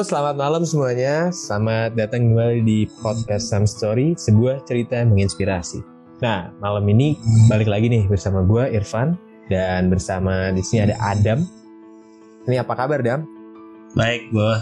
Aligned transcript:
Halo, 0.00 0.16
selamat 0.16 0.36
malam 0.40 0.62
semuanya. 0.64 1.28
Selamat 1.28 1.92
datang 1.92 2.32
kembali 2.32 2.64
di 2.64 2.88
podcast 3.04 3.52
Sam 3.52 3.68
Story, 3.68 4.16
sebuah 4.16 4.64
cerita 4.64 4.96
menginspirasi. 5.04 5.84
Nah, 6.24 6.48
malam 6.56 6.88
ini 6.88 7.20
balik 7.52 7.68
lagi 7.68 7.92
nih 7.92 8.08
bersama 8.08 8.40
gue 8.40 8.64
Irfan 8.72 9.20
dan 9.52 9.92
bersama 9.92 10.56
di 10.56 10.64
sini 10.64 10.88
ada 10.88 10.96
Adam. 11.04 11.44
Ini 12.48 12.64
apa 12.64 12.80
kabar, 12.80 13.04
Dam? 13.04 13.28
Baik, 13.92 14.32
gue. 14.32 14.54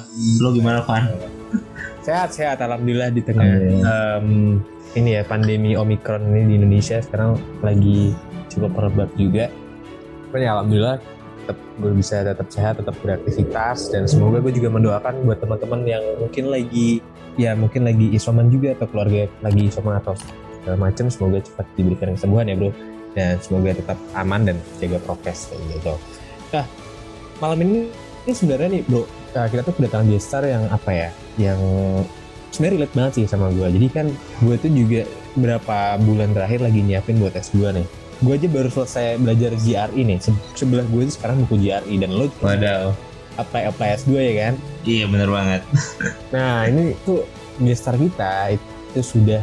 Lo 0.43 0.51
gimana, 0.51 0.83
Van? 0.83 1.07
Sehat, 2.03 2.35
sehat. 2.35 2.59
Alhamdulillah 2.59 3.15
di 3.15 3.23
tengah 3.23 3.47
um, 4.19 4.59
ini 4.99 5.15
ya 5.15 5.23
pandemi 5.23 5.79
Omikron 5.79 6.35
ini 6.35 6.51
di 6.51 6.55
Indonesia 6.59 6.99
sekarang 6.99 7.39
lagi 7.63 8.11
cukup 8.51 8.75
merebak 8.75 9.15
juga. 9.15 9.47
Pokoknya 10.27 10.59
alhamdulillah 10.59 10.99
tetap 11.49 11.57
gue 11.81 11.93
bisa 11.97 12.21
tetap 12.21 12.45
sehat, 12.53 12.77
tetap 12.77 12.93
beraktivitas 13.01 13.89
dan 13.89 14.05
semoga 14.05 14.45
gue 14.45 14.53
juga 14.53 14.69
mendoakan 14.69 15.25
buat 15.25 15.41
teman-teman 15.41 15.81
yang 15.89 16.05
mungkin 16.21 16.53
lagi 16.53 17.01
ya 17.41 17.57
mungkin 17.57 17.89
lagi 17.89 18.13
isoman 18.13 18.53
juga 18.53 18.77
atau 18.77 18.85
keluarga 18.93 19.25
lagi 19.41 19.73
isoman 19.73 19.97
atau 19.97 20.13
segala 20.61 20.77
macam 20.77 21.09
semoga 21.09 21.41
cepat 21.41 21.65
diberikan 21.73 22.13
kesembuhan 22.13 22.53
ya 22.53 22.57
bro. 22.61 22.71
Dan 23.17 23.41
semoga 23.41 23.73
tetap 23.73 23.97
aman 24.13 24.45
dan 24.45 24.57
jaga 24.77 25.01
prokes 25.01 25.49
kayak 25.49 25.81
gitu. 25.81 25.97
Nah 26.53 26.69
malam 27.41 27.59
ini 27.65 27.89
ini 28.29 28.33
sebenarnya 28.37 28.69
nih 28.77 28.83
bro 28.85 29.09
kita 29.33 29.65
tuh 29.65 29.75
kedatangan 29.81 30.07
gestar 30.13 30.45
yang 30.45 30.69
apa 30.69 30.91
ya 30.93 31.09
yang 31.41 31.61
sebenarnya 32.53 32.85
relate 32.85 32.95
banget 32.97 33.13
sih 33.17 33.25
sama 33.31 33.55
gue 33.55 33.69
jadi 33.71 33.87
kan 33.89 34.07
gue 34.43 34.57
tuh 34.59 34.71
juga 34.73 35.07
berapa 35.39 36.01
bulan 36.03 36.35
terakhir 36.35 36.61
lagi 36.67 36.81
nyiapin 36.83 37.23
buat 37.23 37.39
S2 37.39 37.79
nih 37.79 37.87
gue 38.19 38.35
aja 38.35 38.49
baru 38.51 38.69
selesai 38.69 39.17
belajar 39.23 39.55
GRE 39.55 40.01
nih 40.03 40.19
Se 40.19 40.31
sebelah 40.55 40.83
gue 40.87 41.07
itu 41.07 41.15
sekarang 41.15 41.47
buku 41.47 41.63
GRE 41.63 41.95
dan 41.99 42.11
lo 42.11 42.27
Waduh. 42.43 42.91
apply 43.39 43.71
apply 43.71 43.95
S2 43.95 44.11
ya 44.19 44.35
kan 44.35 44.55
Iya 44.83 45.05
bener 45.07 45.29
banget. 45.31 45.63
nah 46.35 46.67
ini 46.67 46.99
tuh 47.07 47.23
gestar 47.63 47.95
kita 47.95 48.55
itu 48.55 49.01
sudah 49.01 49.43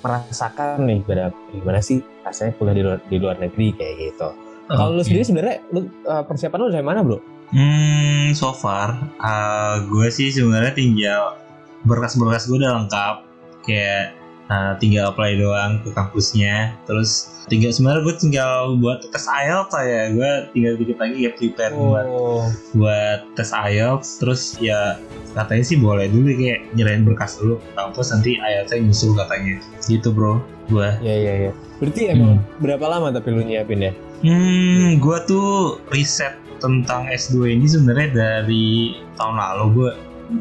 merasakan 0.00 0.84
nih 0.84 1.00
berapa 1.04 1.36
gimana 1.52 1.80
sih 1.80 2.04
rasanya 2.24 2.52
kuliah 2.56 2.76
di 2.76 2.82
luar, 2.84 2.98
di 3.08 3.16
luar 3.16 3.36
negeri 3.40 3.72
kayak 3.72 3.94
gitu 4.00 4.28
kalau 4.64 4.96
lu 4.96 5.04
sendiri 5.04 5.24
sebenarnya 5.24 5.56
lu, 5.72 5.88
uh, 6.04 6.24
persiapan 6.24 6.58
lu 6.60 6.68
dari 6.72 6.84
mana 6.84 7.00
bro 7.04 7.20
Hmm, 7.52 8.32
so 8.32 8.50
far 8.50 8.96
uh, 9.20 9.84
gue 9.86 10.08
sih 10.08 10.32
sebenarnya 10.32 10.74
tinggal 10.74 11.38
berkas-berkas 11.84 12.48
gue 12.48 12.56
udah 12.58 12.82
lengkap. 12.82 13.16
Kayak 13.62 14.16
uh, 14.48 14.72
tinggal 14.80 15.12
apply 15.12 15.36
doang 15.36 15.80
ke 15.84 15.90
kampusnya. 15.92 16.74
Terus 16.88 17.30
tinggal 17.46 17.70
sebenarnya 17.72 18.02
gue 18.04 18.14
tinggal 18.16 18.58
buat 18.80 19.04
tes 19.08 19.24
IELTS 19.28 19.72
ya. 19.76 20.02
Gue 20.12 20.30
tinggal 20.56 20.72
dikit 20.80 20.98
lagi 21.00 21.18
ya 21.26 21.30
prepare 21.36 21.74
buat 21.76 22.06
oh 22.08 22.44
buat 22.76 23.20
tes 23.36 23.50
IELTS. 23.52 24.08
Terus 24.20 24.42
ya 24.58 24.98
katanya 25.36 25.64
sih 25.64 25.76
boleh 25.80 26.08
dulu 26.08 26.32
kayak 26.34 26.60
nyerahin 26.76 27.04
berkas 27.04 27.36
dulu 27.40 27.60
ke 27.60 27.70
kampus 27.76 28.12
nanti 28.12 28.40
IELTS-nya 28.40 28.80
nyusul 28.84 29.12
katanya. 29.16 29.60
Gitu 29.84 30.08
bro, 30.12 30.40
gue. 30.72 30.88
ya 31.04 31.14
ya 31.14 31.34
ya 31.50 31.52
berarti 31.82 32.00
emang 32.16 32.40
berapa 32.62 32.86
lama 32.86 33.12
tapi 33.12 33.28
lu 33.34 33.44
nyiapin 33.44 33.90
ya 33.90 33.92
Hmm, 34.24 35.04
gue 35.04 35.18
tuh 35.28 35.84
riset 35.92 36.40
tentang 36.56 37.04
S2 37.12 37.60
ini 37.60 37.68
sebenarnya 37.68 38.08
dari 38.16 38.96
tahun 39.20 39.36
lalu 39.36 39.64
gue 39.76 39.90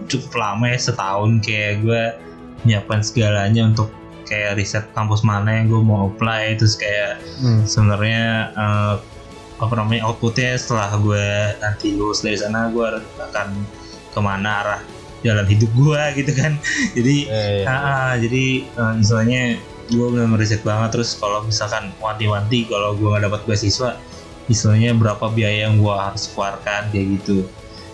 cukup 0.07 0.39
lama 0.39 0.71
ya 0.71 0.79
setahun 0.79 1.43
kayak 1.43 1.83
gue 1.83 2.03
nyiapin 2.63 3.03
segalanya 3.03 3.67
untuk 3.67 3.91
kayak 4.23 4.55
riset 4.55 4.85
kampus 4.95 5.21
mana 5.21 5.61
yang 5.61 5.67
gue 5.69 5.81
mau 5.83 6.07
apply 6.09 6.55
terus 6.55 6.79
kayak 6.79 7.19
hmm. 7.43 7.67
sebenarnya 7.67 8.51
eh, 8.55 8.95
apa 9.61 9.73
namanya 9.77 10.09
outputnya 10.09 10.57
setelah 10.57 10.91
gue 10.97 11.27
nanti 11.61 11.95
lulus 11.95 12.23
dari 12.23 12.35
sana 12.39 12.71
gue 12.71 12.87
akan 13.31 13.47
ke 14.11 14.19
mana 14.19 14.49
arah 14.63 14.81
jalan 15.23 15.47
hidup 15.47 15.71
gue 15.75 16.01
gitu 16.23 16.31
kan 16.35 16.55
jadi 16.97 17.15
Ya, 17.27 17.43
ya. 17.63 17.65
Ah, 17.67 18.13
jadi 18.19 18.45
eh, 18.67 18.93
misalnya 18.97 19.41
gue 19.91 20.07
benar 20.09 20.39
riset 20.39 20.63
banget 20.63 20.95
terus 20.95 21.19
kalau 21.19 21.43
misalkan 21.43 21.91
wanti-wanti 21.99 22.65
kalau 22.71 22.95
gue 22.95 23.07
nggak 23.07 23.27
dapat 23.27 23.41
beasiswa 23.43 23.99
misalnya 24.47 24.91
berapa 24.95 25.31
biaya 25.31 25.67
yang 25.71 25.79
gue 25.79 25.91
harus 25.91 26.31
keluarkan 26.31 26.91
kayak 26.91 27.19
gitu 27.19 27.47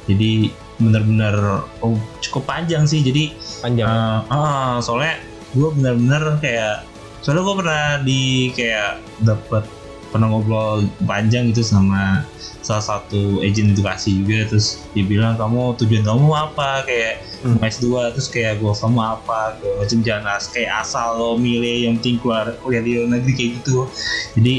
jadi 0.10 0.54
benar-benar 0.80 1.68
oh, 1.84 2.00
cukup 2.24 2.48
panjang 2.48 2.88
sih. 2.88 3.04
Jadi 3.04 3.36
panjang. 3.62 3.88
eh, 3.88 4.20
ah, 4.32 4.80
soalnya 4.80 5.20
gue 5.54 5.70
benar-benar 5.76 6.40
kayak 6.40 6.88
soalnya 7.20 7.44
gue 7.44 7.56
pernah 7.60 7.84
di 8.02 8.22
kayak 8.56 9.04
dapat 9.22 9.64
pernah 10.10 10.32
ngobrol 10.32 10.88
panjang 11.06 11.54
gitu 11.54 11.62
sama 11.62 12.26
salah 12.66 12.82
satu 12.82 13.44
agent 13.46 13.76
edukasi 13.76 14.24
juga. 14.24 14.50
Terus 14.50 14.82
dibilang 14.96 15.36
kamu 15.38 15.78
tujuan 15.84 16.04
kamu 16.08 16.28
apa? 16.32 16.88
Kayak 16.88 17.28
Hmm. 17.40 17.56
mau 17.56 17.72
S2 17.72 18.12
terus 18.12 18.28
kayak 18.28 18.60
gue 18.60 18.68
kamu 18.68 19.00
apa? 19.00 19.56
Gue 19.64 19.72
macam 19.80 20.00
jangan 20.04 20.44
kayak 20.52 20.72
asal 20.84 21.16
lo 21.16 21.30
milih 21.40 21.88
yang 21.88 21.96
penting 22.04 22.20
keluar 22.20 22.52
kuliah 22.60 22.84
di 22.84 22.92
luar 23.00 23.16
negeri 23.16 23.32
kayak 23.32 23.52
gitu. 23.64 23.88
Jadi 24.36 24.56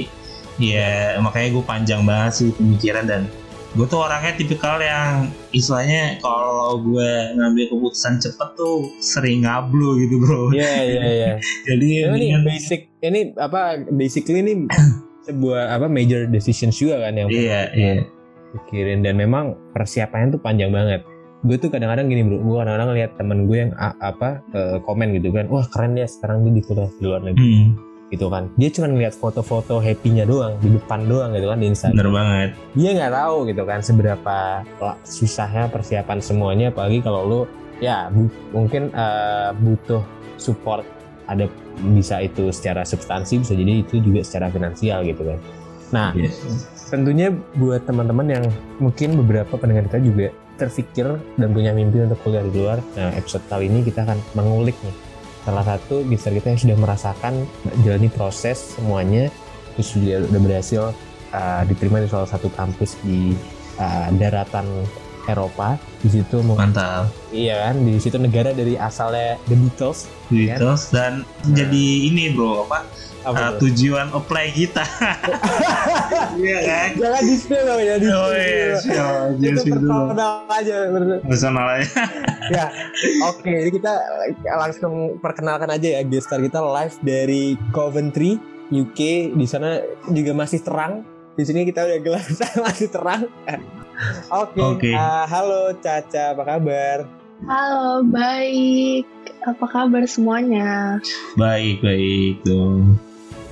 ya 0.61 1.17
makanya 1.21 1.61
gue 1.61 1.65
panjang 1.65 2.03
banget 2.09 2.33
sih 2.41 2.49
pemikiran 2.57 3.05
dan 3.05 3.23
gue 3.71 3.87
tuh 3.87 4.03
orangnya 4.03 4.35
tipikal 4.35 4.83
yang 4.83 5.31
istilahnya 5.55 6.19
kalau 6.19 6.83
gue 6.83 7.11
ngambil 7.39 7.71
keputusan 7.71 8.19
cepet 8.19 8.49
tuh 8.59 8.91
sering 8.99 9.47
ngablu 9.47 9.95
gitu 10.03 10.19
bro. 10.19 10.51
Iya 10.51 10.75
iya 10.83 11.03
iya. 11.07 11.33
jadi 11.71 12.11
Ini 12.11 12.43
basic 12.43 12.91
ini 12.99 13.31
apa 13.39 13.79
basically 13.95 14.43
ini 14.43 14.67
sebuah 15.31 15.79
apa 15.79 15.87
major 15.87 16.27
decisions 16.27 16.83
juga 16.83 16.99
kan 17.07 17.15
yang 17.15 17.31
iya 17.31 17.71
iya. 17.71 18.03
pikirin. 18.59 19.07
Dan 19.07 19.23
memang 19.23 19.55
persiapannya 19.71 20.35
tuh 20.35 20.43
panjang 20.43 20.75
banget. 20.75 21.07
Gue 21.47 21.57
tuh 21.57 21.71
kadang-kadang 21.71 22.11
gini 22.11 22.27
bro, 22.27 22.43
gue 22.43 22.57
kadang-kadang 22.59 22.91
lihat 22.99 23.11
temen 23.17 23.47
gue 23.47 23.57
yang 23.71 23.73
apa 23.79 24.43
eh, 24.51 24.77
komen 24.83 25.15
gitu 25.15 25.31
kan, 25.31 25.47
wah 25.47 25.65
keren 25.71 25.95
ya 25.95 26.11
sekarang 26.11 26.43
dia 26.45 26.53
di 26.59 26.63
kuliah 26.67 26.91
di 26.91 27.03
luar 27.07 27.23
negeri. 27.23 27.41
Hmm, 27.41 27.69
gitu 28.11 28.27
kan. 28.27 28.51
Dia 28.55 28.69
cuma 28.69 28.87
ngeliat 28.87 29.15
foto-foto 29.15 29.79
happy-nya 29.79 30.27
doang 30.27 30.59
di 30.59 30.69
depan 30.71 31.07
doang 31.07 31.31
gitu 31.31 31.47
kan 31.47 31.57
di 31.57 31.67
Instagram. 31.69 31.95
bener 31.97 32.11
banget 32.11 32.49
dia 32.75 32.91
nggak 32.93 33.13
tahu 33.13 33.37
gitu 33.47 33.63
kan 33.63 33.79
seberapa 33.81 34.37
susahnya 35.01 35.65
persiapan 35.67 36.19
semuanya 36.19 36.67
apalagi 36.69 36.99
kalau 36.99 37.21
lu 37.23 37.41
ya 37.79 38.11
bu- 38.11 38.29
mungkin 38.53 38.91
eh, 38.91 39.51
butuh 39.57 40.03
support 40.37 40.83
ada 41.25 41.47
bisa 41.89 42.19
itu 42.19 42.51
secara 42.51 42.83
substansi 42.83 43.39
bisa 43.39 43.55
jadi 43.55 43.81
itu 43.81 44.03
juga 44.03 44.21
secara 44.21 44.51
finansial 44.51 45.01
gitu 45.03 45.23
kan 45.25 45.39
nah 45.91 46.11
Iya. 46.13 46.31
tentunya 46.87 47.31
buat 47.55 47.83
teman-teman 47.83 48.27
yang 48.29 48.45
mungkin 48.77 49.15
beberapa 49.17 49.55
pendengar 49.55 49.87
kita 49.87 49.99
juga 50.01 50.27
terpikir 50.55 51.07
dan 51.35 51.49
punya 51.51 51.71
mimpi 51.71 51.99
untuk 52.01 52.19
kuliah 52.21 52.43
di 52.43 52.53
luar 52.53 52.79
nah 52.93 53.11
episode 53.13 53.43
kali 53.47 53.67
ini 53.67 53.81
kita 53.81 54.03
akan 54.03 54.19
mengulik 54.35 54.75
nih 54.83 54.95
salah 55.45 55.65
satu 55.65 56.05
bisa 56.05 56.29
kita 56.29 56.53
yang 56.53 56.61
sudah 56.61 56.77
merasakan 56.77 57.49
jalani 57.83 58.09
proses 58.13 58.77
semuanya 58.77 59.33
terus 59.75 59.97
juga 59.97 60.27
udah 60.29 60.41
berhasil 60.41 60.83
uh, 61.33 61.63
diterima 61.65 62.03
di 62.05 62.09
salah 62.11 62.29
satu 62.29 62.53
kampus 62.53 62.99
di 63.01 63.33
uh, 63.81 64.09
daratan 64.19 64.67
Eropa. 65.29 65.79
Di 66.01 66.09
situ 66.11 66.41
mantap. 66.43 67.13
Iya 67.31 67.71
kan? 67.71 67.85
Di 67.85 68.01
situ 68.01 68.17
negara 68.17 68.51
dari 68.57 68.75
asalnya 68.75 69.37
The 69.47 69.57
Beatles 69.57 70.09
Iya. 70.33 70.57
Beatles 70.59 70.83
dan 70.91 71.23
jadi 71.55 71.85
ini 72.09 72.33
bro 72.35 72.67
apa 72.67 72.87
uh, 73.25 73.53
tujuan 73.61 74.09
apply 74.13 74.47
kita. 74.53 74.85
Iya 76.31 76.59
kan? 76.63 76.89
Jangan 76.97 77.23
di 77.27 77.35
spill 77.37 77.63
dong 77.67 77.81
ya 77.83 77.95
di 78.01 78.09
oh 78.09 78.31
spill. 78.31 78.39
iya 78.39 78.73
siap. 78.79 79.15
Itu 79.37 79.61
personal 79.83 80.33
aja 80.49 80.77
personal 81.27 81.67
aja 81.77 81.89
ya. 82.55 82.67
Oke 83.29 83.51
jadi 83.51 83.71
kita 83.75 83.93
langsung 84.57 85.19
perkenalkan 85.19 85.69
aja 85.69 86.01
ya 86.01 86.03
gestar 86.07 86.41
kita 86.41 86.63
live 86.63 86.97
dari 87.03 87.59
Coventry 87.75 88.39
UK 88.71 89.35
di 89.35 89.47
sana 89.47 89.83
juga 90.09 90.33
masih 90.33 90.63
terang. 90.63 91.03
Di 91.35 91.43
sini 91.45 91.67
kita 91.67 91.83
udah 91.85 91.99
gelap 91.99 92.25
masih 92.67 92.89
terang. 92.89 93.27
Oke 94.31 94.61
Oke. 94.63 94.91
ah, 94.95 95.27
halo 95.29 95.75
Caca 95.77 96.33
apa 96.33 96.43
kabar? 96.47 96.99
Halo, 97.41 98.05
baik. 98.05 99.09
Apa 99.45 99.65
kabar 99.67 100.05
semuanya? 100.05 101.01
baik 101.35 101.81
baik 101.81 102.45
dong 102.45 103.01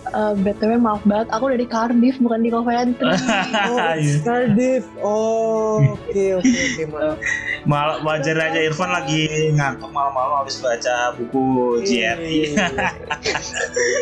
Eh 0.08 0.32
BTW 0.37 0.72
maaf 0.76 1.02
banget, 1.02 1.28
aku 1.28 1.44
dari 1.49 1.64
Cardiff 1.64 2.16
bukan 2.16 2.40
di 2.40 2.49
Coventry. 2.49 3.12
oh 3.69 3.78
Cardiff 4.22 4.84
oh 4.99 5.84
oke 5.94 6.25
oke 6.37 6.58
oke 6.64 6.82
maaf 6.93 7.16
Mal 7.64 8.00
wajar 8.00 8.38
aja 8.40 8.60
Irfan 8.60 8.88
lagi 8.88 9.28
ngantuk 9.52 9.90
malam-malam 9.90 10.40
habis 10.40 10.56
baca 10.58 11.12
buku 11.14 11.44
GRE 11.82 12.16
Iya. 12.49 12.70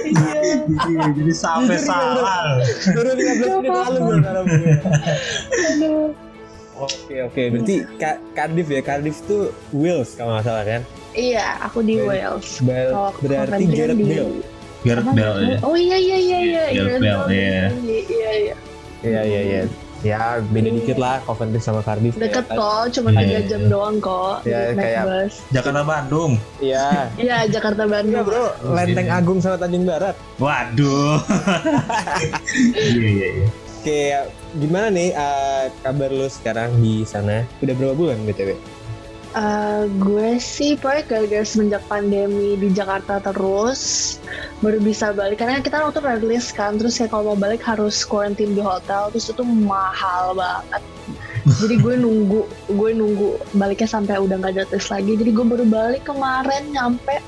Iya, 0.06 1.04
jadi 1.16 1.32
sampai 1.32 1.74
salah 1.76 2.60
baru 2.86 3.10
15 3.16 3.64
menit 3.98 4.24
lalu. 4.24 4.54
Aduh. 5.66 6.08
Oke 6.76 7.24
oke, 7.24 7.42
berarti 7.48 7.76
Ka- 7.96 8.20
Cardiff 8.34 8.68
ya, 8.68 8.80
Cardiff 8.80 9.24
tuh 9.24 9.48
Wales 9.72 10.12
kalau 10.12 10.36
nggak 10.36 10.44
salah 10.44 10.62
kan? 10.62 10.82
Iya, 11.16 11.46
aku 11.64 11.80
di. 11.80 11.96
Wales. 11.98 12.60
Kalau 12.60 13.10
berarti 13.18 13.64
Gareth 13.66 13.96
Bale. 13.98 14.55
Gareth 14.86 15.02
Apa 15.04 15.12
Bale 15.12 15.40
ya? 15.42 15.56
Oh 15.60 15.74
iya 15.74 15.96
iya 15.98 16.16
iya 16.16 16.38
iya. 16.40 16.62
Gareth 16.72 17.02
Bale, 17.02 17.24
iya. 17.28 17.66
Iya 17.74 18.00
iya 18.06 18.30
iya. 18.32 18.54
Iya 19.02 19.20
iya 19.24 19.40
iya. 19.42 19.62
ya 20.04 20.20
beda 20.44 20.70
dikit 20.70 20.96
lah 20.96 21.18
Coventry 21.20 21.58
sama 21.58 21.80
Cardiff 21.80 22.14
Deket 22.14 22.46
ya, 22.46 22.54
kok, 22.54 22.82
cuma 22.94 23.08
Iya, 23.10 23.40
3 23.42 23.50
jam 23.50 23.60
iya. 23.60 23.68
doang 23.68 23.96
kok. 23.98 24.36
Ya, 24.44 24.58
naik 24.70 24.76
kayak- 24.78 25.04
bus. 25.04 25.34
Jakarta 25.50 25.82
Bandung. 25.82 26.32
iya 26.60 26.86
Iya, 27.18 27.36
Jakarta 27.48 27.82
Iya 27.82 27.90
Bandung. 27.90 28.24
bro, 28.24 28.46
Lenteng 28.70 29.08
Agung 29.10 29.38
sama 29.40 29.56
Tanjung 29.56 29.82
Barat. 29.82 30.14
Waduh. 30.38 31.18
Iya 32.76 33.08
iya 33.08 33.28
iya. 33.34 33.48
Oke, 33.76 34.02
gimana 34.56 34.90
nih 34.90 35.10
eh, 35.10 35.64
kabar 35.80 36.10
lu 36.10 36.26
sekarang 36.26 36.74
di 36.76 37.02
sana? 37.02 37.46
Udah 37.58 37.74
berapa 37.74 37.94
bulan 37.94 38.18
btw? 38.22 38.54
Eh, 39.36 39.84
gue 40.00 40.40
sih 40.40 40.80
pokoknya 40.80 41.04
gara-gara 41.04 41.44
semenjak 41.44 41.84
pandemi 41.92 42.56
di 42.56 42.72
Jakarta 42.72 43.20
terus 43.20 44.16
baru 44.64 44.80
bisa 44.80 45.12
balik. 45.12 45.44
Karena 45.44 45.60
kita 45.60 45.84
waktu 45.84 46.00
rilis 46.00 46.56
kan 46.56 46.80
terus 46.80 46.96
kayak 46.96 47.12
kalau 47.12 47.36
mau 47.36 47.38
balik 47.38 47.60
harus 47.60 48.00
quarantine 48.00 48.56
di 48.56 48.64
hotel 48.64 49.12
terus 49.12 49.28
itu 49.28 49.44
mahal 49.44 50.32
banget. 50.32 50.80
Jadi 51.60 51.74
gue 51.84 51.94
nunggu 52.04 52.48
gue 52.72 52.90
nunggu 52.96 53.36
baliknya 53.60 53.84
sampai 53.84 54.16
udah 54.16 54.40
nggak 54.40 54.56
ada 54.56 54.64
tes 54.72 54.88
lagi. 54.88 55.20
Jadi 55.20 55.30
gue 55.36 55.44
baru 55.44 55.68
balik 55.68 56.08
kemarin 56.08 56.72
nyampe 56.72 57.20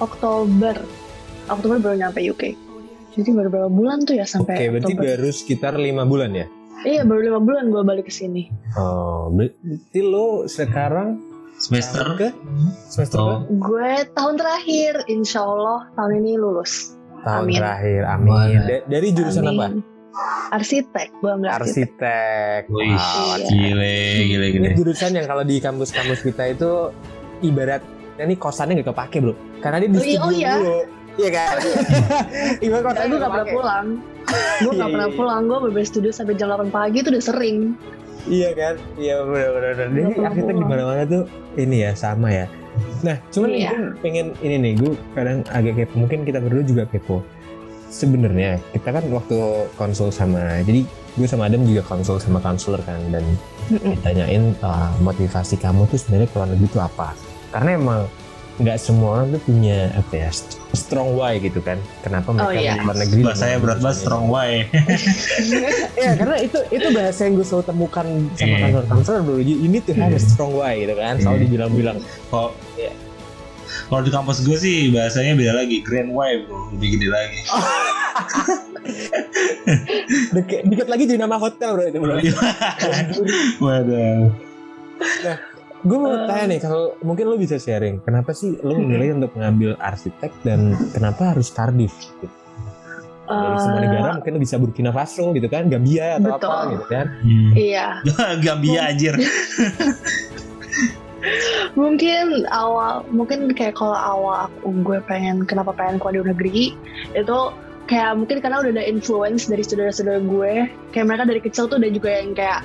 Oktober. 0.00 0.80
Oktober 1.52 1.76
baru 1.76 2.08
nyampe 2.08 2.24
UK 2.24 2.70
jadi 3.10 3.34
baru 3.34 3.48
berapa 3.50 3.70
bulan 3.74 4.06
tuh 4.06 4.14
ya 4.16 4.22
Oke, 4.22 4.32
sampai 4.38 4.70
berarti 4.70 4.94
Oktober? 4.94 5.02
baru 5.02 5.28
sekitar 5.34 5.74
lima 5.74 6.06
bulan 6.06 6.30
ya? 6.30 6.46
iya 6.86 7.02
baru 7.04 7.20
lima 7.26 7.40
bulan 7.42 7.68
gue 7.68 7.82
balik 7.84 8.08
ke 8.08 8.14
sini. 8.14 8.48
Oh, 8.78 9.28
berarti 9.28 10.00
lo 10.00 10.48
sekarang 10.48 11.29
Semester 11.60 12.16
ke 12.16 12.28
semester 12.88 13.18
Oh. 13.18 13.44
ke? 13.44 13.52
gue 13.52 13.90
tahun 14.10 14.34
terakhir 14.34 14.92
insya 15.06 15.44
Allah 15.44 15.92
tahun 15.92 16.12
ini 16.18 16.32
lulus 16.34 16.96
Tahun 17.20 17.44
Amin. 17.44 17.52
terakhir, 17.54 18.00
amin. 18.08 18.32
Da- 18.64 18.84
dari 18.88 19.08
jurusan 19.12 19.44
apa? 19.44 19.68
Amin. 19.68 19.84
Arsitek, 20.50 21.08
gue 21.14 21.30
ambil 21.30 21.52
arsitek. 21.52 22.00
Arsitek. 22.00 22.62
Wih, 22.66 22.90
Wow, 22.90 23.36
Iya. 23.36 23.46
gile 23.46 23.96
gile 24.24 24.46
Ini 24.46 24.54
gile. 24.56 24.68
jurusan 24.74 25.10
yang 25.12 25.26
kalau 25.28 25.44
di 25.44 25.56
kampus-kampus 25.58 26.20
kita 26.22 26.48
itu 26.48 26.88
ibarat 27.42 27.84
ini 28.16 28.34
kosannya 28.34 28.80
gak 28.80 28.88
kepake 28.90 29.20
bro, 29.20 29.32
karena 29.60 29.76
dia 29.78 29.88
di 29.88 29.94
Oh 29.94 30.00
iya, 30.00 30.16
oh 30.18 30.24
studio 30.26 30.32
iya. 30.34 30.52
dulu. 30.56 30.78
Iya 31.12 31.28
kan? 31.30 31.56
ibarat 32.64 32.80
Karena 32.80 32.88
kosannya 32.88 33.04
gue 33.04 33.12
gak 33.12 33.20
nggak 33.20 33.30
pernah 33.30 33.46
pulang. 33.52 33.86
Gue 34.58 34.64
Iya, 34.66 34.80
gak 34.80 34.90
pernah 34.90 35.08
iya. 35.08 35.16
pulang, 35.16 35.40
gue 35.44 35.58
berbeda 35.60 35.86
studio 35.86 36.10
sampai 36.10 36.34
jam 36.34 36.48
8 36.48 36.68
pagi 36.70 36.96
itu 36.98 37.08
udah 37.10 37.20
sering. 37.22 37.58
Iya 38.28 38.50
kan? 38.52 38.74
Iya 39.00 39.14
benar-benar. 39.24 39.72
Jadi 39.78 40.00
arsitek 40.20 40.54
di 40.56 40.64
mana-mana 40.66 41.02
tuh 41.08 41.24
ini 41.56 41.76
ya 41.86 41.92
sama 41.96 42.28
ya. 42.28 42.46
Nah, 43.00 43.16
cuman 43.32 43.50
Iya. 43.50 43.70
gue 43.72 43.98
pengen 44.04 44.26
ini 44.44 44.56
nih, 44.60 44.72
gue 44.78 44.92
kadang 45.16 45.42
agak 45.50 45.74
kepo. 45.84 45.94
Mungkin 46.06 46.28
kita 46.28 46.38
berdua 46.38 46.64
juga 46.64 46.84
kepo. 46.86 47.24
Sebenarnya 47.90 48.62
kita 48.70 48.94
kan 48.94 49.04
waktu 49.10 49.66
konsul 49.74 50.14
sama, 50.14 50.62
jadi 50.62 50.86
gue 51.18 51.26
sama 51.26 51.50
Adam 51.50 51.66
juga 51.66 51.82
konsul 51.82 52.22
sama 52.22 52.38
konselor 52.38 52.78
kan, 52.86 53.02
dan 53.10 53.26
ditanyain 53.66 54.54
uh, 54.62 54.94
motivasi 55.02 55.58
kamu 55.58 55.90
tuh 55.90 55.98
sebenarnya 55.98 56.30
ke 56.30 56.34
luar 56.38 56.48
negeri 56.54 56.70
itu 56.70 56.78
apa? 56.78 57.18
Karena 57.50 57.70
emang 57.74 58.00
nggak 58.62 58.78
semua 58.78 59.18
orang 59.18 59.34
tuh 59.34 59.42
punya 59.42 59.90
apa 59.98 60.14
ya 60.14 60.30
strong 60.74 61.18
why 61.18 61.38
gitu 61.42 61.58
kan? 61.62 61.78
Kenapa 62.02 62.30
mereka 62.30 62.54
iya. 62.54 62.74
ke 62.78 62.84
luar 62.86 62.96
negeri? 62.98 63.20
Bahasanya 63.26 63.50
dengan 63.50 63.62
berat 63.66 63.78
banget 63.82 63.98
strong 63.98 64.26
way. 64.30 64.52
Iya 66.00 66.16
karena 66.16 66.36
itu 66.40 66.58
itu 66.70 66.86
bahasa 66.94 67.20
yang 67.26 67.34
gue 67.36 67.46
selalu 67.46 67.64
temukan 67.66 68.06
sama 68.38 68.48
Iya. 68.48 68.58
kantor 68.64 68.84
kantor 68.88 69.14
bro. 69.26 69.36
Ini 69.42 69.78
tuh 69.82 69.94
Iya. 69.94 70.06
ada 70.08 70.18
strong 70.18 70.52
way 70.54 70.74
gitu 70.86 70.94
kan. 70.96 71.14
Selalu 71.18 71.36
Iya. 71.36 71.44
dibilang-bilang. 71.46 71.98
Kalau 72.30 72.50
kalau 73.90 74.02
di 74.06 74.10
kampus 74.14 74.46
gue 74.46 74.54
sih 74.58 74.94
bahasanya 74.94 75.34
beda 75.34 75.52
lagi, 75.62 75.82
grand 75.82 76.10
way 76.14 76.46
bro, 76.46 76.70
lebih 76.74 76.88
gede 76.98 77.08
lagi. 77.10 77.38
Deket, 80.34 80.60
dikit 80.66 80.88
lagi 80.90 81.04
jadi 81.06 81.20
nama 81.22 81.36
hotel 81.38 81.74
bro 81.74 81.84
itu 81.86 81.98
bro. 81.98 82.14
Waduh. 83.62 84.30
Gue 85.80 85.96
mau 85.96 86.12
Eh. 86.12 86.26
tanya 86.26 86.44
nih 86.46 86.60
kalau 86.60 86.94
mungkin 87.00 87.24
lo 87.26 87.36
bisa 87.36 87.56
sharing. 87.56 88.00
Kenapa 88.00 88.30
sih 88.30 88.56
lo 88.58 88.74
memilih 88.74 89.16
untuk 89.16 89.32
mengambil 89.34 89.76
arsitek 89.76 90.32
dan 90.42 90.72
kenapa 90.90 91.32
harus 91.32 91.48
Cardiff? 91.48 91.92
Gitu? 92.16 92.28
Dari 93.24 93.56
semua 93.56 93.78
Eh, 93.78 93.82
negara 93.86 94.08
mungkin 94.12 94.32
lo 94.34 94.40
bisa 94.42 94.56
Burkina 94.56 94.90
Faso 94.90 95.30
gitu 95.30 95.46
kan, 95.46 95.70
Gambia 95.70 96.18
atau 96.18 96.34
Betul. 96.34 96.50
apa 96.50 96.64
gitu 96.68 96.86
kan. 96.86 97.06
Hmm. 97.22 97.52
Iya, 97.54 97.86
Gambia 98.44 98.80
anjir. 98.90 99.14
mungkin 101.76 102.48
awal, 102.48 103.04
mungkin 103.08 103.52
kayak 103.52 103.76
kalau 103.76 103.94
awal 103.94 104.48
aku 104.48 104.72
gue 104.82 104.98
pengen, 105.04 105.44
kenapa 105.44 105.70
pengen 105.70 106.00
keluar 106.00 106.12
di 106.12 106.18
luar 106.18 106.30
negeri, 106.32 106.74
itu 107.12 107.38
kayak 107.86 108.10
mungkin 108.16 108.36
karena 108.40 108.56
udah 108.58 108.72
ada 108.72 108.84
influence 108.84 109.46
dari 109.46 109.62
saudara-saudara 109.62 110.20
gue, 110.20 110.52
kayak 110.90 111.06
mereka 111.06 111.24
dari 111.28 111.40
kecil 111.40 111.68
tuh 111.68 111.76
udah 111.76 111.90
juga 111.92 112.10
yang 112.10 112.32
kayak 112.32 112.60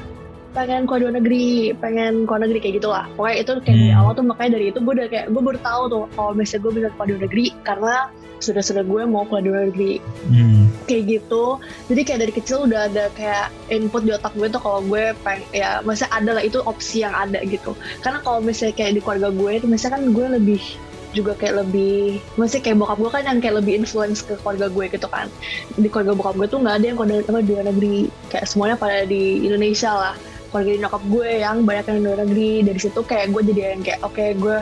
pengen 0.56 0.88
di 0.88 1.04
luar 1.04 1.16
negeri, 1.19 1.75
pengen 1.75 2.24
keluar 2.24 2.42
negeri 2.48 2.60
kayak 2.63 2.75
gitu 2.80 2.90
lah. 2.90 3.06
Pokoknya 3.19 3.36
itu 3.44 3.52
kayak 3.62 3.75
dari 3.75 3.92
Hmm. 3.92 4.00
awal 4.00 4.12
tuh 4.16 4.25
makanya 4.25 4.52
dari 4.56 4.66
itu 4.72 4.80
gue 4.80 4.94
udah 4.96 5.07
kayak 5.12 5.25
gue 5.30 5.42
baru 5.44 5.60
tahu 5.60 5.81
tuh 5.92 6.04
kalau 6.16 6.31
misalnya 6.31 6.62
gue 6.63 6.72
bisa 6.72 6.88
di 6.88 7.12
luar 7.12 7.22
negeri 7.28 7.46
karena 7.68 7.96
saudara-saudara 8.40 8.86
gue 8.86 9.02
mau 9.07 9.24
di 9.25 9.50
luar 9.50 9.63
negeri 9.72 9.94
Hmm. 10.28 10.68
kayak 10.88 11.04
gitu 11.07 11.44
jadi 11.88 12.02
kayak 12.04 12.19
dari 12.28 12.34
kecil 12.36 12.57
udah 12.68 12.92
ada 12.92 13.04
kayak 13.16 13.48
input 13.72 14.04
di 14.04 14.12
otak 14.12 14.34
gue 14.36 14.48
tuh 14.52 14.62
kalau 14.62 14.80
gue 14.86 15.16
peng 15.24 15.42
ya 15.56 15.80
maksudnya 15.81 16.12
ada 16.13 16.31
lah 16.40 16.44
itu 16.44 16.60
opsi 16.63 17.02
yang 17.04 17.16
ada 17.16 17.42
gitu 17.48 17.74
karena 18.04 18.19
kalau 18.22 18.40
misalnya 18.44 18.75
kayak 18.75 19.00
di 19.00 19.02
keluarga 19.02 19.30
gue 19.31 19.52
itu 19.56 19.66
misalnya 19.72 19.94
kan 19.98 20.04
gue 20.12 20.25
lebih 20.40 20.62
juga 21.16 21.31
kayak 21.40 21.63
lebih 21.63 22.19
maksudnya 22.36 22.63
kayak 22.68 22.78
bokap 22.84 22.98
gue 23.00 23.12
kan 23.16 23.24
yang 23.24 23.40
kayak 23.40 23.56
lebih 23.63 23.74
influence 23.80 24.19
ke 24.19 24.36
keluarga 24.44 24.68
gue 24.68 24.86
gitu 24.92 25.07
kan 25.07 25.31
di 25.80 25.88
keluarga 25.88 26.12
bokap 26.12 26.36
gue 26.36 26.48
tuh 26.52 26.60
nggak 26.60 26.75
ada 26.75 26.86
yang 26.92 26.98
keluar 27.00 27.24
apa, 27.24 27.40
di 27.40 27.52
luar 27.56 27.66
negeri 27.72 27.98
kayak 28.28 28.46
semuanya 28.52 28.75
pada 28.75 29.07
di 29.07 29.48
Indonesia 29.48 29.92
lah 29.96 30.16
keluarga 30.56 30.88
nyokap 30.88 31.04
gue 31.12 31.30
yang 31.44 31.57
banyak 31.68 31.86
yang 31.92 32.00
luar 32.00 32.19
negeri. 32.24 32.52
Dari 32.63 32.80
situ 32.80 33.00
kayak 33.04 33.36
gue 33.36 33.42
jadi 33.52 33.62
yang 33.75 33.84
kayak 33.84 34.00
oke 34.07 34.25
gue 34.40 34.57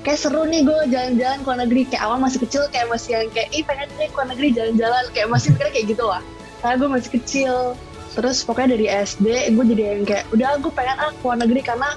kayak 0.00 0.16
seru 0.16 0.48
nih 0.48 0.64
gue 0.64 0.78
jalan-jalan 0.88 1.38
ke 1.44 1.46
luar 1.52 1.60
negeri. 1.68 1.82
Kayak 1.84 2.02
awal 2.08 2.16
masih 2.24 2.38
kecil 2.48 2.62
kayak 2.72 2.88
masih 2.88 3.10
yang 3.12 3.28
kayak 3.36 3.48
ih 3.52 3.62
pengen 3.68 3.88
nih 4.00 4.08
ke 4.08 4.16
luar 4.16 4.28
negeri 4.32 4.48
jalan-jalan. 4.56 5.04
Kayak 5.12 5.28
masih 5.28 5.48
mikirnya 5.52 5.72
kayak 5.76 5.86
gitu 5.92 6.04
lah. 6.08 6.22
Karena 6.64 6.74
gue 6.80 6.88
masih 6.88 7.10
kecil. 7.20 7.54
Terus 8.16 8.36
pokoknya 8.40 8.68
dari 8.72 8.86
SD 8.88 9.26
gue 9.52 9.64
jadi 9.76 9.82
yang 9.84 10.02
kayak 10.08 10.24
udah 10.32 10.50
gue 10.64 10.72
pengen 10.72 10.96
ah 10.96 11.12
ke 11.12 11.20
luar 11.20 11.36
negeri. 11.44 11.60
Karena 11.60 11.92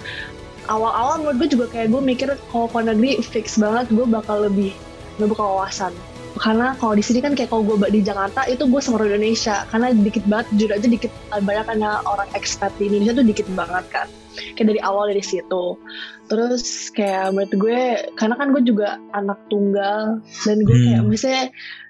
awal-awal 0.68 1.24
menurut 1.24 1.48
gue 1.48 1.50
juga 1.56 1.66
kayak 1.72 1.88
gue 1.96 2.02
mikir 2.04 2.28
kalau 2.52 2.68
ke 2.68 2.76
luar 2.76 2.86
negeri 2.92 3.24
fix 3.24 3.56
banget 3.56 3.88
gue 3.88 4.04
bakal 4.04 4.44
lebih 4.44 4.76
ngebuka 5.24 5.40
wawasan 5.40 5.96
karena 6.38 6.78
kalau 6.78 6.94
di 6.94 7.04
sini 7.04 7.20
kan 7.20 7.34
kayak 7.34 7.50
kalau 7.50 7.66
gue 7.66 7.90
di 7.90 8.02
Jakarta 8.06 8.46
itu 8.48 8.64
gue 8.70 8.82
sama 8.82 9.04
Indonesia. 9.04 9.66
Karena 9.70 9.92
dikit 9.92 10.24
banget 10.30 10.48
jujur 10.56 10.72
aja 10.74 10.88
dikit 10.88 11.12
banyak 11.34 11.66
kan 11.66 11.78
ya 11.82 11.92
orang 12.06 12.30
expat 12.38 12.72
di 12.78 12.88
Indonesia 12.90 13.14
tuh 13.18 13.26
dikit 13.26 13.48
banget 13.58 13.86
kan. 13.90 14.08
Kayak 14.56 14.78
dari 14.78 14.82
awal 14.86 15.10
dari 15.10 15.24
situ. 15.26 15.66
Terus 16.30 16.94
kayak 16.94 17.34
menurut 17.34 17.54
gue 17.58 17.82
karena 18.16 18.36
kan 18.38 18.48
gue 18.54 18.64
juga 18.64 19.02
anak 19.18 19.40
tunggal 19.50 20.22
dan 20.46 20.58
gue 20.64 20.78
kayak 20.78 21.02
Hmm. 21.04 21.10
misalnya 21.10 21.46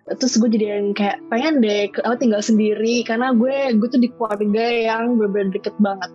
terus 0.08 0.39
gue 0.39 0.48
jadi 0.48 0.80
yang 0.80 0.96
kayak 0.96 1.20
pengen 1.27 1.60
deh 1.60 1.92
apa 2.01 2.16
tinggal 2.18 2.42
sendiri. 2.42 3.04
Karena 3.04 3.36
gue 3.36 3.75
gue 3.75 3.88
tuh 3.92 4.01
di 4.01 4.10
keluarga 4.16 4.66
yang 4.66 5.20
bener-bener 5.20 5.60
deket 5.60 5.75
banget 5.84 6.10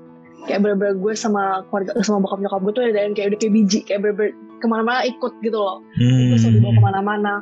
kayak 0.48 0.60
bener-bener 0.64 0.98
gue 0.98 1.12
sama 1.14 1.62
keluarga 1.70 1.94
sama 2.02 2.22
bokap 2.26 2.40
nyokap 2.42 2.60
gue 2.66 2.72
tuh 2.74 2.82
ada 2.90 3.00
yang 3.06 3.14
kayak 3.14 3.28
udah 3.34 3.38
kayak 3.38 3.52
biji 3.54 3.78
kayak 3.86 4.00
bener-bener 4.02 4.32
ke 4.62 4.66
mana-mana 4.70 5.00
ikut 5.02 5.32
gitu 5.42 5.58
loh. 5.58 5.82
Gue 5.98 6.38
selalu 6.38 6.54
dibawa 6.62 6.70
Hmm. 6.70 6.78
ke 6.78 6.82
mana-mana. 6.86 7.34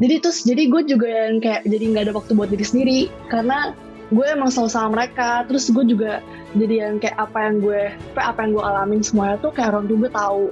Jadi 0.00 0.14
terus 0.24 0.38
jadi 0.48 0.62
gue 0.72 0.82
juga 0.88 1.08
yang 1.08 1.36
kayak 1.44 1.60
jadi 1.68 1.84
nggak 1.92 2.04
ada 2.08 2.12
waktu 2.16 2.32
buat 2.32 2.48
diri 2.48 2.64
sendiri. 2.64 2.98
Karena 3.28 3.76
gue 4.08 4.26
emang 4.28 4.48
selalu 4.48 4.70
sama 4.72 4.88
mereka. 4.96 5.44
Terus 5.44 5.68
gue 5.68 5.84
juga 5.84 6.24
jadi 6.56 6.88
yang 6.88 6.96
kayak 7.04 7.16
apa 7.20 7.38
yang 7.44 7.56
gue 7.60 7.82
apa 8.16 8.20
apa 8.32 8.38
yang 8.48 8.50
gue 8.56 8.64
alamin 8.64 9.00
semuanya 9.04 9.36
tuh 9.44 9.52
kayak 9.52 9.76
orang 9.76 9.84
tua 9.92 9.96
gue 10.08 10.12
tahu. 10.16 10.44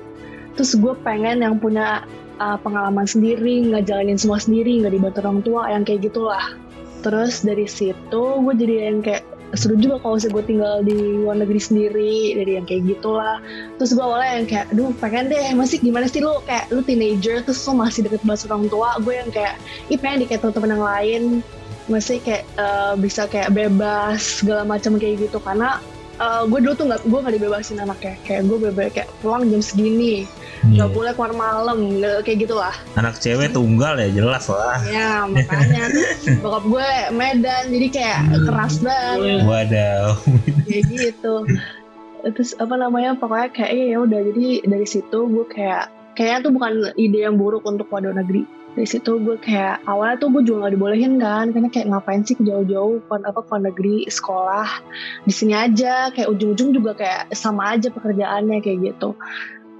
Terus 0.52 0.70
gue 0.76 0.92
pengen 1.00 1.40
yang 1.40 1.56
punya 1.56 2.04
uh, 2.36 2.60
pengalaman 2.60 3.08
sendiri 3.08 3.72
ngejalanin 3.72 4.20
semua 4.20 4.36
sendiri 4.36 4.84
nggak 4.84 4.92
dibantu 4.92 5.18
orang 5.24 5.40
tua 5.40 5.62
yang 5.72 5.82
kayak 5.88 6.12
gitulah. 6.12 6.44
Terus 7.00 7.40
dari 7.40 7.64
situ 7.64 8.22
gue 8.44 8.54
jadi 8.54 8.92
yang 8.92 9.00
kayak 9.00 9.24
seru 9.52 9.76
juga 9.76 10.00
kalau 10.00 10.16
misalnya 10.16 10.34
gue 10.34 10.44
tinggal 10.48 10.74
di 10.84 10.98
luar 11.22 11.36
negeri 11.44 11.60
sendiri 11.60 12.14
dari 12.40 12.52
yang 12.56 12.66
kayak 12.66 12.82
gitulah. 12.88 13.38
Terus 13.76 13.90
gue 13.92 14.04
awalnya 14.04 14.32
yang 14.40 14.46
kayak 14.48 14.66
aduh 14.72 14.90
pengen 14.96 15.28
deh 15.28 15.44
masih 15.52 15.78
gimana 15.80 16.08
sih 16.08 16.24
lu? 16.24 16.32
Kayak 16.48 16.72
lu 16.72 16.80
teenager 16.80 17.44
terus 17.44 17.60
lu 17.68 17.76
masih 17.76 18.00
deket 18.08 18.22
banget 18.24 18.48
orang 18.48 18.66
tua 18.72 18.90
gue 19.00 19.14
yang 19.14 19.30
kayak 19.30 19.54
ih 19.92 19.98
pengen 20.00 20.24
di 20.24 20.26
kayak 20.28 20.40
teman-teman 20.44 20.70
yang 20.72 20.84
lain. 20.84 21.22
Masih 21.90 22.16
kayak 22.22 22.44
eh, 22.56 22.94
bisa 22.96 23.28
kayak 23.28 23.52
bebas 23.52 24.40
segala 24.40 24.64
macam 24.64 24.96
kayak 24.96 25.28
gitu. 25.28 25.38
Karena 25.42 25.82
eh, 26.22 26.42
gue 26.46 26.58
dulu 26.60 26.72
tuh 26.72 26.86
nggak 26.86 27.02
gue 27.02 27.18
nggak 27.18 27.34
dibebasin 27.36 27.78
anaknya. 27.78 28.14
Kayak 28.22 28.42
gue 28.46 28.58
bebas 28.62 28.86
kayak 28.92 29.08
pulang 29.18 29.50
jam 29.50 29.58
segini. 29.58 30.24
Nggak 30.62 30.88
Iya. 30.88 30.94
boleh 30.94 31.12
keluar 31.12 31.32
malam 31.34 31.78
kayak 32.22 32.38
gitulah. 32.40 32.74
Anak 32.94 33.18
cewek 33.18 33.50
tunggal 33.50 33.98
ya 33.98 34.08
jelas 34.08 34.46
lah. 34.46 34.78
ya 34.86 35.26
makanya 35.26 35.90
bokap 36.38 36.64
gue 36.64 36.88
Medan 37.10 37.64
jadi 37.68 37.88
kayak 37.90 38.18
keras 38.46 38.78
banget. 38.78 39.42
Waduh. 39.42 40.14
kayak 40.64 40.84
gitu. 40.86 41.34
Terus 42.22 42.54
apa 42.56 42.78
namanya 42.78 43.18
pokoknya 43.18 43.50
kayak 43.50 43.74
ya 43.90 43.98
udah. 43.98 44.20
Jadi 44.22 44.62
dari 44.62 44.86
situ 44.86 45.18
gue 45.26 45.46
kayak 45.50 45.90
kayaknya 46.14 46.38
tuh 46.46 46.52
bukan 46.54 46.72
ide 46.94 47.26
yang 47.26 47.34
buruk 47.34 47.66
untuk 47.66 47.90
dari 47.90 48.14
negeri 48.14 48.46
dari 48.72 48.88
situ 48.88 49.20
gue 49.20 49.36
kayak 49.36 49.84
awalnya 49.84 50.16
tuh 50.16 50.32
gue 50.32 50.42
juga 50.48 50.64
nggak 50.64 50.74
dibolehin 50.80 51.14
kan 51.20 51.52
karena 51.52 51.68
kayak 51.68 51.92
ngapain 51.92 52.24
sih 52.24 52.36
jauh-jauh 52.40 53.04
ke 53.04 53.14
apa 53.20 53.40
ke 53.44 53.56
negeri 53.60 53.96
sekolah 54.08 54.68
di 55.28 55.32
sini 55.32 55.52
aja. 55.52 56.08
Kayak 56.16 56.32
ujung-ujung 56.32 56.72
juga 56.72 56.96
kayak 56.96 57.36
sama 57.36 57.76
aja 57.76 57.92
pekerjaannya 57.92 58.64
kayak 58.64 58.78
gitu. 58.92 59.12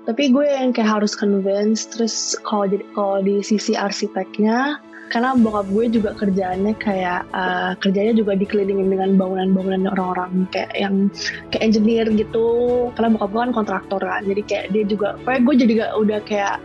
Tapi 0.02 0.34
gue 0.34 0.44
yang 0.44 0.74
kayak 0.76 1.00
harus 1.00 1.16
convince 1.16 1.88
terus 1.88 2.36
kalau 2.44 2.68
jadi 2.68 2.84
kalau 2.92 3.24
di 3.24 3.40
sisi 3.40 3.72
arsiteknya 3.72 4.82
karena 5.12 5.36
bokap 5.36 5.68
gue 5.68 5.84
juga 5.92 6.16
kerjaannya 6.16 6.72
kayak 6.80 7.28
uh, 7.36 7.76
kerjanya 7.80 8.16
juga 8.16 8.32
dikelilingin 8.32 8.88
dengan 8.88 9.20
bangunan-bangunan 9.20 9.92
orang-orang 9.92 10.48
kayak 10.52 10.72
yang 10.76 11.08
kayak 11.48 11.64
engineer 11.72 12.08
gitu. 12.12 12.48
Karena 12.92 13.16
bokap 13.16 13.30
gue 13.32 13.40
kan 13.40 13.52
kontraktor 13.56 14.00
kan 14.04 14.20
jadi 14.28 14.42
kayak 14.44 14.66
dia 14.76 14.84
juga 14.84 15.16
kayak 15.24 15.48
gue 15.48 15.54
jadi 15.64 15.72
gak 15.80 15.92
udah 15.96 16.20
kayak 16.28 16.56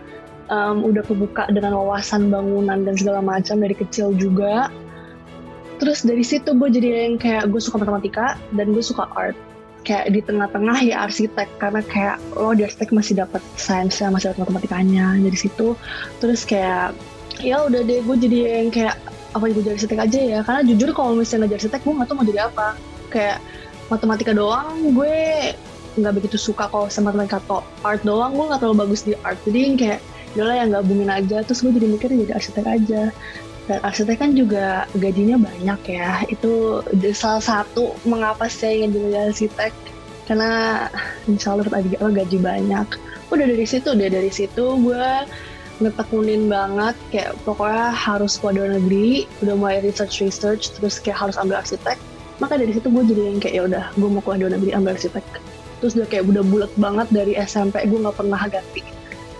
um, 0.48 0.84
udah 0.84 1.04
kebuka 1.04 1.48
dengan 1.52 1.76
wawasan 1.76 2.28
bangunan 2.32 2.84
dan 2.84 2.94
segala 2.96 3.20
macam 3.22 3.60
dari 3.60 3.76
kecil 3.76 4.12
juga. 4.16 4.72
Terus 5.78 6.02
dari 6.02 6.26
situ 6.26 6.58
gue 6.58 6.68
jadi 6.68 7.06
yang 7.06 7.22
kayak 7.22 7.54
gue 7.54 7.60
suka 7.62 7.78
matematika 7.78 8.34
dan 8.56 8.74
gue 8.74 8.82
suka 8.82 9.06
art. 9.14 9.38
Kayak 9.86 10.10
di 10.10 10.20
tengah-tengah 10.26 10.78
ya 10.84 11.06
arsitek 11.06 11.48
karena 11.62 11.80
kayak 11.86 12.18
lo 12.34 12.50
di 12.52 12.66
arsitek 12.66 12.90
masih 12.90 13.14
dapat 13.14 13.40
sainsnya 13.54 14.10
masih 14.10 14.34
dapat 14.34 14.50
matematikanya 14.50 15.14
dari 15.16 15.38
situ. 15.38 15.78
Terus 16.18 16.42
kayak 16.42 16.98
ya 17.38 17.62
udah 17.70 17.86
deh 17.86 18.02
gue 18.02 18.16
jadi 18.18 18.38
yang 18.66 18.74
kayak 18.74 18.98
apa 19.38 19.44
gue 19.54 19.62
jadi 19.62 19.78
arsitek 19.78 19.98
aja 20.02 20.18
ya. 20.18 20.38
Karena 20.42 20.66
jujur 20.66 20.90
kalau 20.90 21.14
misalnya 21.14 21.46
ngajar 21.46 21.62
arsitek 21.62 21.80
gue 21.86 21.94
nggak 21.94 22.08
tahu 22.10 22.16
mau 22.18 22.26
jadi 22.26 22.40
apa. 22.50 22.68
Kayak 23.08 23.38
matematika 23.88 24.32
doang 24.34 24.92
gue 24.92 25.16
nggak 25.98 26.14
begitu 26.14 26.36
suka 26.38 26.66
kalau 26.70 26.90
sama 26.90 27.14
matematika 27.14 27.38
atau 27.46 27.62
art 27.86 28.02
doang 28.02 28.34
gue 28.34 28.44
nggak 28.50 28.60
terlalu 28.60 28.82
bagus 28.82 29.06
di 29.06 29.14
art. 29.22 29.38
Jadi 29.46 29.78
kayak 29.78 30.02
yaudahlah 30.38 30.62
yang 30.62 30.70
gabungin 30.70 31.10
aja 31.10 31.42
terus 31.42 31.66
gue 31.66 31.74
jadi 31.74 31.90
mikir 31.90 32.14
jadi 32.14 32.38
arsitek 32.38 32.66
aja. 32.70 33.02
Dan 33.66 33.78
arsitek 33.82 34.16
kan 34.22 34.30
juga 34.38 34.86
gajinya 34.94 35.34
banyak 35.34 35.80
ya. 35.90 36.22
Itu 36.30 36.86
salah 37.10 37.42
satu 37.42 37.98
mengapa 38.06 38.46
saya 38.46 38.86
ingin 38.86 39.10
jadi 39.10 39.34
arsitek. 39.34 39.74
Karena 40.30 40.86
insya 41.26 41.58
Allah 41.58 41.66
dapat 41.66 41.90
gaji 41.90 42.38
banyak. 42.38 42.86
Udah 43.34 43.46
dari 43.50 43.66
situ 43.66 43.98
udah 43.98 44.06
dari 44.06 44.30
situ 44.30 44.64
gue 44.78 45.06
ngetekunin 45.82 46.46
banget. 46.46 46.94
Kayak 47.10 47.34
pokoknya 47.42 47.90
harus 47.90 48.38
keluar 48.38 48.62
luar 48.62 48.70
negeri 48.78 49.26
udah 49.42 49.54
mulai 49.58 49.82
research 49.82 50.22
research 50.22 50.70
terus 50.78 51.02
kayak 51.02 51.18
harus 51.18 51.34
ambil 51.34 51.58
arsitek. 51.58 51.98
Maka 52.38 52.62
dari 52.62 52.70
situ 52.70 52.86
gue 52.86 53.02
jadi 53.10 53.34
yang 53.34 53.42
kayak 53.42 53.54
ya 53.58 53.62
udah 53.66 53.84
gue 53.98 54.06
mau 54.06 54.22
keluar 54.22 54.38
luar 54.46 54.54
negeri 54.54 54.70
ambil 54.70 54.94
arsitek. 54.94 55.26
Terus 55.82 55.98
udah 55.98 56.06
kayak 56.06 56.30
udah 56.30 56.46
bulat 56.46 56.72
banget 56.78 57.10
dari 57.10 57.34
SMP 57.34 57.82
gue 57.90 57.98
nggak 57.98 58.14
pernah 58.14 58.38
ganti 58.46 58.97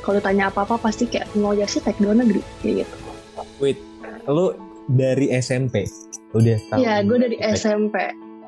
kalau 0.08 0.24
ditanya 0.24 0.48
apa 0.48 0.64
apa 0.64 0.80
pasti 0.80 1.04
kayak 1.04 1.28
mau 1.36 1.52
jadi 1.52 1.68
arsitek 1.68 2.00
luar 2.00 2.16
negeri 2.24 2.40
kayak 2.64 2.88
gitu. 2.88 2.96
Wait 3.60 3.76
lu 4.24 4.56
dari 4.88 5.28
SMP 5.36 5.84
udah 6.32 6.56
tahu 6.72 6.78
iya 6.80 7.04
gue 7.04 7.16
dari 7.20 7.36
SMP 7.52 7.96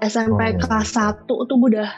SMP 0.01 0.41
oh. 0.41 0.57
kelas 0.57 0.97
1 0.97 1.29
tuh 1.29 1.45
gue 1.45 1.77
udah 1.77 1.91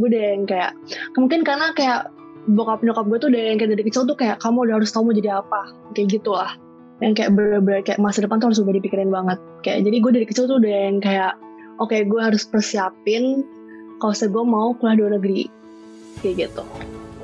gue 0.00 0.08
udah 0.08 0.22
yang 0.36 0.44
kayak 0.48 0.72
mungkin 1.20 1.44
karena 1.44 1.76
kayak 1.76 2.08
bokap 2.48 2.80
nyokap 2.80 3.04
gue 3.08 3.18
tuh 3.20 3.28
udah 3.32 3.42
yang 3.52 3.56
kayak 3.60 3.76
dari 3.76 3.84
kecil 3.84 4.08
tuh 4.08 4.16
kayak 4.16 4.40
kamu 4.40 4.68
udah 4.68 4.74
harus 4.80 4.92
tahu 4.92 5.08
mau 5.08 5.16
jadi 5.16 5.40
apa 5.40 5.72
kayak 5.92 6.20
gitu 6.20 6.32
lah 6.32 6.56
yang 7.04 7.12
kayak 7.12 7.36
bener-bener 7.36 7.84
kayak 7.84 8.00
masa 8.00 8.24
depan 8.24 8.40
tuh 8.40 8.48
harus 8.48 8.62
udah 8.62 8.70
dipikirin 8.70 9.10
banget. 9.10 9.36
Kayak 9.66 9.90
jadi 9.90 9.96
gue 9.98 10.12
dari 10.14 10.26
kecil 10.30 10.44
tuh 10.46 10.62
udah 10.62 10.74
yang 10.88 11.02
kayak 11.02 11.34
oke 11.82 11.90
okay, 11.90 12.06
gue 12.06 12.20
harus 12.22 12.46
persiapin 12.46 13.42
kalau 13.98 14.14
saya 14.14 14.30
gue 14.30 14.44
mau 14.46 14.72
kuliah 14.78 14.96
luar 15.02 15.18
negeri 15.18 15.50
kayak 16.22 16.48
gitu 16.48 16.62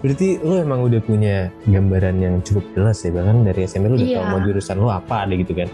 berarti 0.01 0.41
lu 0.41 0.55
emang 0.61 0.81
udah 0.85 1.01
punya 1.05 1.53
gambaran 1.69 2.17
yang 2.21 2.35
cukup 2.41 2.65
jelas 2.73 3.05
ya 3.05 3.13
bahkan 3.13 3.45
dari 3.45 3.69
SMP 3.69 3.93
lu 3.93 3.97
udah 4.01 4.09
iya. 4.09 4.17
tahu 4.21 4.27
mau 4.33 4.41
jurusan 4.45 4.77
lu 4.81 4.89
apa 4.89 5.15
ada 5.29 5.35
gitu 5.37 5.53
kan? 5.53 5.69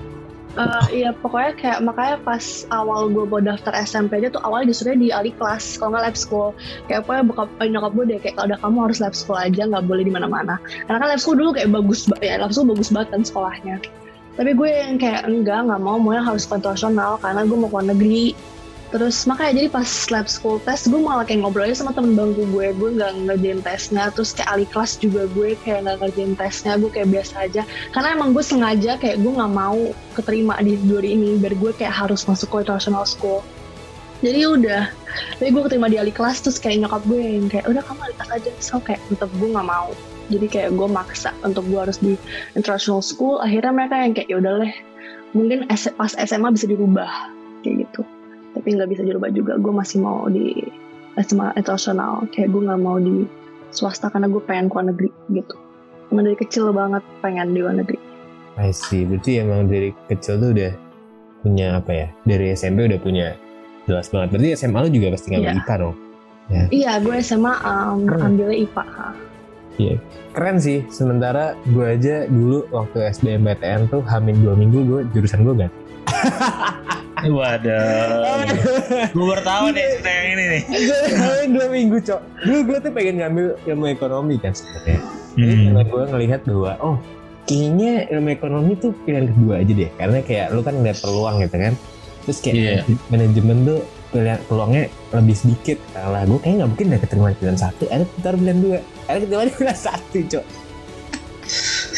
Uh, 0.56 0.88
iya 0.88 1.12
pokoknya 1.12 1.52
kayak 1.52 1.78
makanya 1.85 2.16
pas 2.25 2.64
awal 2.73 3.12
gue 3.12 3.28
mau 3.28 3.45
daftar 3.45 3.76
SMP 3.76 4.25
aja 4.25 4.33
tuh 4.33 4.40
awalnya 4.40 4.73
disuruh 4.73 4.97
di 4.97 5.12
ali 5.12 5.28
kelas 5.37 5.76
kalau 5.76 5.92
nggak 5.92 6.04
lab 6.09 6.16
school. 6.16 6.56
Kayak 6.88 7.04
apa 7.04 7.28
bokap 7.28 7.49
eh, 7.61 7.68
nyokap 7.68 7.92
gue 7.92 8.04
deh 8.09 8.18
kayak 8.25 8.35
kalau 8.40 8.49
udah 8.49 8.59
kamu 8.64 8.78
harus 8.88 8.99
lab 9.04 9.12
school 9.12 9.37
aja 9.37 9.62
nggak 9.68 9.85
boleh 9.85 10.09
di 10.09 10.12
mana-mana. 10.16 10.56
Karena 10.88 10.97
kan 11.04 11.09
lab 11.12 11.21
school 11.21 11.37
dulu 11.37 11.52
kayak 11.52 11.68
bagus 11.76 12.09
ya 12.25 12.40
lab 12.40 12.56
school 12.56 12.73
bagus 12.73 12.88
banget 12.88 13.09
kan 13.12 13.21
sekolahnya. 13.21 13.76
Tapi 14.40 14.50
gue 14.56 14.68
yang 14.73 14.97
kayak 14.97 15.28
enggak 15.28 15.61
nggak 15.68 15.80
mau 15.80 16.00
mau 16.00 16.16
yang 16.16 16.25
harus 16.25 16.49
konvensional 16.49 17.21
karena 17.21 17.45
gue 17.45 17.56
mau 17.61 17.68
ke 17.68 17.76
luar 17.76 17.87
negeri 17.92 18.33
terus 18.95 19.26
makanya 19.26 19.59
jadi 19.59 19.69
pas 19.75 19.90
lab 20.14 20.31
school 20.31 20.62
test 20.62 20.87
gue 20.87 21.00
malah 21.00 21.26
kayak 21.26 21.43
ngobrol 21.43 21.66
aja 21.66 21.83
sama 21.83 21.90
temen 21.90 22.14
bangku 22.14 22.47
gue. 22.55 22.71
Gue 22.78 22.90
nggak 22.95 23.12
ngerjain 23.26 23.61
tesnya 23.61 24.14
terus 24.14 24.31
kayak 24.31 24.50
ali 24.55 24.66
kelas 24.71 24.99
juga 25.02 25.26
gue 25.35 25.59
kayak 25.66 25.87
nggak 25.87 25.97
ngerjain 26.02 26.33
tesnya 26.38 26.73
gue 26.78 26.90
kayak 26.95 27.09
biasa 27.11 27.35
aja. 27.50 27.62
Karena 27.90 28.09
emang 28.14 28.31
gue 28.31 28.45
sengaja 28.47 28.95
kayak 28.97 29.19
gue 29.21 29.33
nggak 29.35 29.52
mau 29.52 29.90
keterima 30.14 30.55
di 30.62 30.78
dua 30.87 31.02
ini 31.02 31.35
biar 31.37 31.55
gue 31.59 31.71
kayak 31.75 31.95
harus 31.95 32.23
masuk 32.31 32.47
ke 32.47 32.57
international 32.62 33.02
school. 33.02 33.43
Jadi 34.23 34.40
udah. 34.49 34.88
Tapi 35.43 35.49
gue 35.50 35.62
keterima 35.66 35.90
di 35.90 35.99
ali 36.00 36.14
kelas 36.14 36.47
terus 36.47 36.57
kayak 36.62 36.87
nyokap 36.87 37.02
gue 37.11 37.21
yang 37.21 37.47
kayak 37.50 37.66
udah 37.66 37.83
kamu 37.83 38.00
ali 38.07 38.14
kelas 38.16 38.31
aja. 38.38 38.50
So 38.62 38.78
kayak 38.78 39.02
tetap 39.11 39.28
gue 39.37 39.49
nggak 39.50 39.66
mau. 39.66 39.90
Jadi 40.31 40.47
kayak 40.47 40.71
gue 40.78 40.88
maksa 40.90 41.35
untuk 41.43 41.66
gue 41.66 41.78
harus 41.83 41.99
di 41.99 42.14
international 42.55 43.02
school. 43.02 43.43
Akhirnya 43.43 43.75
mereka 43.75 43.95
yang 43.99 44.14
kayak 44.14 44.31
ya 44.31 44.38
udah 44.38 44.52
deh 44.62 44.75
mungkin 45.35 45.66
pas 45.69 46.14
SMA 46.16 46.49
bisa 46.55 46.71
dirubah. 46.71 47.11
Kayak 47.66 47.90
gitu 47.90 48.16
tapi 48.57 48.73
nggak 48.73 48.89
bisa 48.89 49.03
dirubah 49.05 49.29
juga 49.29 49.61
gue 49.61 49.73
masih 49.77 50.01
mau 50.01 50.25
di 50.33 50.57
SMA 51.21 51.53
internasional 51.61 52.25
kayak 52.33 52.49
gue 52.49 52.63
nggak 52.65 52.81
mau 52.81 52.97
di 52.97 53.29
swasta 53.69 54.09
karena 54.09 54.33
gue 54.33 54.41
pengen 54.49 54.73
ke 54.73 54.75
luar 54.81 54.87
negeri 54.89 55.11
gitu 55.37 55.55
emang 56.09 56.25
dari 56.25 56.37
kecil 56.41 56.73
banget 56.73 57.05
pengen 57.21 57.53
di 57.53 57.61
luar 57.61 57.77
negeri 57.77 58.01
I 58.57 58.73
see 58.73 59.05
berarti 59.05 59.45
emang 59.45 59.69
dari 59.69 59.93
kecil 60.09 60.41
tuh 60.41 60.57
udah 60.57 60.73
punya 61.45 61.77
apa 61.77 61.93
ya 61.93 62.09
dari 62.25 62.57
SMP 62.57 62.89
udah 62.89 63.01
punya 63.05 63.37
jelas 63.85 64.09
banget 64.09 64.29
berarti 64.33 64.49
SMA 64.57 64.79
lu 64.81 64.91
juga 64.91 65.07
pasti 65.13 65.27
ngambil 65.31 65.53
yeah. 65.53 65.61
IPA 65.61 65.75
dong 65.77 65.97
ya. 66.49 66.65
iya 66.73 66.93
gue 67.05 67.17
SMA 67.21 67.55
um, 67.61 68.01
ambilnya 68.09 68.57
IPA 68.65 68.85
Iya, 69.77 69.93
yeah. 69.93 69.99
keren 70.33 70.57
sih. 70.57 70.89
Sementara 70.89 71.53
gue 71.69 71.85
aja 71.85 72.25
dulu 72.25 72.65
waktu 72.73 73.13
SBMPTN 73.13 73.93
tuh 73.93 74.01
hamin 74.09 74.41
dua 74.41 74.57
minggu 74.57 74.81
gue 74.89 75.01
jurusan 75.13 75.45
gue 75.45 75.53
kan. 75.53 75.71
Waduh. 77.37 78.45
gue 79.11 79.25
baru 79.25 79.43
tahu 79.43 79.67
nih 79.73 79.85
cerita 79.97 80.11
yang 80.11 80.27
ini 80.37 80.45
nih. 80.47 80.63
Gue 81.17 81.39
dua 81.51 81.67
minggu 81.73 81.97
cok. 82.05 82.21
Dulu 82.45 82.59
gue 82.71 82.79
tuh 82.85 82.93
pengen 82.93 83.15
ngambil 83.25 83.47
ilmu 83.67 83.87
ekonomi 83.91 84.37
kan 84.39 84.53
sebenarnya. 84.53 85.01
Jadi 85.37 85.55
hmm. 85.55 85.65
karena 85.69 85.83
gue 85.85 86.03
ngelihat 86.13 86.41
bahwa 86.49 86.73
oh 86.81 86.97
kayaknya 87.47 87.93
ilmu 88.13 88.29
ekonomi 88.33 88.73
tuh 88.79 88.93
pilihan 89.05 89.27
kedua 89.33 89.55
aja 89.65 89.73
deh. 89.73 89.91
Karena 89.97 90.19
kayak 90.23 90.47
lu 90.55 90.61
kan 90.63 90.75
ngeliat 90.77 90.99
peluang 91.01 91.37
gitu 91.43 91.57
kan. 91.57 91.75
Terus 92.27 92.39
kayak 92.43 92.57
yeah. 92.59 92.83
manajemen 93.09 93.57
tuh 93.65 93.81
pilihan 94.11 94.41
peluangnya 94.47 94.85
lebih 95.15 95.37
sedikit. 95.37 95.79
Kalau 95.93 96.19
gue 96.21 96.39
kayaknya 96.43 96.57
nggak 96.63 96.71
mungkin 96.71 96.87
udah 96.93 97.01
keterima 97.03 97.29
pilihan 97.37 97.59
satu. 97.59 97.85
Ada 97.91 98.05
putar 98.07 98.33
pilihan 98.39 98.59
dua. 98.61 98.79
Ada 99.09 99.19
keterima 99.25 99.43
pilihan 99.51 99.79
satu 99.79 100.19
cok. 100.31 100.45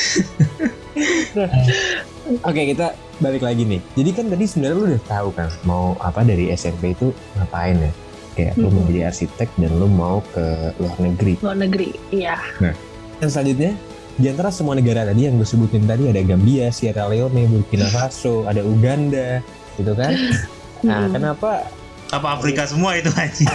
Oke 2.49 2.63
kita 2.75 2.93
balik 3.19 3.43
lagi 3.43 3.65
nih. 3.65 3.81
Jadi 3.97 4.11
kan 4.15 4.27
tadi 4.29 4.45
sebenarnya 4.45 4.77
lu 4.77 4.85
udah 4.93 5.03
tahu 5.09 5.29
kan 5.35 5.49
mau 5.65 5.97
apa 6.03 6.23
dari 6.23 6.53
SMP 6.53 6.95
itu 6.95 7.11
ngapain 7.39 7.79
ya? 7.79 7.93
Kayak 8.37 8.53
hmm. 8.55 8.63
lu 8.63 8.69
mau 8.71 8.83
jadi 8.87 9.01
arsitek 9.11 9.49
dan 9.59 9.73
lu 9.81 9.89
mau 9.91 10.23
ke 10.31 10.45
luar 10.79 10.99
negeri. 11.03 11.35
Luar 11.43 11.59
negeri, 11.59 11.89
iya. 12.15 12.39
Nah, 12.63 12.75
yang 13.19 13.31
selanjutnya 13.33 13.73
di 14.19 14.27
antara 14.31 14.51
semua 14.51 14.75
negara 14.79 15.07
tadi 15.07 15.27
yang 15.27 15.39
gue 15.39 15.49
sebutin 15.49 15.87
tadi 15.87 16.11
ada 16.11 16.23
Gambia, 16.23 16.71
Sierra 16.71 17.11
Leone, 17.11 17.51
Burkina 17.51 17.87
Faso, 17.95 18.47
ada 18.47 18.63
Uganda, 18.63 19.43
gitu 19.79 19.95
kan? 19.95 20.15
Nah, 20.79 21.11
hmm. 21.11 21.13
kenapa 21.19 21.67
apa 22.15 22.39
Afrika 22.39 22.63
semua 22.63 22.95
itu 22.95 23.11
aja? 23.19 23.51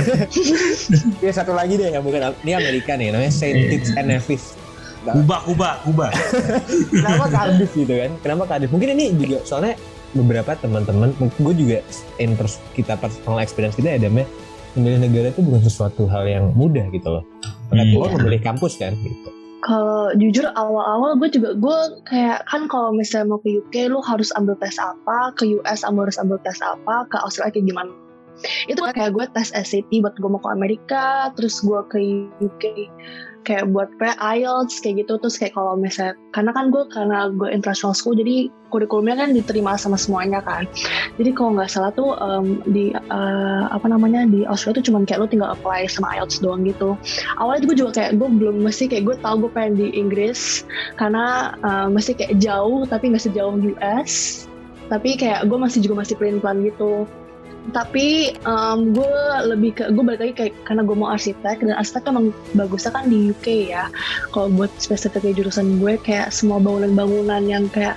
ya 1.24 1.32
satu 1.32 1.56
lagi 1.56 1.80
deh 1.80 1.88
yang 1.88 2.04
bukan 2.04 2.36
ini 2.44 2.52
Amerika 2.52 3.00
nih 3.00 3.16
namanya 3.16 3.32
Saint 3.32 3.72
Kitts 3.72 3.96
and 3.96 4.12
Nevis 4.12 4.60
Kuba, 5.12 5.38
Kuba, 5.44 5.70
Kuba. 5.84 6.08
Kenapa 6.88 7.26
Cardiff 7.28 7.72
gitu 7.76 7.94
kan? 7.94 8.12
Kenapa 8.24 8.44
Cardiff? 8.48 8.72
Mungkin 8.72 8.96
ini 8.96 9.12
juga 9.20 9.44
soalnya 9.44 9.76
beberapa 10.16 10.56
teman-teman, 10.56 11.12
gue 11.20 11.54
juga 11.58 11.78
in 12.22 12.38
kita 12.78 12.96
personal 13.02 13.42
experience 13.42 13.76
kita 13.76 13.98
ya 13.98 14.08
damai 14.08 14.24
memilih 14.78 15.10
negara 15.10 15.28
itu 15.34 15.42
bukan 15.42 15.62
sesuatu 15.66 16.06
hal 16.08 16.24
yang 16.30 16.54
mudah 16.56 16.88
gitu 16.94 17.20
loh. 17.20 17.24
Maka 17.74 17.84
hmm. 17.84 17.94
Iya. 17.98 18.16
memilih 18.22 18.42
kampus 18.46 18.80
kan 18.80 18.94
gitu. 19.02 19.30
Kalau 19.64 20.12
jujur 20.20 20.44
awal-awal 20.60 21.16
gue 21.24 21.30
juga 21.32 21.56
gue 21.56 21.78
kayak 22.04 22.44
kan 22.52 22.68
kalau 22.68 22.92
misalnya 22.92 23.32
mau 23.32 23.40
ke 23.40 23.64
UK 23.64 23.88
lu 23.90 24.04
harus 24.04 24.30
ambil 24.36 24.60
tes 24.60 24.76
apa, 24.76 25.32
ke 25.40 25.48
US 25.60 25.88
harus 25.88 26.20
ambil 26.20 26.36
tes 26.44 26.60
apa, 26.60 27.08
ke 27.08 27.16
Australia 27.24 27.52
kayak 27.56 27.68
gimana 27.72 27.92
itu 28.68 28.82
kayak 28.82 29.14
gue 29.14 29.26
tes 29.34 29.54
SAT 29.54 29.92
buat 30.02 30.16
gue 30.18 30.30
mau 30.30 30.42
ke 30.42 30.50
Amerika 30.50 31.30
terus 31.38 31.62
gue 31.62 31.80
ke 31.90 31.98
UK 32.42 32.64
kayak 33.44 33.70
buat 33.72 33.92
pre 34.00 34.16
IELTS 34.18 34.82
kayak 34.82 35.06
gitu. 35.06 35.20
Terus 35.20 35.36
kayak 35.38 35.54
kalau 35.54 35.76
misalnya 35.78 36.16
karena 36.32 36.52
kan 36.56 36.72
gue 36.72 36.84
karena 36.90 37.30
gue 37.32 37.50
international 37.52 37.94
school 37.94 38.16
jadi 38.16 38.50
kurikulumnya 38.72 39.14
kan 39.20 39.30
diterima 39.38 39.78
sama 39.78 40.00
semuanya 40.00 40.42
kan. 40.42 40.66
Jadi 41.22 41.30
kalau 41.38 41.60
nggak 41.60 41.70
salah 41.70 41.92
tuh 41.94 42.18
um, 42.18 42.64
di 42.66 42.96
uh, 42.96 43.70
apa 43.70 43.86
namanya 43.86 44.26
di 44.26 44.48
Australia 44.50 44.82
tuh 44.82 44.90
cuman 44.90 45.06
kayak 45.06 45.20
lo 45.22 45.28
tinggal 45.30 45.54
apply 45.54 45.86
sama 45.86 46.10
IELTS 46.18 46.42
doang 46.42 46.66
gitu. 46.66 46.98
Awalnya 47.38 47.70
gue 47.70 47.76
juga 47.86 47.92
kayak 48.02 48.18
gue 48.18 48.30
belum 48.32 48.66
mesti 48.66 48.90
kayak 48.90 49.04
gue 49.06 49.16
tahu 49.22 49.48
gue 49.48 49.52
pengen 49.54 49.74
di 49.78 49.88
Inggris 49.94 50.66
karena 50.98 51.54
uh, 51.62 51.88
mesti 51.92 52.18
kayak 52.18 52.42
jauh 52.42 52.88
tapi 52.90 53.14
nggak 53.14 53.24
sejauh 53.24 53.54
US 53.78 54.46
tapi 54.92 55.16
kayak 55.16 55.48
gue 55.48 55.58
masih 55.58 55.80
juga 55.80 56.04
masih 56.04 56.16
plan 56.20 56.38
plan 56.44 56.60
gitu 56.62 57.08
tapi 57.72 58.36
um, 58.44 58.92
gue 58.92 59.16
lebih 59.48 59.72
ke 59.80 59.88
gue 59.96 60.04
balik 60.04 60.20
lagi 60.20 60.34
kayak 60.36 60.54
karena 60.68 60.84
gue 60.84 60.96
mau 61.00 61.16
arsitek 61.16 61.64
dan 61.64 61.80
arsitek 61.80 62.12
emang 62.12 62.36
bagusnya 62.60 62.92
kan 62.92 63.08
di 63.08 63.32
UK 63.32 63.72
ya. 63.72 63.88
Kalau 64.36 64.52
buat 64.52 64.72
spesifiknya 64.76 65.32
jurusan 65.40 65.80
gue 65.80 65.96
kayak 66.04 66.36
semua 66.36 66.60
bangunan-bangunan 66.60 67.48
yang 67.48 67.72
kayak 67.72 67.96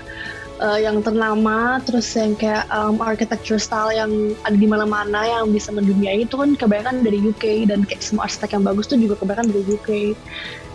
uh, 0.62 0.78
yang 0.78 1.02
ternama 1.02 1.82
terus 1.84 2.06
yang 2.16 2.38
kayak 2.38 2.64
um, 2.70 3.00
architecture 3.02 3.60
style 3.60 3.92
yang 3.92 4.38
ada 4.46 4.56
di 4.56 4.68
mana-mana 4.68 5.26
yang 5.26 5.50
bisa 5.50 5.72
mendunia 5.72 6.14
itu 6.14 6.38
kan 6.38 6.54
kebanyakan 6.56 7.04
dari 7.04 7.18
UK 7.20 7.68
dan 7.68 7.84
kayak 7.84 8.02
semua 8.04 8.28
arsitek 8.28 8.56
yang 8.60 8.64
bagus 8.64 8.86
tuh 8.88 9.00
juga 9.00 9.18
kebanyakan 9.20 9.50
dari 9.52 9.62
UK 9.66 9.90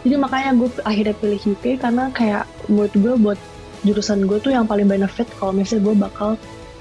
jadi 0.02 0.16
makanya 0.18 0.52
gue 0.58 0.70
akhirnya 0.86 1.16
pilih 1.18 1.42
UK 1.58 1.66
karena 1.82 2.10
kayak 2.14 2.44
buat 2.70 2.92
gue 2.94 3.14
buat 3.22 3.40
jurusan 3.82 4.30
gue 4.30 4.38
tuh 4.42 4.54
yang 4.54 4.70
paling 4.70 4.86
benefit 4.86 5.26
kalau 5.42 5.54
misalnya 5.54 5.90
gue 5.90 5.96
bakal 5.98 6.30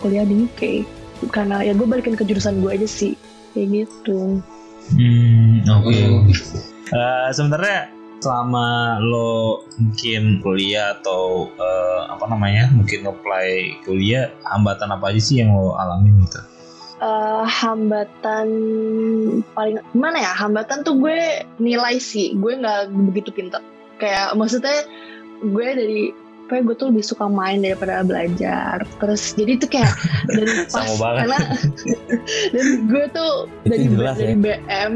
kuliah 0.01 0.25
di 0.25 0.49
UK 0.49 0.85
karena 1.29 1.61
ya 1.61 1.77
gue 1.77 1.85
balikin 1.85 2.17
ke 2.17 2.25
jurusan 2.25 2.65
gue 2.65 2.73
aja 2.73 2.89
sih. 2.89 3.13
Kayak 3.53 3.85
gitu. 3.85 4.41
Hmm 4.97 5.61
oke. 5.69 5.93
Okay. 5.93 6.09
uh, 6.97 7.29
sebenarnya 7.31 7.93
selama 8.21 9.01
lo 9.01 9.65
mungkin 9.81 10.45
kuliah 10.45 10.97
atau 11.01 11.49
uh, 11.57 12.13
apa 12.13 12.25
namanya 12.29 12.69
mungkin 12.73 13.09
apply 13.09 13.81
kuliah 13.85 14.29
hambatan 14.45 14.93
apa 14.93 15.13
aja 15.13 15.21
sih 15.21 15.41
yang 15.41 15.57
lo 15.57 15.77
alamin 15.77 16.25
gitu? 16.29 16.41
Uh, 17.01 17.49
hambatan 17.49 18.49
paling 19.57 19.81
gimana 19.97 20.21
ya? 20.21 20.33
Hambatan 20.37 20.85
tuh 20.85 21.01
gue 21.01 21.49
nilai 21.57 21.97
sih. 21.97 22.37
Gue 22.37 22.61
nggak 22.61 22.93
begitu 23.13 23.33
pintar 23.33 23.65
kayak 24.01 24.33
maksudnya 24.35 24.89
gue 25.45 25.67
dari 25.77 26.03
kayak 26.51 26.67
gue 26.67 26.75
tuh 26.75 26.91
lebih 26.91 27.07
suka 27.07 27.31
main 27.31 27.63
daripada 27.63 28.03
belajar. 28.03 28.83
Terus 28.99 29.39
jadi 29.39 29.53
itu 29.55 29.67
kayak 29.71 29.95
dari 30.35 30.67
pas 30.67 30.91
karena 30.99 31.39
dan 32.55 32.67
gue 32.91 33.05
tuh 33.15 33.33
dari 33.63 33.87
jelas, 33.87 34.19
dari 34.19 34.35
ya? 34.35 34.43
BM 34.43 34.93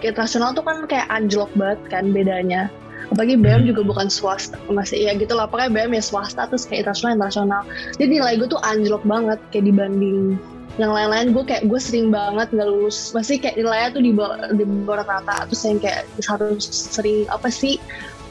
kayak 0.00 0.16
nasional 0.16 0.56
tuh 0.56 0.64
kan 0.64 0.88
kayak 0.88 1.06
anjlok 1.12 1.52
banget 1.52 1.80
kan 1.92 2.08
bedanya. 2.10 2.72
Apalagi 3.12 3.36
BM 3.36 3.68
hmm. 3.68 3.68
juga 3.68 3.80
bukan 3.84 4.08
swasta 4.08 4.56
masih 4.72 5.04
ya 5.04 5.12
gitu 5.12 5.36
lah. 5.36 5.44
Pokoknya 5.44 5.70
BM 5.70 5.92
ya 5.92 6.02
swasta 6.02 6.48
terus 6.48 6.64
kayak 6.64 6.88
internasional 6.88 7.12
internasional. 7.20 7.62
Jadi 8.00 8.08
nilai 8.16 8.34
gue 8.40 8.48
tuh 8.48 8.60
anjlok 8.64 9.04
banget 9.04 9.36
kayak 9.52 9.68
dibanding 9.68 10.40
yang 10.80 10.90
lain-lain. 10.90 11.36
Gue 11.36 11.44
kayak 11.44 11.68
gue 11.68 11.80
sering 11.80 12.08
banget 12.08 12.48
nggak 12.50 12.64
lulus. 12.64 13.12
Masih 13.12 13.36
kayak 13.36 13.60
nilainya 13.60 13.88
tuh 13.92 14.02
di 14.02 14.12
bawah 14.16 14.36
di 14.56 14.64
bawah 14.64 15.04
rata 15.04 15.44
terus 15.52 15.62
yang 15.68 15.78
kayak 15.78 16.08
harus 16.24 16.64
sering 16.64 17.28
apa 17.28 17.52
sih 17.52 17.76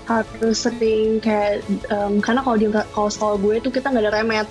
harus 0.03 0.57
sering 0.67 1.23
kayak 1.23 1.63
um, 1.87 2.19
karena 2.19 2.43
kalau 2.43 2.57
di 2.59 2.67
kalau 2.69 3.09
sekolah 3.09 3.37
gue 3.39 3.55
tuh 3.63 3.71
kita 3.71 3.87
nggak 3.91 4.03
ada 4.07 4.13
remet. 4.19 4.47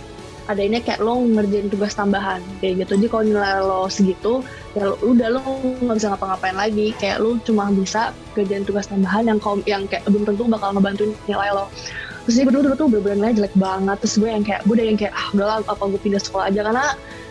Ada 0.50 0.58
ini 0.58 0.82
kayak 0.82 0.98
lo 0.98 1.22
ngerjain 1.22 1.70
tugas 1.70 1.94
tambahan 1.94 2.42
kayak 2.58 2.82
gitu. 2.82 2.98
Jadi 2.98 3.08
kalau 3.14 3.24
nilai 3.30 3.62
lo 3.62 3.86
segitu 3.86 4.42
ya 4.74 4.90
lo, 4.90 4.98
udah 4.98 5.38
lo 5.38 5.38
nggak 5.86 5.96
bisa 6.02 6.08
ngapa-ngapain 6.10 6.58
lagi. 6.58 6.90
Kayak 6.98 7.22
lo 7.22 7.38
cuma 7.46 7.70
bisa 7.70 8.10
kerjain 8.34 8.66
tugas 8.66 8.90
tambahan 8.90 9.30
yang 9.30 9.38
yang 9.70 9.86
kayak 9.86 10.02
belum 10.10 10.26
tentu 10.26 10.50
bakal 10.50 10.74
ngebantuin 10.74 11.14
nilai 11.30 11.54
lo. 11.54 11.70
Terus 12.26 12.34
jadi 12.38 12.46
berdua 12.50 12.74
tuh 12.74 12.90
bener-bener 12.90 13.30
jelek 13.38 13.54
banget. 13.54 13.96
Terus 14.02 14.14
gue 14.18 14.30
yang 14.34 14.42
kayak 14.42 14.60
gue 14.66 14.74
udah 14.74 14.86
yang 14.90 14.98
kayak 14.98 15.14
ah 15.14 15.26
udahlah 15.30 15.56
apa 15.62 15.82
gue 15.94 16.00
pindah 16.02 16.22
sekolah 16.22 16.44
aja. 16.50 16.60
Karena 16.66 16.84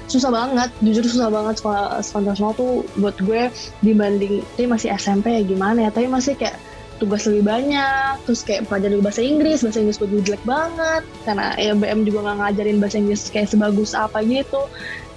susah 0.07 0.31
banget 0.31 0.69
jujur 0.79 1.03
susah 1.03 1.27
banget 1.27 1.55
sekolah 1.59 1.99
sekolah 1.99 2.23
nasional 2.31 2.55
tuh 2.55 2.87
buat 2.95 3.15
gue 3.19 3.51
dibanding 3.83 4.39
ini 4.55 4.67
masih 4.71 4.87
SMP 4.95 5.35
ya 5.35 5.43
gimana 5.43 5.83
ya? 5.83 5.91
Tapi 5.91 6.07
masih 6.07 6.39
kayak 6.39 6.55
tugas 7.01 7.25
lebih 7.25 7.49
banyak 7.49 8.13
terus 8.29 8.45
kayak 8.45 8.69
pelajaran 8.69 9.01
bahasa 9.01 9.25
Inggris 9.25 9.65
bahasa 9.65 9.81
Inggris 9.81 9.97
gue 9.97 10.21
jelek 10.21 10.43
banget 10.45 11.03
karena 11.25 11.57
ya 11.57 11.73
BM 11.73 12.05
juga 12.05 12.29
nggak 12.29 12.37
ngajarin 12.45 12.77
bahasa 12.77 12.97
Inggris 13.01 13.21
kayak 13.33 13.49
sebagus 13.49 13.97
apa 13.97 14.21
gitu. 14.21 14.69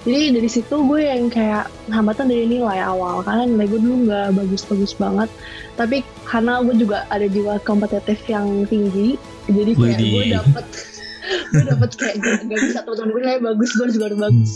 Jadi 0.05 0.37
dari 0.37 0.51
situ 0.53 0.85
gue 0.85 1.01
yang 1.01 1.33
kayak 1.33 1.64
hambatan 1.88 2.29
dari 2.29 2.44
nilai 2.44 2.77
awal 2.77 3.25
karena 3.25 3.49
nilai 3.49 3.68
gue 3.73 3.81
dulu 3.81 3.97
nggak 4.09 4.37
bagus-bagus 4.37 4.92
banget. 5.01 5.33
Tapi 5.81 6.05
karena 6.29 6.61
gue 6.61 6.77
juga 6.77 7.09
ada 7.09 7.25
jiwa 7.29 7.61
kompetitif 7.64 8.20
yang 8.29 8.68
tinggi 8.68 9.16
jadi 9.49 9.73
kayak 9.77 9.99
gue 10.01 10.25
dapet 10.33 10.66
gue 11.53 11.64
dapet 11.68 11.90
kayak 11.97 12.16
gak, 12.20 12.40
bisa 12.49 12.81
teman-teman 12.85 13.11
gue 13.12 13.20
nilai 13.25 13.40
bagus 13.44 13.70
gue 13.77 13.87
juga 13.92 14.07
bagus 14.16 14.53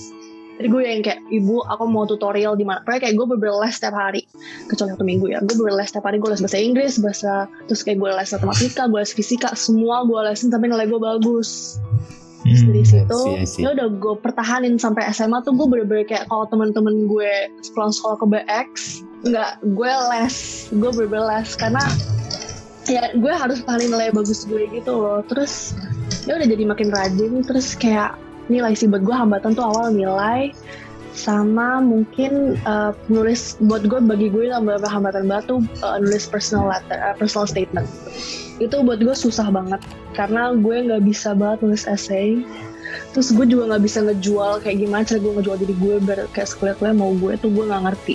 jadi 0.59 0.69
gue 0.75 0.83
yang 0.83 1.03
kayak 1.07 1.23
ibu 1.31 1.63
aku 1.71 1.87
mau 1.87 2.03
tutorial 2.03 2.59
di 2.59 2.67
mana. 2.67 2.83
Kayak 2.83 3.15
gue 3.15 3.27
bener 3.31 3.55
les 3.63 3.79
setiap 3.79 3.95
hari. 3.95 4.27
Kecuali 4.67 4.91
satu 4.91 5.07
minggu 5.07 5.27
ya. 5.31 5.39
Gue 5.47 5.55
bener 5.55 5.79
les 5.79 5.87
setiap 5.87 6.11
hari. 6.11 6.19
Gue 6.19 6.35
les 6.35 6.43
bahasa 6.43 6.59
Inggris 6.59 6.99
bahasa 6.99 7.33
terus 7.71 7.87
kayak 7.87 8.03
gue 8.03 8.11
les 8.11 8.29
matematika 8.35 8.83
gue 8.91 8.99
les 8.99 9.13
fisika 9.15 9.55
semua 9.55 10.03
gue 10.03 10.19
lesin 10.27 10.51
sampai 10.51 10.67
nilai 10.67 10.91
gue 10.91 10.99
bagus. 10.99 11.79
Terus 12.43 12.63
dari 12.67 12.83
hmm, 12.83 12.91
situ 12.91 13.21
ya 13.63 13.71
udah 13.71 13.87
gue 14.03 14.15
pertahanin 14.19 14.83
sampai 14.83 15.07
SMA 15.15 15.47
tuh 15.47 15.55
gue 15.55 15.67
bener-bener 15.71 16.03
kayak 16.11 16.27
kalau 16.27 16.51
temen-temen 16.51 17.07
gue 17.07 17.33
sekolah 17.63 17.95
sekolah 17.95 18.17
ke 18.19 18.27
BX 18.27 18.71
nggak 19.31 19.53
gue 19.63 19.93
les. 20.11 20.37
Gue 20.75 20.91
bener-bener 20.91 21.39
les 21.39 21.49
karena 21.55 21.87
ya 22.91 23.15
gue 23.15 23.31
harus 23.31 23.63
paling 23.63 23.95
nilai 23.95 24.11
bagus 24.11 24.43
gue 24.43 24.67
gitu 24.75 24.91
loh. 24.91 25.23
Terus 25.31 25.79
ya 26.27 26.35
udah 26.35 26.51
jadi 26.51 26.67
makin 26.67 26.91
rajin. 26.91 27.47
Terus 27.47 27.79
kayak 27.79 28.19
nilai 28.49 28.73
sih 28.73 28.89
buat 28.89 29.05
gue 29.05 29.15
hambatan 29.15 29.53
tuh 29.53 29.65
awal 29.65 29.93
nilai 29.93 30.53
sama 31.19 31.83
mungkin 31.83 32.55
uh, 32.63 32.95
nulis 33.11 33.59
buat 33.67 33.83
gue 33.83 33.99
bagi 33.99 34.31
gue 34.31 34.55
yang 34.55 34.63
beberapa 34.63 34.87
hambatan 34.87 35.27
banget 35.27 35.51
tuh 35.51 35.61
uh, 35.83 35.99
nulis 35.99 36.31
personal 36.31 36.71
letter 36.71 36.95
uh, 37.03 37.15
personal 37.19 37.51
statement. 37.51 37.91
Itu 38.63 38.87
buat 38.87 39.03
gue 39.03 39.15
susah 39.15 39.51
banget 39.51 39.83
karena 40.15 40.55
gue 40.55 40.77
nggak 40.87 41.03
bisa 41.03 41.35
banget 41.35 41.67
nulis 41.67 41.85
essay. 41.91 42.39
Terus 43.13 43.35
gue 43.35 43.47
juga 43.51 43.75
nggak 43.75 43.83
bisa 43.83 43.99
ngejual 44.07 44.63
kayak 44.63 44.79
gimana 44.79 45.03
cara 45.03 45.19
gue 45.19 45.33
ngejual 45.43 45.57
diri 45.59 45.75
gue 45.75 45.95
ber 46.07 46.19
kayak 46.31 46.49
sekuliah 46.49 46.95
mau 46.95 47.11
gue 47.19 47.35
tuh 47.43 47.51
gue 47.51 47.65
nggak 47.67 47.83
ngerti. 47.91 48.15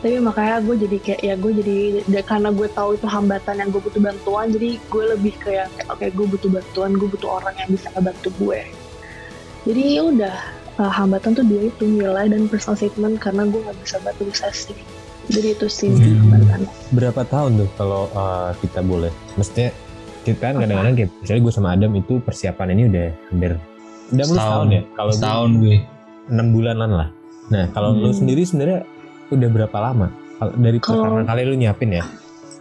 Tapi 0.00 0.20
makanya 0.20 0.60
gue 0.64 0.76
jadi 0.88 0.96
kayak 1.02 1.20
ya 1.24 1.34
gue 1.36 1.52
jadi 1.56 1.76
ya 2.08 2.22
karena 2.24 2.48
gue 2.52 2.68
tahu 2.72 2.96
itu 2.96 3.08
hambatan 3.08 3.60
yang 3.60 3.68
gue 3.72 3.80
butuh 3.80 4.00
bantuan 4.00 4.52
jadi 4.52 4.76
gue 4.76 5.04
lebih 5.16 5.34
kayak 5.40 5.68
oke 5.88 6.00
okay, 6.00 6.08
gue 6.12 6.26
butuh 6.28 6.48
bantuan 6.52 6.96
gue 6.96 7.08
butuh 7.08 7.40
orang 7.42 7.56
yang 7.60 7.68
bisa 7.72 7.88
ngebantu 7.96 8.28
gue 8.38 8.60
jadi 9.66 9.82
ya 9.98 10.02
udah 10.06 10.36
uh, 10.78 10.92
hambatan 10.94 11.34
tuh 11.34 11.44
dia 11.44 11.68
itu 11.68 11.84
nilai 11.84 12.30
dan 12.30 12.46
personal 12.46 12.78
statement 12.78 13.18
karena 13.18 13.44
gue 13.50 13.60
nggak 13.60 13.78
bisa 13.82 13.96
batu 14.00 14.24
sesi 14.30 14.72
jadi 15.26 15.58
itu 15.58 15.66
sih 15.66 15.90
hmm. 15.90 16.22
hambatan. 16.22 16.60
Berapa 16.94 17.26
tahun 17.26 17.66
tuh 17.66 17.68
kalau 17.74 18.06
uh, 18.14 18.54
kita 18.62 18.78
boleh? 18.78 19.10
Mestinya 19.34 19.74
kita 20.22 20.54
kan 20.54 20.54
kadang-kadang 20.62 20.94
kayak 20.94 21.10
misalnya 21.22 21.42
gue 21.42 21.52
sama 21.54 21.68
Adam 21.74 21.92
itu 21.98 22.14
persiapan 22.22 22.66
ini 22.78 22.82
udah 22.90 23.06
hampir 23.34 23.52
udah 24.14 24.24
setahun, 24.26 24.38
setahun 24.38 24.66
ya? 24.70 24.82
Kalau 24.94 25.12
setahun 25.14 25.50
gue 25.58 25.76
enam 26.30 26.46
bulanan 26.54 26.90
lah. 26.94 27.08
Nah 27.50 27.64
kalau 27.74 27.90
hmm. 27.94 28.02
lu 28.06 28.10
sendiri 28.14 28.42
sebenarnya 28.46 28.80
udah 29.34 29.48
berapa 29.50 29.78
lama? 29.82 30.08
Dari 30.54 30.78
pertama 30.78 31.26
kali 31.26 31.42
lu 31.42 31.56
nyiapin 31.58 31.90
ya 31.96 32.04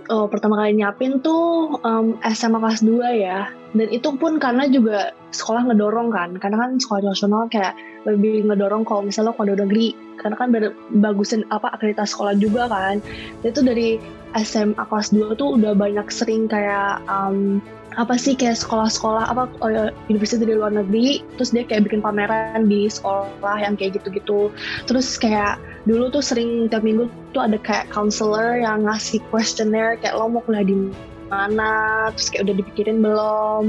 oh, 0.09 0.25
pertama 0.29 0.59
kali 0.59 0.77
nyiapin 0.77 1.21
tuh 1.21 1.77
um, 1.81 2.17
SMA 2.25 2.59
kelas 2.61 2.81
2 2.85 3.23
ya. 3.23 3.49
Dan 3.75 3.87
itu 3.91 4.15
pun 4.15 4.39
karena 4.39 4.69
juga 4.69 5.11
sekolah 5.35 5.67
ngedorong 5.71 6.09
kan. 6.13 6.29
Karena 6.39 6.57
kan 6.65 6.69
sekolah 6.79 7.11
nasional 7.11 7.47
kayak 7.51 7.75
lebih 8.05 8.45
ngedorong 8.47 8.85
kalau 8.85 9.03
misalnya 9.03 9.33
lo 9.33 9.37
kode 9.37 9.57
negeri. 9.57 9.95
Karena 10.15 10.35
kan 10.39 10.47
bagusin 11.01 11.43
apa 11.51 11.73
akreditasi 11.75 12.15
sekolah 12.15 12.33
juga 12.39 12.71
kan. 12.71 13.03
Dan 13.43 13.47
itu 13.51 13.61
dari 13.61 13.89
SMA 14.35 14.83
kelas 14.87 15.11
2 15.15 15.39
tuh 15.39 15.59
udah 15.59 15.73
banyak 15.75 16.07
sering 16.11 16.47
kayak 16.47 17.01
um, 17.09 17.59
apa 17.95 18.19
sih 18.19 18.35
kayak 18.35 18.59
sekolah-sekolah 18.59 19.31
apa 19.31 19.47
oh 19.63 19.69
ya, 19.71 19.83
universitas 20.11 20.43
dari 20.43 20.55
luar 20.59 20.71
negeri 20.75 21.23
terus 21.39 21.55
dia 21.55 21.63
kayak 21.63 21.87
bikin 21.87 22.03
pameran 22.03 22.67
di 22.67 22.91
sekolah 22.91 23.57
yang 23.59 23.79
kayak 23.79 23.99
gitu-gitu. 23.99 24.51
Terus 24.87 25.15
kayak 25.15 25.59
dulu 25.87 26.11
tuh 26.11 26.23
sering 26.23 26.67
tiap 26.67 26.83
minggu 26.83 27.07
tuh 27.31 27.41
ada 27.47 27.55
kayak 27.59 27.87
counselor 27.89 28.59
yang 28.59 28.83
ngasih 28.83 29.23
questionnaire 29.31 29.95
kayak 29.99 30.15
lo 30.19 30.27
mau 30.27 30.43
kuliah 30.43 30.67
di 30.67 30.91
mana 31.31 32.07
terus 32.13 32.29
kayak 32.29 32.51
udah 32.51 32.55
dipikirin 32.61 32.97
belum. 33.01 33.65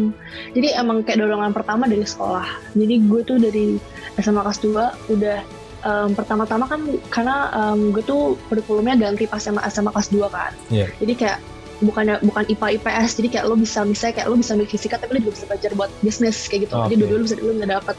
Jadi 0.52 0.68
emang 0.76 1.06
kayak 1.06 1.24
dorongan 1.24 1.54
pertama 1.54 1.88
dari 1.88 2.04
sekolah. 2.04 2.46
Jadi 2.74 2.94
gue 3.06 3.20
tuh 3.24 3.38
dari 3.40 3.80
SMA 4.20 4.42
kelas 4.42 4.60
2 4.60 5.14
udah 5.16 5.38
um, 5.86 6.08
pertama-tama 6.12 6.64
kan 6.68 6.80
karena 7.08 7.48
um, 7.54 7.94
gue 7.94 8.02
tuh 8.04 8.34
kurikulumnya 8.50 8.98
ganti 8.98 9.24
pas 9.24 9.40
SMA 9.40 9.62
SMA 9.70 9.94
kelas 9.94 10.10
2 10.12 10.26
kan. 10.28 10.52
Yeah. 10.68 10.90
jadi 11.00 11.12
kayak 11.14 11.38
bukannya 11.84 12.24
bukan 12.24 12.44
IPA 12.48 12.80
IPS 12.80 13.20
jadi 13.20 13.28
kayak 13.36 13.44
lo 13.52 13.56
bisa 13.60 13.84
misalnya 13.84 14.14
kayak 14.22 14.28
lo 14.32 14.36
bisa 14.40 14.56
ambil 14.56 14.68
fisika 14.68 14.96
tapi 14.96 15.10
lo 15.16 15.20
juga 15.28 15.34
bisa 15.36 15.46
belajar 15.48 15.70
buat 15.76 15.90
bisnis 16.00 16.36
kayak 16.48 16.60
gitu. 16.68 16.74
Okay. 16.76 16.84
jadi 16.88 16.94
dulu-dulu 16.96 17.22
bisa 17.28 17.36
dulu 17.36 17.50
nggak 17.60 17.70
dapet. 17.76 17.96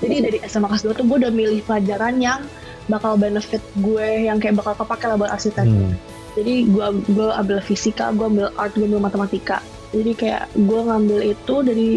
Jadi 0.00 0.14
dari 0.24 0.38
SMA 0.48 0.66
kelas 0.66 0.82
2 0.82 0.98
tuh 0.98 1.04
gue 1.06 1.16
udah 1.22 1.32
milih 1.32 1.60
pelajaran 1.68 2.14
yang 2.18 2.40
bakal 2.90 3.14
benefit 3.14 3.62
gue 3.78 4.26
yang 4.26 4.42
kayak 4.42 4.58
bakal 4.58 4.74
kepake 4.74 5.06
lah 5.06 5.14
buat 5.14 5.30
arsitek 5.30 5.62
hmm. 5.62 5.94
jadi 6.34 6.54
gue 6.66 6.86
gue 7.14 7.28
ambil 7.30 7.62
fisika 7.62 8.10
gue 8.10 8.26
ambil 8.26 8.50
art 8.58 8.74
gue 8.74 8.86
ambil 8.86 9.02
matematika. 9.06 9.62
Jadi 9.90 10.12
kayak 10.14 10.50
gue 10.54 10.80
ngambil 10.86 11.18
itu 11.34 11.54
dari 11.62 11.90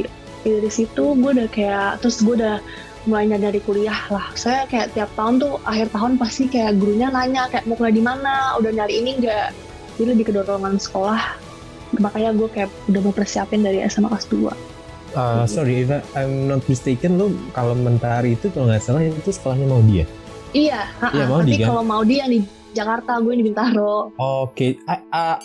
dari 0.46 0.70
situ 0.70 1.18
gue 1.18 1.32
udah 1.34 1.50
kayak 1.50 2.02
terus 2.06 2.22
gue 2.22 2.38
udah 2.38 2.62
mulai 3.04 3.28
nyari 3.28 3.60
kuliah 3.66 3.98
lah. 4.14 4.30
Saya 4.38 4.70
kayak 4.70 4.94
tiap 4.94 5.10
tahun 5.18 5.42
tuh 5.42 5.58
akhir 5.66 5.90
tahun 5.92 6.16
pasti 6.22 6.48
kayak 6.48 6.78
gurunya 6.78 7.10
nanya 7.10 7.50
kayak 7.52 7.66
mau 7.66 7.76
kuliah 7.76 7.96
di 7.96 8.04
mana 8.06 8.56
udah 8.62 8.72
nyari 8.72 9.02
ini 9.02 9.12
enggak 9.20 9.52
jadi 9.94 10.08
lebih 10.12 10.26
kedorongan 10.30 10.76
sekolah 10.76 11.22
makanya 11.96 12.34
gue 12.34 12.50
kayak 12.50 12.70
udah 12.88 13.02
mau 13.02 13.14
persiapin 13.14 13.62
dari 13.62 13.82
SMA 13.86 14.10
kelas 14.10 14.28
2 14.28 14.74
Uh, 15.14 15.46
sorry, 15.46 15.86
if 15.86 15.94
I'm 16.18 16.50
not 16.50 16.66
mistaken, 16.66 17.22
lo 17.22 17.30
kalau 17.54 17.78
mentari 17.78 18.34
itu 18.34 18.50
kalau 18.50 18.66
nggak 18.66 18.82
salah 18.82 18.98
itu 19.00 19.30
sekolahnya 19.30 19.70
mau 19.70 19.78
dia. 19.84 20.10
iya, 20.52 20.90
Iya, 21.06 21.06
ha-ha. 21.06 21.30
Maudi 21.30 21.52
tapi 21.52 21.62
kan? 21.62 21.68
kalau 21.70 21.84
mau 21.86 22.02
dia 22.02 22.26
yang 22.26 22.34
di 22.34 22.40
Jakarta 22.74 23.22
gue 23.22 23.34
di 23.36 23.46
Bintaro 23.46 24.10
Oke, 24.18 24.82
I- 24.84 25.06
uh, 25.08 25.38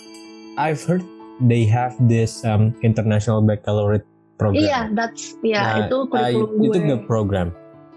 I've 0.56 0.80
heard 0.80 1.04
they 1.38 1.68
have 1.68 1.92
this 2.02 2.40
um, 2.42 2.72
international 2.80 3.44
baccalaureate 3.44 4.08
program. 4.34 4.56
iya 4.58 4.80
that's 4.90 5.37
iya 5.42 5.61
Nah, 5.61 5.76
itu 5.84 5.96
uh, 5.98 6.04
kurikulum 6.08 6.48
you 6.48 6.61
gue 6.64 6.72
took 6.72 6.87
the 6.88 6.98
program. 7.04 7.48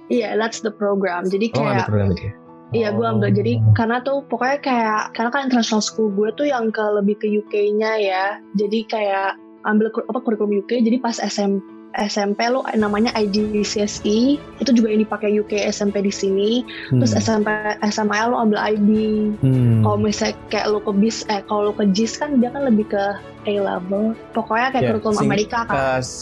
iya 0.10 0.36
that's 0.36 0.60
the 0.60 0.74
program 0.74 1.24
jadi 1.24 1.56
Oh, 1.56 1.64
ada 1.64 1.72
kayak 1.74 1.88
program 1.88 2.08
itu. 2.12 2.28
Iya 2.72 2.90
gue 2.90 3.04
ambil 3.04 3.28
Oh. 3.28 3.36
jadi 3.36 3.54
karena 3.74 4.00
tuh 4.00 4.24
pokoknya 4.24 4.58
kayak 4.60 5.12
karena 5.12 5.30
kan 5.30 5.42
international 5.44 5.80
school 5.80 6.08
gue 6.10 6.32
tuh 6.34 6.46
yang 6.46 6.68
ke 6.68 6.80
lebih 6.94 7.16
ke 7.16 7.28
UK-nya 7.28 7.92
ya 7.98 8.26
jadi 8.54 8.80
kayak 8.86 9.30
ambil 9.62 9.88
apa 9.92 10.20
kurikulum 10.20 10.56
UK 10.58 10.80
jadi 10.80 10.98
pas 10.98 11.14
SM, 11.14 11.60
SMP 11.94 12.48
lo 12.48 12.64
namanya 12.74 13.12
IGCSE 13.14 14.18
itu 14.40 14.72
juga 14.72 14.88
yang 14.88 15.04
dipakai 15.04 15.36
UK 15.36 15.68
SMP 15.68 16.00
di 16.00 16.10
sini 16.10 16.64
terus 16.90 17.12
Hmm. 17.12 17.22
SMP 17.22 17.48
SMA 17.86 18.18
lo 18.26 18.40
ambil 18.40 18.58
IB 18.58 18.90
Hmm. 19.38 19.84
kalau 19.84 19.98
misalnya 20.00 20.40
kayak 20.48 20.72
lo 20.72 20.80
ke 20.80 20.92
BIS 20.94 21.28
eh 21.28 21.44
kalau 21.44 21.68
lo 21.68 21.74
ke 21.74 21.86
JIS 21.88 22.18
kan 22.18 22.40
dia 22.40 22.50
kan 22.50 22.64
lebih 22.64 22.88
ke 22.88 23.04
A 23.44 23.54
level 23.54 24.16
pokoknya 24.32 24.72
kayak 24.72 24.82
Ya, 24.82 24.90
kurikulum 24.90 25.16
Sing- 25.16 25.28
Amerika 25.28 25.60
kan 25.66 25.76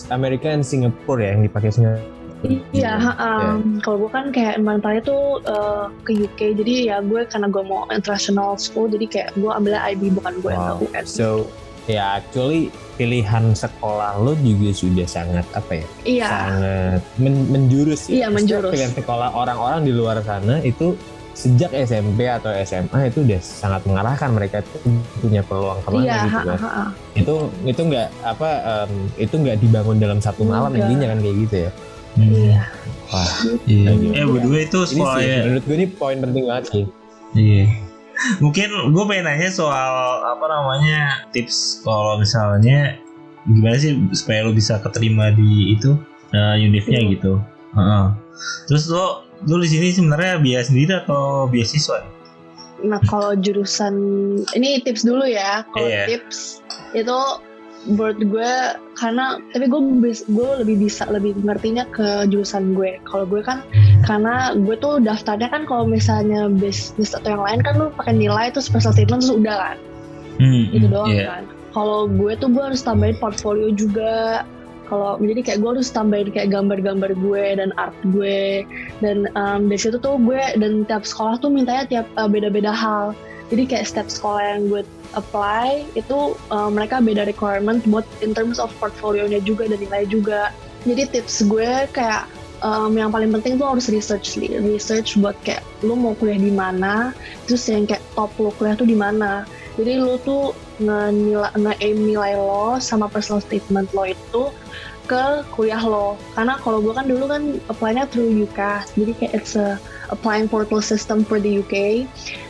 Amerika 0.10 0.46
dan 0.50 0.62
Singapura 0.62 1.22
ya 1.22 1.32
yang 1.32 1.46
dipakai 1.46 1.70
Singapura. 1.70 2.19
Iya, 2.42 2.96
ha, 2.96 3.12
Ya. 3.12 3.28
um, 3.52 3.84
kalau 3.84 3.98
gue 4.00 4.10
kan 4.10 4.26
kayak 4.32 4.64
mentalnya 4.64 5.04
tuh 5.04 5.44
uh, 5.44 5.92
ke 6.02 6.16
UK, 6.16 6.56
jadi 6.56 6.74
ya 6.86 6.98
gue 7.02 7.28
karena 7.28 7.52
gue 7.52 7.60
mau 7.62 7.84
international 7.90 8.56
school, 8.56 8.88
jadi 8.88 9.06
kayak 9.06 9.30
gue 9.36 9.52
ambilnya 9.52 9.84
IB 9.86 10.16
bukan 10.16 10.40
gue 10.40 10.48
Wow. 10.50 10.80
UN. 10.82 11.04
So, 11.04 11.52
ya 11.84 12.16
actually 12.16 12.72
pilihan 12.96 13.52
sekolah 13.52 14.16
lo 14.18 14.36
juga 14.38 14.72
sudah 14.72 15.04
sangat 15.04 15.44
apa 15.52 15.84
ya? 15.84 15.88
Iya, 16.06 16.28
Sangat 16.28 17.02
men- 17.18 17.50
menjurus 17.50 18.08
ya. 18.08 18.24
Iya, 18.24 18.28
Maksudnya 18.30 18.36
menjurus. 18.56 18.72
Pilihan 18.72 18.94
sekolah 18.96 19.30
orang-orang 19.34 19.80
di 19.84 19.92
luar 19.92 20.18
sana 20.22 20.62
itu 20.62 20.96
sejak 21.32 21.72
SMP 21.72 22.28
atau 22.28 22.52
SMA 22.52 23.08
itu 23.08 23.24
udah 23.24 23.40
sangat 23.40 23.80
mengarahkan 23.84 24.28
mereka 24.30 24.60
tuh 24.62 24.80
punya 25.18 25.40
peluang 25.40 25.80
ke 25.80 25.90
mana 25.90 26.04
iya, 26.04 26.18
gitu 26.22 26.40
kan. 26.46 26.58
ha, 26.58 26.70
ha. 26.70 26.86
Itu 27.16 27.34
itu 27.64 27.82
nggak 27.82 28.08
apa 28.22 28.50
em, 28.84 28.92
itu 29.18 29.36
nggak 29.38 29.58
dibangun 29.58 29.98
dalam 29.98 30.20
satu 30.20 30.44
malam 30.44 30.72
intinya 30.74 31.16
kan 31.16 31.20
kayak 31.20 31.38
gitu 31.44 31.56
ya. 31.68 31.72
Iya. 32.22 32.60
Wah, 33.10 33.32
Iya. 33.66 33.90
Iya. 33.90 34.12
Eh 34.14 34.26
berdua 34.26 34.58
itu 34.60 34.80
ini 34.80 34.86
sih 34.86 34.98
sekolahnya. 34.98 35.38
menurut 35.44 35.64
gue 35.64 35.76
ini 35.76 35.88
poin 35.90 36.18
penting 36.20 36.44
banget 36.46 36.66
sih. 36.68 36.86
Iya. 37.34 37.66
Mungkin 38.38 38.68
gue 38.92 39.04
pengen 39.06 39.26
nanya 39.26 39.50
soal 39.50 39.94
apa 40.22 40.46
namanya 40.46 41.24
tips 41.32 41.80
kalau 41.82 42.20
misalnya 42.20 43.00
gimana 43.48 43.76
sih 43.76 43.96
supaya 44.12 44.44
lo 44.44 44.52
bisa 44.52 44.78
keterima 44.78 45.32
di 45.32 45.74
itu 45.74 45.96
uh, 46.30 46.56
univnya 46.56 47.00
Iya. 47.00 47.12
gitu. 47.16 47.34
Heeh. 47.74 48.06
Terus 48.68 48.84
lo 48.88 49.24
lo 49.40 49.56
di 49.58 49.70
sini 49.70 49.90
sebenarnya 49.90 50.38
biaya 50.38 50.64
sendiri 50.64 51.00
atau 51.00 51.48
beasiswa? 51.48 52.04
Nah 52.80 53.00
kalau 53.06 53.36
jurusan 53.36 53.96
ini 54.54 54.80
tips 54.80 55.04
dulu 55.04 55.24
ya. 55.24 55.64
Kalau 55.72 55.88
Iya. 55.88 56.06
tips 56.08 56.60
itu 56.92 57.18
menurut 57.88 58.20
gue 58.20 58.52
karena 59.00 59.40
tapi 59.56 59.66
gue 59.72 59.82
gue 60.12 60.50
lebih 60.66 60.76
bisa 60.84 61.08
lebih 61.08 61.38
ngertinya 61.40 61.88
ke 61.94 62.28
jurusan 62.28 62.76
gue. 62.76 63.00
Kalau 63.08 63.24
gue 63.24 63.40
kan 63.40 63.64
karena 64.04 64.52
gue 64.56 64.76
tuh 64.80 65.00
daftarnya 65.00 65.48
kan 65.48 65.64
kalau 65.64 65.88
misalnya 65.88 66.52
bisnis 66.52 67.16
atau 67.16 67.40
yang 67.40 67.44
lain 67.44 67.60
kan 67.64 67.80
lu 67.80 67.88
pakai 67.96 68.16
nilai 68.16 68.52
terus 68.52 68.68
special 68.68 68.92
statement 68.92 69.24
terus 69.24 69.32
udah 69.32 69.56
kan. 69.56 69.78
Hmm, 70.40 70.72
itu 70.72 70.88
hmm, 70.88 70.96
doang 70.96 71.12
iya. 71.12 71.28
kan 71.28 71.44
kalau 71.74 72.10
gue 72.10 72.34
tuh 72.38 72.50
gue 72.50 72.64
harus 72.64 72.82
tambahin 72.82 73.18
portfolio 73.18 73.70
juga 73.74 74.44
kalau 74.90 75.22
jadi 75.22 75.46
kayak 75.46 75.60
gue 75.62 75.70
harus 75.78 75.90
tambahin 75.94 76.34
kayak 76.34 76.50
gambar-gambar 76.50 77.14
gue 77.14 77.46
dan 77.62 77.70
art 77.78 77.94
gue 78.10 78.66
dan 79.06 79.30
um, 79.38 79.70
dari 79.70 79.78
situ 79.78 80.02
tuh 80.02 80.18
gue 80.18 80.42
dan 80.58 80.88
tiap 80.90 81.06
sekolah 81.06 81.38
tuh 81.38 81.54
mintanya 81.54 81.86
tiap 81.86 82.08
uh, 82.18 82.26
beda-beda 82.26 82.74
hal 82.74 83.14
jadi 83.50 83.64
kayak 83.66 83.86
setiap 83.90 84.08
sekolah 84.14 84.42
yang 84.46 84.62
gue 84.70 84.82
apply 85.18 85.90
itu 85.98 86.38
uh, 86.54 86.70
mereka 86.70 87.02
beda 87.02 87.26
requirement 87.26 87.82
buat 87.90 88.06
in 88.22 88.38
terms 88.38 88.62
of 88.62 88.70
portfolionya 88.78 89.42
juga 89.42 89.66
dan 89.66 89.82
nilai 89.82 90.06
juga. 90.06 90.54
Jadi 90.86 91.10
tips 91.10 91.50
gue 91.50 91.90
kayak 91.90 92.30
um, 92.62 92.94
yang 92.94 93.10
paling 93.10 93.34
penting 93.34 93.58
tuh 93.58 93.68
harus 93.74 93.90
research 93.90 94.38
research 94.62 95.18
buat 95.18 95.36
kayak 95.42 95.66
lu 95.82 95.98
mau 95.98 96.14
kuliah 96.14 96.40
di 96.40 96.54
mana 96.54 97.12
terus 97.50 97.66
yang 97.68 97.90
kayak 97.90 98.06
top 98.14 98.30
lu 98.38 98.54
kuliah 98.62 98.78
tuh 98.78 98.86
di 98.86 98.96
mana. 98.96 99.50
Jadi 99.82 99.98
lu 99.98 100.22
tuh 100.22 100.54
nge-aim 100.80 101.98
nilai 101.98 102.38
lo 102.38 102.78
sama 102.78 103.10
personal 103.10 103.42
statement 103.42 103.90
lo 103.98 104.06
itu 104.06 104.54
ke 105.10 105.42
kuliah 105.58 105.82
lo. 105.82 106.22
Karena 106.38 106.62
kalau 106.62 106.86
gue 106.86 106.94
kan 106.94 107.10
dulu 107.10 107.26
kan 107.26 107.58
apply-nya 107.66 108.06
through 108.14 108.30
UCAS 108.30 108.94
jadi 108.94 109.12
kayak 109.18 109.34
it's 109.42 109.58
a 109.58 109.82
applying 110.14 110.50
portal 110.50 110.82
system 110.82 111.22
for 111.26 111.42
the 111.42 111.62
UK 111.62 112.06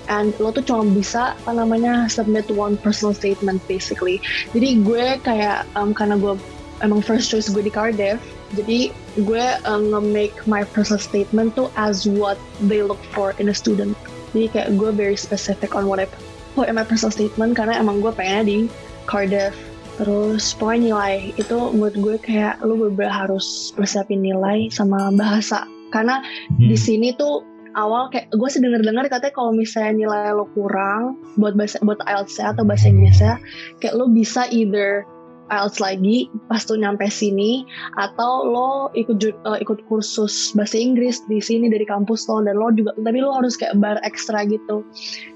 and 0.09 0.33
lo 0.41 0.49
tuh 0.49 0.65
cuma 0.65 0.83
bisa 0.89 1.37
apa 1.45 1.55
namanya 1.55 2.09
submit 2.09 2.49
one 2.51 2.75
personal 2.81 3.13
statement 3.13 3.61
basically. 3.69 4.17
Jadi 4.51 4.81
gue 4.81 5.21
kayak 5.21 5.69
um, 5.77 5.93
karena 5.93 6.17
gue 6.17 6.35
emang 6.81 6.99
first 6.99 7.29
choice 7.29 7.47
gue 7.47 7.61
di 7.61 7.71
Cardiff 7.71 8.19
jadi 8.57 8.89
gue 9.21 9.45
um, 9.69 9.93
nge-make 9.93 10.33
my 10.49 10.65
personal 10.73 10.97
statement 10.97 11.53
tuh 11.53 11.69
as 11.77 12.09
what 12.09 12.41
they 12.65 12.81
look 12.81 13.01
for 13.13 13.37
in 13.37 13.53
a 13.53 13.55
student. 13.55 13.93
Jadi 14.33 14.49
kayak 14.49 14.69
gue 14.77 14.89
very 14.93 15.17
specific 15.17 15.77
on 15.77 15.85
what 15.85 16.01
I 16.01 16.09
put 16.57 16.69
in 16.69 16.77
my 16.77 16.85
personal 16.85 17.13
statement 17.13 17.53
karena 17.53 17.77
emang 17.77 18.01
gue 18.01 18.09
pengennya 18.09 18.45
di 18.45 18.57
Cardiff. 19.05 19.53
Terus 20.01 20.55
pokoknya 20.55 20.95
nilai 20.95 21.13
itu 21.35 21.57
menurut 21.75 21.97
gue 21.99 22.15
kayak 22.23 22.63
lu 22.65 22.79
bener 22.89 23.11
harus 23.11 23.69
persiapin 23.75 24.23
nilai 24.23 24.71
sama 24.73 25.13
bahasa. 25.13 25.67
Karena 25.89 26.21
Hmm. 26.21 26.69
di 26.69 26.77
sini 26.77 27.13
tuh 27.17 27.45
awal 27.77 28.09
kayak 28.09 28.29
gue 28.33 28.49
sih 28.49 28.61
denger 28.61 28.81
dengar 28.81 29.05
katanya 29.09 29.33
kalau 29.35 29.51
misalnya 29.53 30.07
nilai 30.07 30.33
lo 30.33 30.49
kurang 30.57 31.19
buat 31.37 31.53
bahasa 31.53 31.77
buat 31.85 32.01
IELTS 32.05 32.41
atau 32.41 32.63
bahasa 32.65 32.89
Inggrisnya 32.89 33.35
kayak 33.83 33.97
lo 33.97 34.09
bisa 34.09 34.49
either 34.49 35.05
IELTS 35.49 35.81
lagi 35.81 36.29
pas 36.45 36.61
tuh 36.61 36.77
nyampe 36.77 37.09
sini 37.09 37.65
atau 37.97 38.45
lo 38.45 38.93
ikut 38.93 39.17
eh, 39.25 39.59
ikut 39.61 39.85
kursus 39.89 40.53
bahasa 40.53 40.77
Inggris 40.77 41.25
di 41.25 41.41
sini 41.41 41.67
dari 41.67 41.83
kampus 41.89 42.29
lo 42.29 42.45
dan 42.45 42.57
lo 42.57 42.69
juga 42.73 42.93
tapi 43.01 43.17
lo 43.19 43.33
harus 43.33 43.57
kayak 43.57 43.77
bar 43.81 43.97
ekstra 44.05 44.45
gitu. 44.45 44.85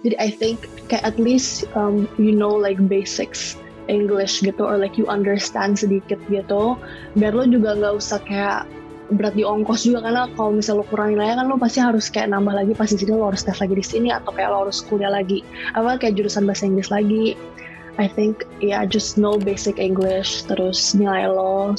Jadi 0.05 0.15
I 0.21 0.29
think 0.29 0.69
kayak 0.87 1.03
at 1.03 1.17
least 1.17 1.65
um, 1.73 2.05
you 2.21 2.33
know 2.33 2.53
like 2.53 2.77
basics 2.85 3.57
English 3.91 4.39
gitu 4.45 4.63
or 4.63 4.79
like 4.79 4.95
you 4.95 5.09
understand 5.09 5.75
sedikit 5.81 6.21
gitu. 6.29 6.77
Biar 7.17 7.33
lo 7.33 7.49
juga 7.49 7.75
nggak 7.75 7.93
usah 7.97 8.21
kayak 8.23 8.69
berat 9.15 9.33
di 9.37 9.45
ongkos 9.45 9.85
juga 9.85 10.03
karena 10.05 10.29
kalau 10.35 10.51
misalnya 10.53 10.81
lo 10.81 10.85
kurang 10.89 11.15
nilainya 11.15 11.35
kan 11.41 11.45
lo 11.47 11.55
pasti 11.57 11.79
harus 11.79 12.05
kayak 12.09 12.33
nambah 12.33 12.53
lagi 12.53 12.73
pas 12.73 12.89
di 12.89 12.97
sini 12.99 13.13
lo 13.13 13.29
harus 13.29 13.45
tes 13.45 13.57
lagi 13.57 13.75
di 13.77 13.85
sini 13.85 14.09
atau 14.09 14.31
kayak 14.33 14.49
lo 14.51 14.67
harus 14.67 14.81
kuliah 14.85 15.11
lagi 15.13 15.45
apa 15.77 15.97
kayak 16.01 16.17
jurusan 16.19 16.43
bahasa 16.43 16.67
Inggris 16.67 16.89
lagi 16.89 17.37
I 18.01 18.09
think 18.09 18.45
ya 18.57 18.81
yeah, 18.81 18.81
just 18.89 19.21
know 19.21 19.37
basic 19.37 19.77
English 19.77 20.49
terus 20.49 20.97
nilai 20.97 21.29
lo 21.29 21.77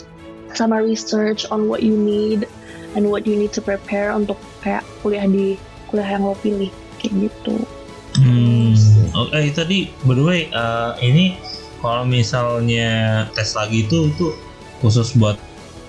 sama 0.55 0.79
research 0.79 1.42
on 1.51 1.66
what 1.66 1.83
you 1.83 1.99
need 1.99 2.47
and 2.94 3.11
what 3.11 3.27
you 3.27 3.35
need 3.35 3.51
to 3.51 3.62
prepare 3.62 4.14
untuk 4.14 4.38
kayak 4.62 4.87
kuliah 5.03 5.27
di 5.27 5.59
kuliah 5.90 6.14
yang 6.18 6.23
lo 6.23 6.38
pilih 6.40 6.70
kayak 7.03 7.31
gitu 7.31 7.59
Hmm. 8.14 8.79
Oke 9.11 9.51
tadi 9.51 9.90
by 10.07 10.14
the 10.14 10.23
way 10.23 10.40
eh, 10.47 10.92
ini 11.03 11.35
kalau 11.83 12.07
misalnya 12.07 13.27
tes 13.35 13.59
lagi 13.59 13.83
itu 13.83 14.07
itu 14.07 14.31
khusus 14.79 15.18
buat 15.18 15.35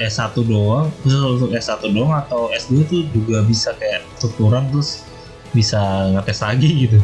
S1 0.01 0.36
doang, 0.43 0.91
khusus 1.03 1.23
untuk 1.23 1.51
S1 1.55 1.81
doang 1.95 2.12
atau 2.12 2.51
S2 2.51 2.84
itu 2.84 2.97
juga 3.15 3.43
bisa 3.47 3.71
kayak 3.79 4.03
tuturan 4.19 4.67
terus 4.71 5.08
bisa 5.55 5.79
ngetes 6.12 6.43
lagi 6.43 6.69
gitu. 6.88 6.99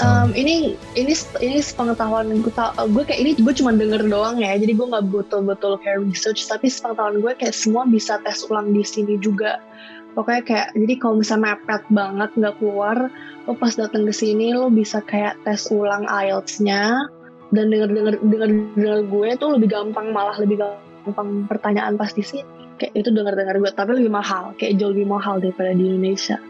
Um, 0.00 0.32
ini 0.32 0.80
ini 0.96 1.12
ini 1.44 1.60
sepengetahuan 1.60 2.32
gue 2.40 2.52
tau, 2.56 2.72
gue 2.88 3.04
kayak 3.04 3.20
ini 3.20 3.30
gue 3.36 3.52
cuma 3.52 3.68
denger 3.76 4.08
doang 4.08 4.40
ya 4.40 4.56
jadi 4.56 4.72
gue 4.72 4.86
nggak 4.88 5.12
betul-betul 5.12 5.76
kayak 5.84 6.00
research 6.08 6.48
tapi 6.48 6.72
sepengetahuan 6.72 7.20
gue 7.20 7.32
kayak 7.36 7.52
semua 7.52 7.84
bisa 7.84 8.16
tes 8.24 8.48
ulang 8.48 8.72
di 8.72 8.80
sini 8.80 9.20
juga 9.20 9.60
pokoknya 10.16 10.42
kayak 10.48 10.68
jadi 10.72 10.94
kalau 10.96 11.20
misalnya 11.20 11.52
mepet 11.52 11.82
banget 11.92 12.30
nggak 12.32 12.54
keluar 12.58 12.96
lo 13.44 13.52
pas 13.52 13.76
datang 13.76 14.08
ke 14.08 14.14
sini 14.16 14.56
lo 14.56 14.72
bisa 14.72 15.04
kayak 15.04 15.36
tes 15.44 15.68
ulang 15.68 16.08
IELTS-nya 16.08 17.04
dan 17.52 17.64
denger 17.68 17.90
denger 17.92 18.14
denger 18.24 18.50
denger 18.74 18.98
gue 19.12 19.28
tuh 19.36 19.48
lebih 19.52 19.68
gampang 19.68 20.10
malah 20.16 20.34
lebih 20.40 20.64
gampang 20.64 20.93
pertanyaan 21.50 22.00
pas 22.00 22.08
di 22.10 22.24
sini 22.24 22.46
kayak 22.80 22.92
itu 22.96 23.08
denger 23.12 23.34
dengar 23.36 23.54
gue 23.60 23.70
tapi 23.70 23.94
lebih 23.94 24.10
mahal 24.10 24.56
kayak 24.56 24.80
jauh 24.80 24.90
lebih 24.90 25.06
mahal 25.06 25.38
daripada 25.38 25.76
di 25.76 25.84
Indonesia 25.84 26.40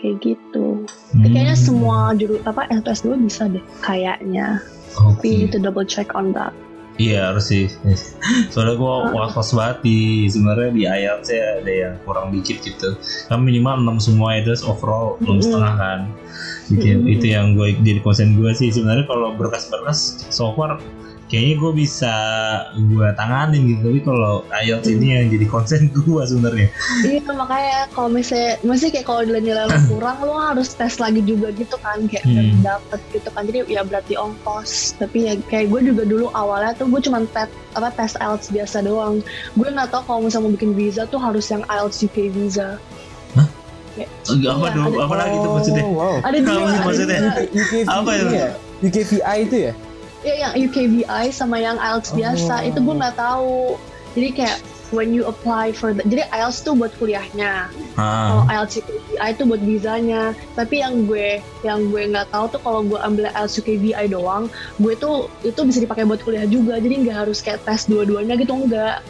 kayak 0.00 0.16
gitu 0.22 0.86
Hmm. 1.10 1.26
kayaknya 1.26 1.56
semua 1.58 2.14
juru 2.14 2.38
apa 2.46 2.70
S1 2.70 2.86
S2 2.86 3.06
bisa 3.18 3.50
deh 3.50 3.64
kayaknya 3.82 4.62
Oke. 4.94 5.26
tapi 5.26 5.50
to 5.50 5.58
double 5.58 5.84
check 5.84 6.14
on 6.14 6.30
that 6.30 6.54
Iya 7.00 7.32
harus 7.32 7.48
sih. 7.48 7.64
Soalnya 8.52 8.76
gue 8.76 8.84
Uh-uh. 9.08 9.16
was-was 9.16 9.56
banget 9.56 9.88
di 9.88 9.98
sebenarnya 10.28 10.68
di 10.68 10.82
IELTS 10.84 11.28
ya 11.32 11.46
ada 11.64 11.72
yang 11.72 11.94
kurang 12.04 12.28
dikit 12.28 12.60
gitu. 12.60 12.92
Kan 13.24 13.40
minimal 13.40 13.80
6 13.96 14.04
semua 14.12 14.36
itu 14.36 14.52
overall 14.68 15.16
belum 15.24 15.40
Mm-mm. 15.40 15.46
setengah 15.48 15.74
kan. 15.80 16.00
Itu, 16.68 16.84
Mm-mm. 17.00 17.08
itu 17.08 17.26
yang 17.32 17.56
gue 17.56 17.72
jadi 17.80 18.04
konsen 18.04 18.36
gue 18.36 18.52
sih 18.52 18.68
sebenarnya 18.68 19.08
kalau 19.08 19.32
berkas-berkas 19.32 20.28
so 20.28 20.52
far 20.52 20.76
kayaknya 21.30 21.56
gue 21.56 21.72
bisa 21.78 22.14
gue 22.74 23.06
tanganin 23.14 23.62
gitu 23.64 23.80
tapi 23.84 24.00
kalau 24.00 24.34
IELTS 24.50 24.90
ini 24.90 25.06
yang 25.12 25.26
jadi 25.28 25.46
konsen 25.46 25.86
gue 25.94 26.22
sebenarnya. 26.22 26.68
Iya 27.00 27.30
makanya 27.32 27.86
kalau 27.88 28.10
misalnya 28.10 28.58
masih 28.60 28.90
kayak 28.90 29.06
kalau 29.06 29.22
nilai 29.22 29.62
lo 29.62 29.78
kurang 29.88 30.18
lo 30.20 30.34
harus 30.36 30.68
tes 30.70 30.98
lagi 30.98 31.22
juga 31.22 31.48
gitu 31.52 31.78
kan 31.78 32.02
kayak 32.04 32.22
Hmm. 32.22 32.58
dapet 32.60 32.98
gitu 33.10 33.28
kan 33.28 33.42
jadi 33.42 33.62
ya 33.64 33.80
berarti 33.80 34.14
ongkos 34.14 34.70
tapi 34.96 35.24
ya 35.24 35.38
kayak 35.46 35.66
gue 35.68 35.80
juga 35.88 36.02
dulu 36.04 36.26
awalnya 36.32 36.74
tuh 36.74 36.86
gue 36.86 37.00
cuma 37.00 37.22
tes 37.26 37.46
apa 37.72 37.88
tes 37.90 38.12
IELTS 38.14 38.50
biasa 38.50 38.82
doang 38.82 39.22
gue 39.52 39.66
nggak 39.66 39.88
tahu 39.88 40.02
kalau 40.04 40.20
misalnya 40.20 40.44
mau 40.44 40.52
bikin 40.52 40.72
visa 40.72 41.06
tuh 41.06 41.16
harus 41.16 41.46
yang 41.46 41.62
IELTS 41.64 42.02
UK 42.02 42.28
visa 42.28 42.74
Apa 43.32 43.46
Iya, 43.96 44.06
dulu? 44.24 44.64
ada- 44.64 45.02
Apa 45.02 45.14
lagi 45.16 45.36
tuh 45.36 45.50
maksudnya? 45.52 45.82
Oh, 45.82 45.92
wow. 45.92 46.14
ada 46.20 46.38
dua 46.38 46.54
Apa 46.56 46.70
ada 46.70 46.78
maksudnya? 46.86 47.18
dua. 47.20 47.42
UKVI 47.52 47.84
Apa 47.84 48.10
itu? 48.12 48.26
ya? 48.32 48.48
UKVI 48.80 49.38
itu 49.42 49.56
ya? 49.60 49.72
Ya 50.20 50.34
yang 50.48 50.52
UKVI 50.68 51.32
sama 51.32 51.56
yang 51.56 51.76
IELTS 51.76 52.12
biasa 52.12 52.54
Oh. 52.60 52.68
itu 52.68 52.78
gue 52.78 52.94
nggak 52.96 53.16
tahu. 53.16 53.80
Jadi 54.10 54.28
kayak 54.34 54.58
when 54.90 55.14
you 55.14 55.22
apply 55.22 55.70
for 55.70 55.94
the, 55.94 56.02
jadi 56.02 56.26
IELTS 56.34 56.66
tuh 56.66 56.74
buat 56.74 56.90
kuliahnya. 56.98 57.70
Kalau 57.94 58.42
Ah, 58.42 58.50
IELTS 58.50 58.82
UKVI 58.82 59.28
itu 59.32 59.42
buat 59.46 59.62
visanya. 59.62 60.22
Tapi 60.58 60.82
yang 60.82 61.06
gue 61.06 61.38
yang 61.62 61.88
gue 61.88 62.10
nggak 62.10 62.28
tahu 62.34 62.50
tuh 62.50 62.60
kalau 62.60 62.80
gue 62.82 62.98
ambil 62.98 63.30
IELTS 63.30 63.60
UKVI 63.60 64.10
doang 64.10 64.50
gue 64.76 64.92
tuh 64.98 65.30
itu 65.40 65.60
bisa 65.62 65.78
dipakai 65.78 66.04
buat 66.04 66.20
kuliah 66.20 66.44
juga. 66.44 66.76
Jadi 66.76 67.06
nggak 67.06 67.16
harus 67.26 67.38
kayak 67.40 67.62
tes 67.62 67.86
dua-duanya 67.86 68.34
gitu 68.34 68.52
enggak 68.52 69.00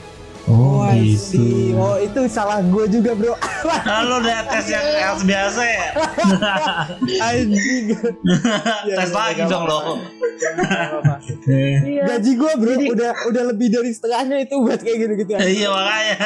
oh 0.51 0.83
I 0.83 1.15
gitu. 1.15 1.23
see. 1.39 1.71
Oh 1.73 1.95
itu 1.97 2.21
salah 2.27 2.59
gue 2.61 2.85
juga 2.89 3.15
bro. 3.15 3.35
Lo 4.09 4.19
udah 4.19 4.43
tes 4.45 4.67
yang 4.67 4.83
IELTS 4.83 5.23
biasa 5.23 5.61
ya? 5.63 5.87
Anjing. 7.31 7.85
tes 8.99 9.11
lagi 9.11 9.43
dong 9.47 9.65
lo. 9.65 9.79
iya 11.47 12.03
Gaji 12.07 12.33
gue 12.35 12.53
bro 12.55 12.73
Jadi- 12.73 12.91
udah 12.91 13.11
udah 13.29 13.43
lebih 13.47 13.69
dari 13.71 13.91
setengahnya 13.91 14.37
itu 14.41 14.55
buat 14.59 14.81
kayak 14.81 14.99
gitu-gitu. 14.99 15.33
Iya 15.33 15.69
makanya. 15.69 16.17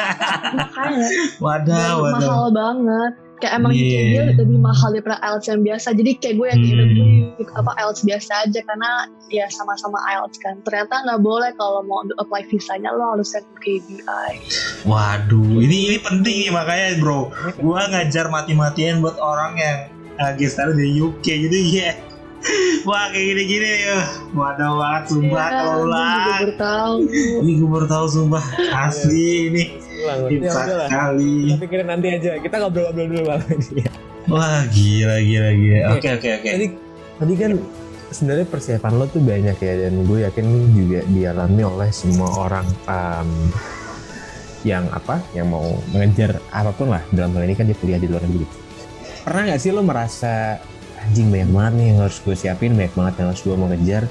makanya 0.55 1.07
Wadah, 1.37 1.89
wadah. 1.99 2.19
mahal 2.19 2.47
banget 2.49 3.13
kayak 3.45 3.61
emang 3.61 3.71
Iya. 3.71 3.85
UKVI 3.85 4.41
lebih 4.41 4.57
mahal 4.57 4.89
daripada 4.89 5.21
IELTS 5.21 5.45
yang 5.47 5.61
biasa 5.61 5.87
jadi 5.93 6.11
kayak 6.17 6.35
gue 6.35 6.47
ya 6.49 6.55
udah 6.57 6.87
Hmm. 6.89 6.95
gue 7.37 7.45
apa 7.53 7.71
IELTS 7.77 8.01
biasa 8.01 8.31
aja 8.41 8.59
karena 8.65 8.89
ya 9.29 9.45
sama-sama 9.53 10.01
IELTS 10.09 10.37
kan 10.41 10.55
ternyata 10.65 11.05
nggak 11.05 11.21
boleh 11.21 11.53
kalau 11.53 11.85
mau 11.85 12.01
apply 12.17 12.41
visanya 12.49 12.89
lo 12.89 13.13
harus 13.13 13.29
yang 13.31 13.45
UKVI 13.53 14.35
Waduh, 14.85 15.61
ini 15.61 15.77
ini 15.93 15.97
penting 16.01 16.35
nih 16.45 16.51
makanya 16.51 16.97
bro. 16.97 17.29
Gua 17.57 17.85
ngajar 17.85 18.29
mati-matian 18.29 19.01
buat 19.01 19.17
orang 19.17 19.57
yang 19.57 19.77
lagi 20.15 20.45
sekarang 20.45 20.77
di 20.77 20.97
UK 20.97 21.25
jadi 21.45 21.59
ya. 21.69 21.91
Wah 22.83 23.09
kayak 23.09 23.25
gini-gini 23.25 23.69
ya. 23.81 23.99
Waduh 24.31 24.73
banget 24.75 25.03
sumpah 25.09 25.25
Iya, 25.41 25.49
kalau 25.51 25.73
gue 25.73 25.85
ulang. 25.87 26.25
baru 26.29 26.53
tahu 26.55 26.93
Ini 27.41 27.51
gue 27.55 27.69
baru 27.69 27.87
tahu 27.87 28.05
sumpah 28.07 28.43
asli 28.77 29.25
ini 29.49 29.63
Ulang, 29.95 30.17
ya 30.21 30.29
timsah 30.29 30.63
udah 30.63 30.75
lah. 30.75 30.87
sekali. 30.87 31.33
Kita 31.47 31.57
pikirin 31.59 31.87
nanti 31.87 32.07
aja. 32.11 32.31
Kita 32.37 32.55
ngobrol-ngobrol 32.59 33.05
dulu 33.07 33.21
bang. 33.25 33.41
Wah 34.25 34.61
gila 34.67 35.15
gila 35.19 35.49
gila. 35.51 35.79
Oke 35.93 36.07
oke 36.11 36.29
oke. 36.35 36.49
Tadi 36.49 36.65
tadi 37.15 37.33
kan 37.35 37.51
sebenarnya 38.07 38.45
persiapan 38.45 38.93
lo 38.93 39.05
tuh 39.05 39.19
banyak 39.19 39.57
ya 39.57 39.73
dan 39.81 39.93
gue 40.01 40.19
yakin 40.23 40.45
juga 40.71 40.99
dialami 41.07 41.61
oleh 41.61 41.89
semua 41.89 42.29
orang 42.39 42.65
em, 42.85 43.29
yang 44.63 44.85
apa 44.89 45.21
yang 45.31 45.45
mau 45.47 45.61
mengejar 45.89 46.41
apa 46.49 46.69
pun 46.71 46.89
lah 46.89 47.01
dalam 47.09 47.33
hal 47.33 47.43
ini 47.43 47.53
kan 47.53 47.65
dia 47.65 47.77
kuliah 47.77 47.97
di 47.97 48.05
luar 48.05 48.21
negeri. 48.21 48.45
Pernah 49.21 49.41
nggak 49.49 49.59
sih 49.59 49.69
lo 49.69 49.81
merasa 49.81 50.57
anjing 51.05 51.29
banyak 51.29 51.49
banget 51.49 51.73
nih 51.73 51.85
yang 51.87 51.99
harus 52.01 52.17
gue 52.19 52.35
siapin 52.35 52.71
banyak 52.73 52.93
banget 52.93 53.13
yang 53.15 53.27
harus 53.29 53.41
gue 53.41 53.53
mau 53.53 53.67
ngejar 53.67 54.03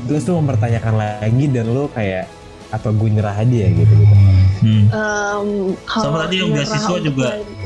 terus 0.00 0.22
lo 0.24 0.38
mempertanyakan 0.38 0.94
lagi 0.96 1.44
dan 1.46 1.66
lo 1.68 1.84
kayak 1.88 2.24
apa 2.70 2.88
gue 2.88 3.08
nyerah 3.10 3.34
aja 3.34 3.56
ya 3.58 3.70
gitu 3.74 3.92
gitu. 3.92 4.14
Hmm. 4.60 4.84
Kalau 5.82 6.04
Sama 6.06 6.18
tadi 6.24 6.38
yang 6.38 6.50
beasiswa 6.50 6.96
juga. 7.00 7.26
lain- 7.34 7.58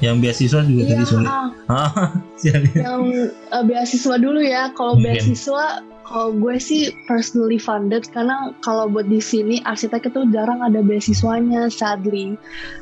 Yang 0.00 0.16
beasiswa 0.18 0.60
juga 0.62 0.80
Iya, 0.82 0.90
tadi 0.90 1.04
sorry. 1.06 1.26
ah, 1.26 1.48
Hah? 1.72 1.90
Siapa? 2.34 2.68
yang 2.74 3.02
eh, 3.28 3.64
beasiswa 3.64 4.16
dulu 4.16 4.40
ya. 4.40 4.68
Kalau 4.70 4.96
beasiswa, 4.96 5.64
kalau 6.02 6.28
gue 6.34 6.56
sih 6.56 6.88
personally 7.04 7.56
funded 7.56 8.08
karena 8.08 8.52
kalau 8.60 8.84
buat 8.86 9.04
di 9.06 9.18
sini 9.18 9.60
arsitek 9.62 10.06
itu 10.06 10.24
jarang 10.30 10.60
ada 10.60 10.80
beasiswanya, 10.80 11.68
sadly. 11.68 12.36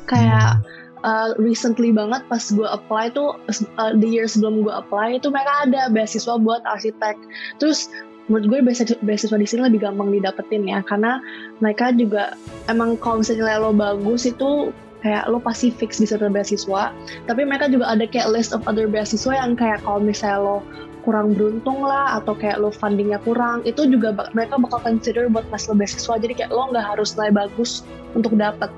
Kayak 0.05 0.63
uh, 1.03 1.35
recently 1.39 1.91
banget 1.93 2.23
pas 2.27 2.43
gue 2.51 2.67
apply 2.67 3.11
tuh 3.13 3.35
uh, 3.79 3.93
the 3.95 4.07
year 4.07 4.27
sebelum 4.27 4.63
gue 4.65 4.73
apply 4.73 5.19
itu 5.19 5.31
mereka 5.31 5.51
ada 5.67 5.81
beasiswa 5.91 6.35
buat 6.39 6.61
arsitek. 6.67 7.15
Terus 7.61 7.91
menurut 8.29 8.45
gue 8.45 8.59
beasiswa, 9.01 9.37
di 9.37 9.47
sini 9.49 9.61
lebih 9.65 9.81
gampang 9.81 10.13
didapetin 10.13 10.69
ya 10.69 10.85
karena 10.85 11.17
mereka 11.59 11.89
juga 11.95 12.37
emang 12.69 12.95
kalau 13.01 13.25
misalnya 13.25 13.57
lo 13.57 13.73
bagus 13.73 14.29
itu 14.29 14.69
kayak 15.01 15.31
lo 15.31 15.39
pasti 15.39 15.71
fix 15.71 15.97
bisa 15.97 16.19
dapet 16.19 16.43
beasiswa. 16.43 16.93
Tapi 17.25 17.41
mereka 17.47 17.71
juga 17.71 17.89
ada 17.89 18.05
kayak 18.05 18.29
list 18.29 18.51
of 18.53 18.61
other 18.69 18.85
beasiswa 18.85 19.33
yang 19.33 19.57
kayak 19.57 19.81
kalau 19.81 20.03
misalnya 20.03 20.39
lo 20.39 20.57
kurang 21.07 21.31
beruntung 21.33 21.79
lah 21.79 22.19
atau 22.21 22.35
kayak 22.35 22.59
lo 22.59 22.69
fundingnya 22.69 23.17
kurang 23.23 23.63
itu 23.63 23.87
juga 23.87 24.11
mereka 24.35 24.59
bakal 24.59 24.83
consider 24.83 25.31
buat 25.31 25.47
ngasih 25.49 25.73
lo 25.73 25.75
beasiswa. 25.79 26.13
Jadi 26.21 26.33
kayak 26.37 26.51
lo 26.53 26.69
nggak 26.69 26.85
harus 26.85 27.17
nilai 27.17 27.33
bagus 27.33 27.81
untuk 28.13 28.35
dapet 28.37 28.69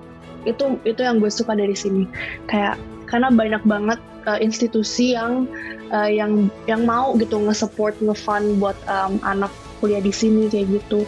itu 0.46 0.78
itu 0.88 1.02
yang 1.02 1.22
gue 1.22 1.30
suka 1.32 1.54
dari 1.54 1.74
sini 1.74 2.06
kayak 2.50 2.80
karena 3.10 3.28
banyak 3.28 3.64
banget 3.68 4.00
uh, 4.26 4.40
institusi 4.40 5.14
yang 5.14 5.46
uh, 5.92 6.08
yang 6.08 6.48
yang 6.66 6.88
mau 6.88 7.14
gitu 7.20 7.38
nge-support 7.38 7.98
nge-fund 8.00 8.58
buat 8.62 8.78
um, 8.88 9.20
anak 9.28 9.52
kuliah 9.84 10.02
di 10.02 10.14
sini 10.14 10.48
kayak 10.48 10.82
gitu 10.82 11.04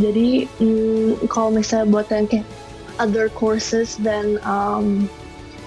jadi 0.00 0.48
mm, 0.58 1.30
kalau 1.30 1.54
misalnya 1.54 1.86
buat 1.92 2.06
yang 2.10 2.26
kayak 2.26 2.48
other 2.98 3.30
courses 3.32 3.98
dan 4.02 4.38
um, 4.46 5.06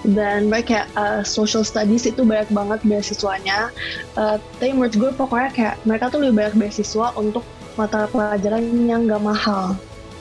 dan 0.06 0.46
baik 0.46 0.70
kayak 0.70 0.86
uh, 0.94 1.26
social 1.26 1.66
studies 1.66 2.06
itu 2.06 2.22
banyak 2.22 2.46
banget 2.54 2.80
beasiswanya. 2.86 3.74
Uh, 4.14 4.38
tapi 4.62 4.70
menurut 4.70 4.94
gue 4.94 5.10
pokoknya 5.10 5.50
kayak 5.50 5.74
mereka 5.82 6.06
tuh 6.12 6.22
lebih 6.22 6.38
banyak 6.38 6.54
beasiswa 6.54 7.10
untuk 7.18 7.42
mata 7.74 8.06
pelajaran 8.10 8.62
yang 8.86 9.10
gak 9.10 9.22
mahal. 9.22 9.74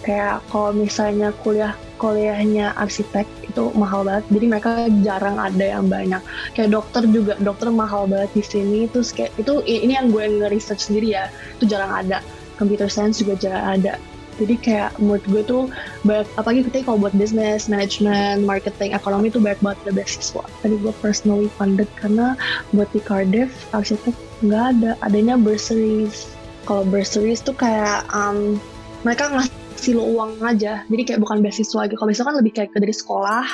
Kayak 0.07 0.39
kalau 0.47 0.71
misalnya 0.71 1.35
kuliah 1.43 1.75
kuliahnya 1.99 2.77
arsitek 2.79 3.27
itu 3.43 3.73
mahal 3.75 4.05
banget, 4.05 4.23
jadi 4.31 4.45
mereka 4.47 4.71
jarang 5.03 5.35
ada 5.35 5.65
yang 5.65 5.91
banyak. 5.91 6.21
Kayak 6.55 6.79
dokter 6.79 7.03
juga, 7.09 7.35
dokter 7.43 7.67
mahal 7.73 8.07
banget 8.07 8.31
di 8.37 8.43
sini. 8.45 8.79
Terus 8.87 9.11
kayak 9.11 9.35
itu 9.35 9.59
ini 9.67 9.99
yang 9.99 10.13
gue 10.13 10.23
nge-research 10.23 10.87
sendiri 10.87 11.17
ya, 11.17 11.27
itu 11.59 11.67
jarang 11.67 11.91
ada. 11.91 12.23
Computer 12.55 12.87
science 12.87 13.19
juga 13.19 13.35
jarang 13.35 13.83
ada. 13.83 13.99
Jadi 14.37 14.55
kayak 14.61 14.93
menurut 15.01 15.25
gue 15.25 15.41
tuh 15.43 15.63
banyak, 16.05 16.29
apalagi 16.37 16.61
kita 16.69 16.85
kalau 16.85 17.01
buat 17.01 17.13
business, 17.17 17.65
management, 17.65 18.45
marketing, 18.45 18.93
ekonomi 18.93 19.33
tuh 19.33 19.41
banyak 19.41 19.57
banget 19.65 19.77
ada 19.89 19.93
beasiswa. 19.97 20.45
Tadi 20.61 20.75
gue 20.77 20.93
personally 21.01 21.49
funded 21.57 21.89
karena 21.97 22.37
buat 22.71 22.85
di 22.93 23.01
Cardiff 23.01 23.49
arsitek 23.73 24.13
nggak 24.45 24.63
ada, 24.77 24.91
adanya 25.01 25.35
bursaries. 25.35 26.29
Kalau 26.69 26.85
bursaries 26.85 27.41
tuh 27.41 27.57
kayak 27.57 28.05
um, 28.13 28.61
mereka 29.01 29.33
ngasih 29.33 29.66
lo 29.93 30.03
uang 30.03 30.41
aja, 30.43 30.83
jadi 30.89 31.03
kayak 31.05 31.19
bukan 31.21 31.39
beasiswa 31.39 31.85
lagi. 31.85 31.95
Kalau 31.95 32.07
beasiswa 32.09 32.27
kan 32.27 32.37
lebih 32.37 32.53
kayak 32.53 32.71
dari 32.75 32.95
sekolah, 32.95 33.45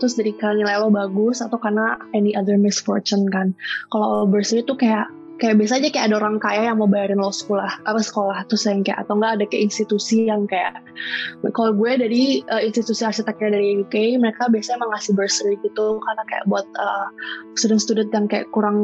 terus 0.00 0.16
dari 0.16 0.32
nilai 0.32 0.80
lo 0.80 0.88
bagus 0.88 1.44
atau 1.44 1.60
karena 1.60 2.00
any 2.16 2.32
other 2.32 2.56
misfortune 2.56 3.28
kan. 3.28 3.52
Kalau 3.92 4.24
bursary 4.26 4.64
tuh 4.64 4.74
kayak 4.80 5.12
kayak 5.40 5.56
biasa 5.56 5.80
aja 5.80 5.88
kayak 5.88 6.06
ada 6.12 6.16
orang 6.20 6.36
kaya 6.36 6.68
yang 6.68 6.78
mau 6.78 6.86
bayarin 6.86 7.16
lo 7.16 7.32
sekolah 7.32 7.80
apa 7.88 8.00
sekolah 8.04 8.44
terus 8.46 8.68
yang 8.68 8.84
kayak 8.84 9.00
atau 9.02 9.16
enggak 9.16 9.32
ada 9.40 9.44
kayak 9.48 9.62
institusi 9.72 10.28
yang 10.28 10.44
kayak 10.44 10.84
kalau 11.56 11.72
gue 11.72 11.92
dari 11.96 12.24
uh, 12.52 12.60
institusi 12.60 13.02
arsiteknya 13.08 13.56
dari 13.56 13.80
UK 13.80 14.20
mereka 14.20 14.52
biasanya 14.52 14.84
emang 14.84 14.90
ngasih 14.92 15.12
bursary 15.16 15.56
gitu 15.64 15.96
karena 16.04 16.22
kayak 16.28 16.44
buat 16.44 16.66
uh, 16.76 17.08
student-student 17.56 18.12
yang 18.12 18.26
kayak 18.28 18.46
kurang 18.52 18.78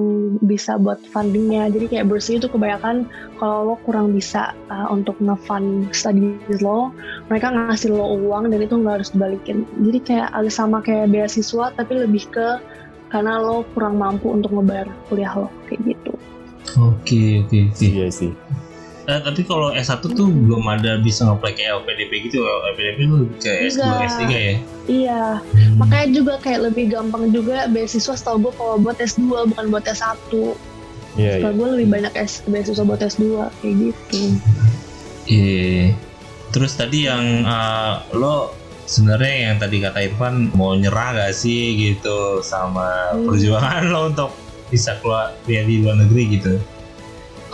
bisa 0.49 0.81
buat 0.81 0.99
fundingnya. 1.13 1.69
Jadi 1.69 1.93
kayak 1.93 2.09
bursary 2.09 2.41
itu 2.41 2.49
kebanyakan 2.49 3.05
kalau 3.37 3.73
lo 3.73 3.77
kurang 3.85 4.17
bisa 4.17 4.57
uh, 4.73 4.89
untuk 4.89 5.21
nge-fund 5.21 5.93
studies 5.93 6.61
lo 6.65 6.91
mereka 7.29 7.53
ngasih 7.53 7.93
lo 7.93 8.17
uang 8.17 8.49
dan 8.49 8.65
itu 8.65 8.75
nggak 8.81 9.05
harus 9.05 9.13
dibalikin. 9.13 9.69
Jadi 9.85 9.99
kayak 10.01 10.29
agak 10.33 10.55
sama 10.55 10.81
kayak 10.81 11.13
beasiswa 11.13 11.77
tapi 11.77 11.93
lebih 12.01 12.25
ke 12.33 12.57
karena 13.13 13.39
lo 13.39 13.63
kurang 13.77 14.01
mampu 14.01 14.33
untuk 14.33 14.51
ngebayar 14.57 14.89
kuliah 15.07 15.33
lo 15.37 15.49
kayak 15.69 15.95
gitu 15.95 16.17
Oke 16.75 17.47
oke 17.47 17.59
oke. 17.71 17.85
Iya 17.85 18.07
sih. 18.11 18.33
Eh, 19.07 19.21
tapi 19.23 19.47
kalau 19.47 19.71
S1 19.71 20.03
tuh 20.03 20.27
belum 20.27 20.67
ada 20.67 20.99
bisa 20.99 21.23
ngeplay 21.25 21.55
ke 21.55 21.63
LPDP 21.63 22.27
gitu. 22.27 22.43
LPDP 22.43 22.99
tuh 23.07 23.23
ke 23.39 23.51
S2, 23.65 23.79
Enggak. 23.79 24.03
S3 24.03 24.23
ya. 24.27 24.55
Iya, 24.87 25.23
makanya 25.79 26.07
juga 26.11 26.35
kayak 26.39 26.61
lebih 26.67 26.91
gampang 26.91 27.31
juga 27.31 27.71
beasiswa 27.71 28.15
setahu 28.15 28.43
gue 28.43 28.53
kalau 28.55 28.75
buat 28.79 28.99
S2 28.99 29.23
bukan 29.47 29.67
buat 29.71 29.87
S1. 29.87 30.19
Iya, 30.35 30.43
iya. 31.15 31.31
Setahu 31.39 31.53
gue 31.55 31.69
lebih 31.79 31.89
banyak 31.89 32.13
S, 32.19 32.43
beasiswa 32.45 32.83
buat 32.83 32.99
S2 32.99 33.23
kayak 33.57 33.75
gitu. 33.79 34.21
Iya. 35.27 35.95
Terus 36.51 36.73
tadi 36.75 36.99
yang 37.05 37.25
eh, 37.43 37.95
lo 38.11 38.55
sebenarnya 38.87 39.35
yang 39.45 39.57
tadi 39.59 39.77
kata 39.83 39.99
Irfan 40.03 40.51
mau 40.55 40.75
nyerah 40.75 41.15
gak 41.17 41.31
sih 41.33 41.75
gitu 41.75 42.39
sama 42.41 43.15
Hmm. 43.15 43.27
perjuangan 43.27 43.83
lo 43.87 44.01
untuk 44.09 44.31
bisa 44.71 44.99
keluar 45.03 45.35
kuliah 45.45 45.65
di 45.65 45.83
luar 45.83 45.97
negeri 46.01 46.23
gitu. 46.39 46.53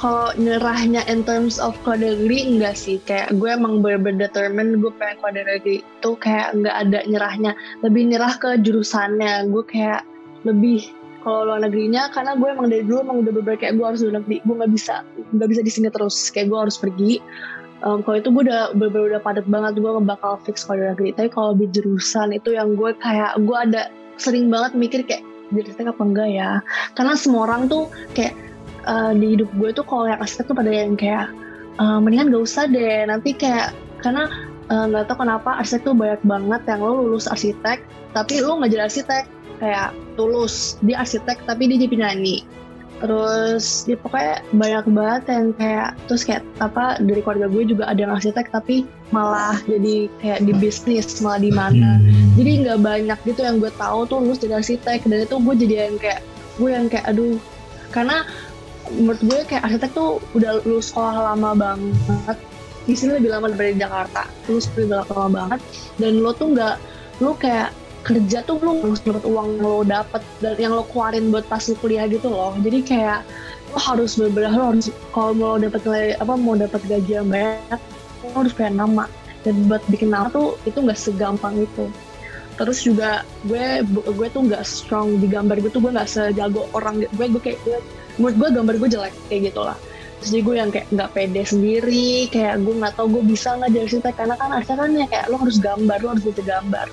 Kalau 0.01 0.35
nyerahnya 0.35 1.07
in 1.07 1.23
terms 1.23 1.63
of 1.63 1.79
keluar 1.87 2.03
negeri 2.03 2.43
enggak 2.43 2.75
sih. 2.75 2.99
Kayak 3.07 3.39
gue 3.39 3.47
emang 3.47 3.85
bener-bener 3.85 4.27
determined 4.27 4.83
gue 4.83 4.91
pengen 4.99 5.15
keluar 5.23 5.33
dari 5.37 5.49
negeri 5.59 5.77
itu 5.79 6.11
kayak 6.19 6.59
nggak 6.59 6.77
ada 6.89 6.99
nyerahnya. 7.07 7.53
Lebih 7.87 8.03
nyerah 8.11 8.35
ke 8.41 8.59
jurusannya. 8.67 9.47
Gue 9.55 9.63
kayak 9.63 10.03
lebih 10.43 10.91
kalau 11.23 11.47
luar 11.47 11.63
negerinya 11.63 12.11
karena 12.11 12.35
gue 12.35 12.49
emang 12.51 12.67
dari 12.67 12.83
dulu 12.83 12.99
emang 13.07 13.19
udah 13.23 13.33
bener 13.39 13.55
kayak 13.63 13.79
gue 13.79 13.87
harus 13.87 14.01
luar 14.03 14.15
negeri. 14.19 14.37
Gue 14.43 14.55
nggak 14.59 14.73
bisa 14.75 14.95
nggak 15.39 15.49
bisa 15.55 15.61
di 15.63 15.71
sini 15.71 15.89
terus. 15.95 16.17
Kayak 16.35 16.47
gue 16.51 16.59
harus 16.67 16.77
pergi. 16.83 17.13
Em, 17.83 17.99
kalau 18.03 18.17
itu 18.19 18.29
gue 18.35 18.43
udah 18.43 18.75
bener 18.75 19.03
udah 19.07 19.21
padat 19.23 19.47
banget 19.47 19.79
gue 19.79 19.91
bakal 20.03 20.35
fix 20.43 20.67
kalau 20.67 20.83
luar 20.83 20.99
negeri. 20.99 21.15
Tapi 21.15 21.29
kalau 21.31 21.55
di 21.55 21.71
jurusan 21.71 22.35
itu 22.35 22.59
yang 22.59 22.75
gue 22.75 22.91
kayak 22.99 23.39
gue 23.39 23.55
ada 23.55 23.87
sering 24.19 24.51
banget 24.51 24.75
mikir 24.75 25.01
kayak 25.07 25.23
jurusan 25.53 25.93
apa 25.93 26.03
enggak 26.03 26.29
ya. 26.33 26.51
Karena 26.97 27.15
semua 27.15 27.47
orang 27.49 27.69
tuh 27.69 27.89
kayak 28.17 28.35
eh, 28.89 29.13
di 29.17 29.39
hidup 29.39 29.49
gue 29.57 29.71
tuh 29.77 29.85
kalau 29.87 30.09
yang 30.09 30.21
arsitek 30.21 30.51
tuh 30.51 30.57
pada 30.57 30.71
yang 30.73 30.97
kayak 30.97 31.29
eh, 31.79 31.99
mendingan 32.01 32.33
gak 32.33 32.45
usah 32.45 32.65
deh. 32.67 33.07
Nanti 33.07 33.37
kayak 33.37 33.77
karena 34.03 34.27
eh, 34.73 34.85
nggak 34.91 35.13
tahu 35.13 35.23
kenapa 35.23 35.61
arsitek 35.61 35.93
tuh 35.93 35.95
banyak 35.95 36.23
banget 36.25 36.63
yang 36.67 36.81
lo 36.83 37.05
lulus 37.05 37.29
arsitek 37.31 37.85
tapi 38.17 38.41
lo 38.41 38.59
nggak 38.59 38.73
jadi 38.73 38.85
arsitek. 38.89 39.25
Kayak 39.63 39.95
tulus. 40.19 40.75
Dia 40.83 41.07
arsitek 41.07 41.39
tapi 41.47 41.71
dia 41.71 41.87
jadi 41.87 41.93
penyanyi 41.95 42.62
terus 43.03 43.83
dia 43.83 43.99
pokoknya 43.99 44.47
banyak 44.55 44.85
banget 44.95 45.23
yang 45.27 45.47
kayak 45.59 45.91
terus 46.07 46.23
kayak 46.23 46.47
apa 46.63 47.03
dari 47.03 47.19
keluarga 47.19 47.51
gue 47.51 47.63
juga 47.67 47.91
ada 47.91 47.99
yang 48.07 48.15
arsitek 48.15 48.55
tapi 48.55 48.87
malah 49.11 49.59
jadi 49.67 50.07
kayak 50.23 50.41
di 50.47 50.53
bisnis 50.57 51.19
malah 51.19 51.43
di 51.43 51.51
mana. 51.51 51.99
Hmm. 51.99 52.33
jadi 52.39 52.51
nggak 52.65 52.81
banyak 52.81 53.19
gitu 53.27 53.41
yang 53.43 53.59
gue 53.59 53.75
tahu 53.75 54.09
tuh 54.09 54.23
lulus 54.23 54.41
dari 54.41 54.55
arsitek. 54.57 55.05
Dan 55.05 55.27
itu 55.27 55.37
gue 55.37 55.55
jadi 55.67 55.75
yang 55.91 55.97
kayak 56.01 56.21
gue 56.57 56.71
yang 56.71 56.87
kayak 56.87 57.05
aduh. 57.11 57.37
Karena 57.93 58.25
menurut 58.95 59.21
gue 59.21 59.39
kayak 59.51 59.63
arsitek 59.69 59.91
tuh 59.93 60.23
udah 60.33 60.63
lulus 60.65 60.95
sekolah 60.95 61.35
lama 61.35 61.51
banget. 61.59 62.39
Di 62.87 62.95
sini 62.95 63.21
lebih 63.21 63.31
lama 63.31 63.53
daripada 63.53 63.71
di 63.71 63.81
Jakarta. 63.83 64.23
Lulus 64.47 64.67
lebih 64.73 64.97
lama 64.97 65.27
banget. 65.29 65.61
Dan 66.01 66.13
lo 66.25 66.31
tuh 66.33 66.55
nggak 66.57 66.77
lo 67.21 67.37
kayak 67.37 67.75
kerja 68.03 68.43
tuh 68.43 68.59
lo 68.59 68.83
harus 68.83 69.01
dapat 69.03 69.23
uang 69.23 69.63
lo 69.63 69.87
dapet 69.87 70.23
dan 70.43 70.59
yang 70.59 70.75
lo 70.75 70.83
keluarin 70.91 71.31
buat 71.31 71.47
pas 71.47 71.63
lo 71.71 71.75
kuliah 71.79 72.11
gitu 72.11 72.29
loh. 72.29 72.55
Jadi 72.59 72.83
kayak 72.83 73.23
lo 73.71 73.79
harus 73.79 74.19
bener-bener 74.19 74.53
lo 74.53 74.65
harus 74.75 74.87
kalau 75.15 75.33
mau 75.33 75.55
dapat 75.57 75.81
nilai 75.87 76.07
apa 76.19 76.35
mau 76.35 76.55
dapat 76.59 76.83
gaji 76.91 77.13
yang 77.23 77.29
banyak 77.31 77.81
lo 78.27 78.35
harus 78.35 78.53
punya 78.53 78.73
nama. 78.75 79.07
Dan 79.43 79.67
buat 79.67 79.83
bikin 79.91 80.15
nama 80.15 80.31
tuh 80.31 80.59
itu 80.67 80.79
nggak 80.79 80.99
segampang 80.99 81.55
itu. 81.63 81.87
Terus 82.59 82.79
juga 82.85 83.27
gue 83.47 83.83
gue 83.91 84.29
tuh 84.31 84.43
nggak 84.47 84.63
strong 84.63 85.19
di 85.19 85.27
gambar 85.27 85.59
gue 85.63 85.71
tuh 85.71 85.83
gue 85.83 85.91
nggak 85.95 86.11
sejago 86.11 86.67
orang 86.75 87.03
gue 87.07 87.27
gue 87.27 87.43
kayak 87.43 87.59
gue 87.67 87.79
menurut 88.19 88.37
gue 88.39 88.49
gambar 88.55 88.75
gue 88.83 88.89
jelek 88.99 89.15
kayak 89.31 89.51
gitu 89.51 89.63
lah. 89.63 89.79
Terus 90.23 90.29
jadi 90.31 90.43
gue 90.47 90.55
yang 90.55 90.71
kayak 90.71 90.87
nggak 90.95 91.11
pede 91.15 91.43
sendiri 91.43 92.31
kayak 92.31 92.63
gue 92.63 92.75
nggak 92.79 92.95
tahu 92.95 93.19
gue 93.19 93.23
bisa 93.35 93.59
nggak 93.59 93.71
jadi 93.75 93.83
arsitek 93.91 94.15
karena 94.15 94.35
kan 94.39 94.51
arsitek 94.55 94.79
kan 94.79 94.91
ya 94.95 95.07
kayak 95.11 95.27
lo 95.27 95.37
harus 95.43 95.59
gambar 95.59 95.99
lo 95.99 96.09
harus 96.15 96.25
bisa 96.27 96.43
gambar 96.47 96.87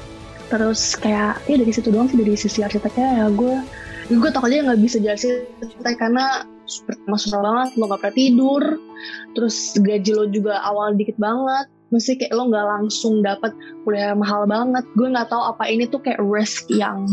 terus 0.49 0.97
kayak 0.97 1.39
ya 1.45 1.55
dari 1.61 1.71
situ 1.73 1.93
doang 1.93 2.09
sih 2.09 2.17
dari 2.17 2.33
sisi 2.33 2.65
arsiteknya 2.65 3.21
ya 3.21 3.25
gue 3.29 3.55
gue 4.09 4.29
takut 4.33 4.49
aja 4.49 4.65
nggak 4.65 4.81
bisa 4.81 4.97
jadi 4.97 5.13
arsitek 5.13 5.95
karena 6.01 6.49
pertama 6.85 7.17
susah 7.17 7.41
banget 7.41 7.69
lo 7.77 7.83
nggak 7.89 8.01
pernah 8.05 8.17
tidur. 8.17 8.63
Terus 9.33 9.55
gaji 9.81 10.11
lo 10.13 10.25
juga 10.29 10.61
awal 10.61 10.93
dikit 10.93 11.17
banget. 11.17 11.65
Mesti 11.89 12.21
kayak 12.21 12.33
lo 12.37 12.53
nggak 12.53 12.67
langsung 12.69 13.25
dapat 13.25 13.53
kuliah 13.81 14.13
mahal 14.13 14.45
banget. 14.45 14.85
Gue 14.93 15.09
nggak 15.09 15.33
tahu 15.33 15.41
apa 15.41 15.65
ini 15.65 15.89
tuh 15.89 16.01
kayak 16.05 16.21
risk 16.21 16.69
yang 16.69 17.09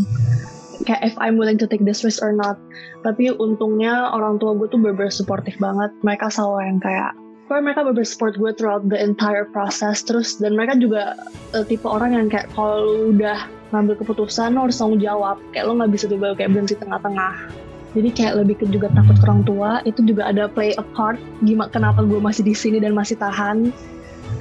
kayak 0.85 1.01
if 1.01 1.15
I'm 1.17 1.41
willing 1.41 1.57
to 1.57 1.65
take 1.65 1.81
this 1.81 2.05
risk 2.05 2.21
or 2.21 2.29
not. 2.29 2.61
Tapi 3.01 3.33
untungnya 3.33 4.13
orang 4.13 4.37
tua 4.37 4.53
gue 4.53 4.69
tuh 4.69 4.77
bener 4.77 5.09
supportive 5.09 5.57
banget. 5.57 5.89
Mereka 6.05 6.29
selalu 6.29 6.69
yang 6.69 6.79
kayak 6.81 7.17
Pokoknya 7.47 7.63
mereka 7.63 7.87
bener 7.87 8.03
support 8.03 8.35
gue 8.35 8.51
throughout 8.59 8.83
the 8.91 8.99
entire 8.99 9.47
process 9.47 10.03
terus 10.03 10.35
dan 10.35 10.59
mereka 10.59 10.75
juga 10.75 11.15
eh, 11.55 11.63
tipe 11.63 11.87
orang 11.87 12.11
yang 12.11 12.27
kayak 12.27 12.51
kalau 12.51 13.15
udah 13.15 13.47
ngambil 13.71 14.03
keputusan 14.03 14.51
lo 14.51 14.67
harus 14.67 14.75
tanggung 14.75 14.99
jawab. 14.99 15.39
Kayak 15.55 15.71
lo 15.71 15.79
nggak 15.79 15.91
bisa 15.95 16.11
tiba 16.11 16.35
kayak 16.35 16.51
berhenti 16.51 16.75
tengah-tengah. 16.75 17.47
Jadi 17.95 18.09
kayak 18.11 18.33
lebih 18.43 18.55
ke 18.59 18.65
juga 18.67 18.91
takut 18.91 19.15
orang 19.23 19.47
tua 19.47 19.71
itu 19.87 20.03
juga 20.03 20.27
ada 20.27 20.51
play 20.51 20.75
a 20.75 20.83
part 20.91 21.15
gimana 21.39 21.71
kenapa 21.71 22.03
gue 22.03 22.19
masih 22.19 22.43
di 22.43 22.51
sini 22.51 22.83
dan 22.83 22.91
masih 22.91 23.15
tahan. 23.15 23.71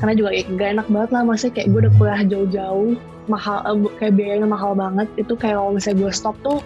Karena 0.03 0.13
juga 0.19 0.35
ya, 0.35 0.43
gak 0.59 0.71
enak 0.75 0.87
banget 0.91 1.11
lah 1.15 1.23
maksudnya 1.23 1.63
kayak 1.63 1.69
gue 1.71 1.81
udah 1.87 1.93
kuliah 1.95 2.23
jauh-jauh 2.27 2.91
mahal 3.31 3.63
eh, 3.71 3.77
kayak 4.03 4.19
biayanya 4.19 4.51
mahal 4.51 4.75
banget. 4.75 5.07
Itu 5.15 5.39
kayak 5.39 5.63
kalau 5.63 5.79
misalnya 5.79 6.03
gue 6.03 6.11
stop 6.11 6.35
tuh 6.43 6.59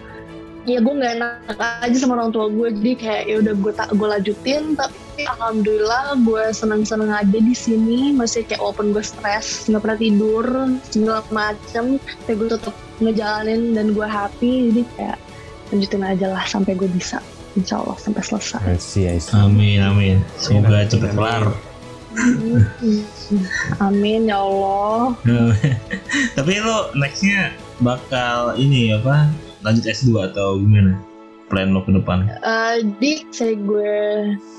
ya 0.69 0.77
gue 0.77 0.93
nggak 0.93 1.13
enak 1.17 1.57
aja 1.57 1.97
sama 1.97 2.21
orang 2.21 2.29
tua 2.29 2.45
gue 2.53 2.69
jadi 2.77 2.93
kayak 2.97 3.23
ya 3.25 3.35
udah 3.41 3.53
gue 3.57 3.71
tak 3.73 3.89
gue 3.97 4.07
lanjutin 4.07 4.63
tapi 4.77 5.25
alhamdulillah 5.25 6.21
gue 6.21 6.43
seneng-seneng 6.53 7.09
aja 7.09 7.37
di 7.41 7.55
sini 7.57 8.13
masih 8.13 8.45
kayak 8.45 8.61
walaupun 8.61 8.93
gue 8.93 9.01
stres 9.01 9.65
nggak 9.65 9.81
pernah 9.81 9.97
tidur 9.97 10.45
segala 10.93 11.21
macem 11.33 11.97
kayak 12.29 12.37
gue 12.37 12.49
tetap 12.53 12.75
ngejalanin 13.01 13.73
dan 13.73 13.97
gue 13.97 14.05
happy 14.05 14.69
jadi 14.69 14.81
kayak 14.97 15.17
lanjutin 15.73 16.03
aja 16.05 16.25
lah 16.29 16.43
sampai 16.45 16.77
gue 16.77 16.89
bisa 16.93 17.17
insya 17.57 17.81
Allah 17.81 17.97
sampai 17.97 18.21
selesai 18.21 18.61
I 18.61 18.77
see, 18.77 19.09
I 19.09 19.17
see. 19.17 19.33
Amin 19.33 19.81
amin. 19.81 20.21
Semoga 20.37 20.85
cepet 20.87 21.11
kelar. 21.17 21.51
amin 23.87 24.27
ya 24.27 24.43
Allah 24.43 25.15
Tapi 26.37 26.53
lo 26.59 26.91
nextnya 26.93 27.55
bakal 27.79 28.59
ini 28.59 28.91
apa? 28.93 29.31
Lanjut 29.61 29.85
S2 29.85 30.33
atau 30.33 30.57
gimana? 30.57 30.97
Plan 31.51 31.75
lo 31.75 31.83
ke 31.83 31.91
depan? 31.91 32.31
Eh, 32.31 32.75
jadi 32.95 33.11
saya 33.29 33.53
gue 33.59 33.95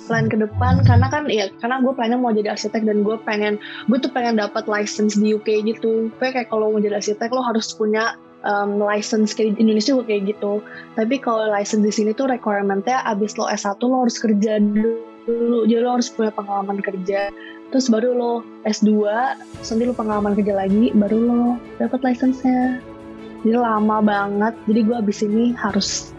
plan 0.06 0.28
ke 0.28 0.36
depan 0.36 0.84
karena 0.84 1.06
kan 1.08 1.24
ya 1.30 1.48
karena 1.62 1.80
gue 1.80 1.92
plannya 1.96 2.18
mau 2.20 2.34
jadi 2.34 2.52
arsitek 2.52 2.84
dan 2.84 3.00
gue 3.00 3.16
pengen 3.24 3.56
gue 3.88 3.98
tuh 4.02 4.12
pengen 4.12 4.36
dapat 4.36 4.68
license 4.68 5.16
di 5.16 5.32
UK 5.32 5.64
gitu 5.64 6.12
kayak 6.20 6.36
kayak 6.36 6.48
kalau 6.52 6.68
mau 6.68 6.82
jadi 6.82 7.00
arsitek 7.00 7.32
lo 7.32 7.40
harus 7.40 7.72
punya 7.72 8.18
um, 8.44 8.76
license 8.82 9.32
kayak 9.32 9.56
di 9.56 9.64
Indonesia 9.64 9.94
juga 9.96 10.12
kayak 10.12 10.36
gitu 10.36 10.60
tapi 10.98 11.16
kalau 11.16 11.48
license 11.48 11.86
di 11.86 11.92
sini 11.94 12.10
tuh 12.12 12.28
requirementnya 12.28 13.00
abis 13.08 13.38
lo 13.38 13.48
S1 13.48 13.78
lo 13.82 14.04
harus 14.04 14.18
kerja 14.18 14.58
dulu 14.60 15.64
jadi 15.70 15.80
lo 15.80 15.96
harus 15.96 16.10
punya 16.10 16.34
pengalaman 16.34 16.82
kerja 16.82 17.30
terus 17.72 17.88
baru 17.88 18.12
lo 18.12 18.32
S2 18.68 18.90
terus 19.56 19.68
nanti 19.72 19.84
lo 19.88 19.94
pengalaman 19.96 20.36
kerja 20.36 20.54
lagi 20.58 20.92
baru 20.92 21.16
lo 21.24 21.42
dapat 21.80 22.04
license-nya 22.04 22.91
jadi 23.42 23.58
lama 23.58 23.98
banget 24.00 24.54
jadi 24.66 24.80
gue 24.82 24.96
abis 24.98 25.18
ini 25.22 25.44
harus 25.54 26.10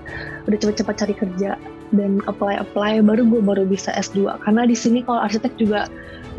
udah 0.43 0.57
cepet-cepet 0.59 0.95
cari 0.95 1.15
kerja 1.15 1.51
dan 1.93 2.19
apply 2.25 2.57
apply 2.57 2.99
baru 2.99 3.21
gue 3.23 3.41
baru 3.41 3.63
bisa 3.63 3.93
S2 3.93 4.41
karena 4.41 4.65
di 4.65 4.73
sini 4.73 5.01
kalau 5.01 5.21
arsitek 5.21 5.53
juga 5.55 5.85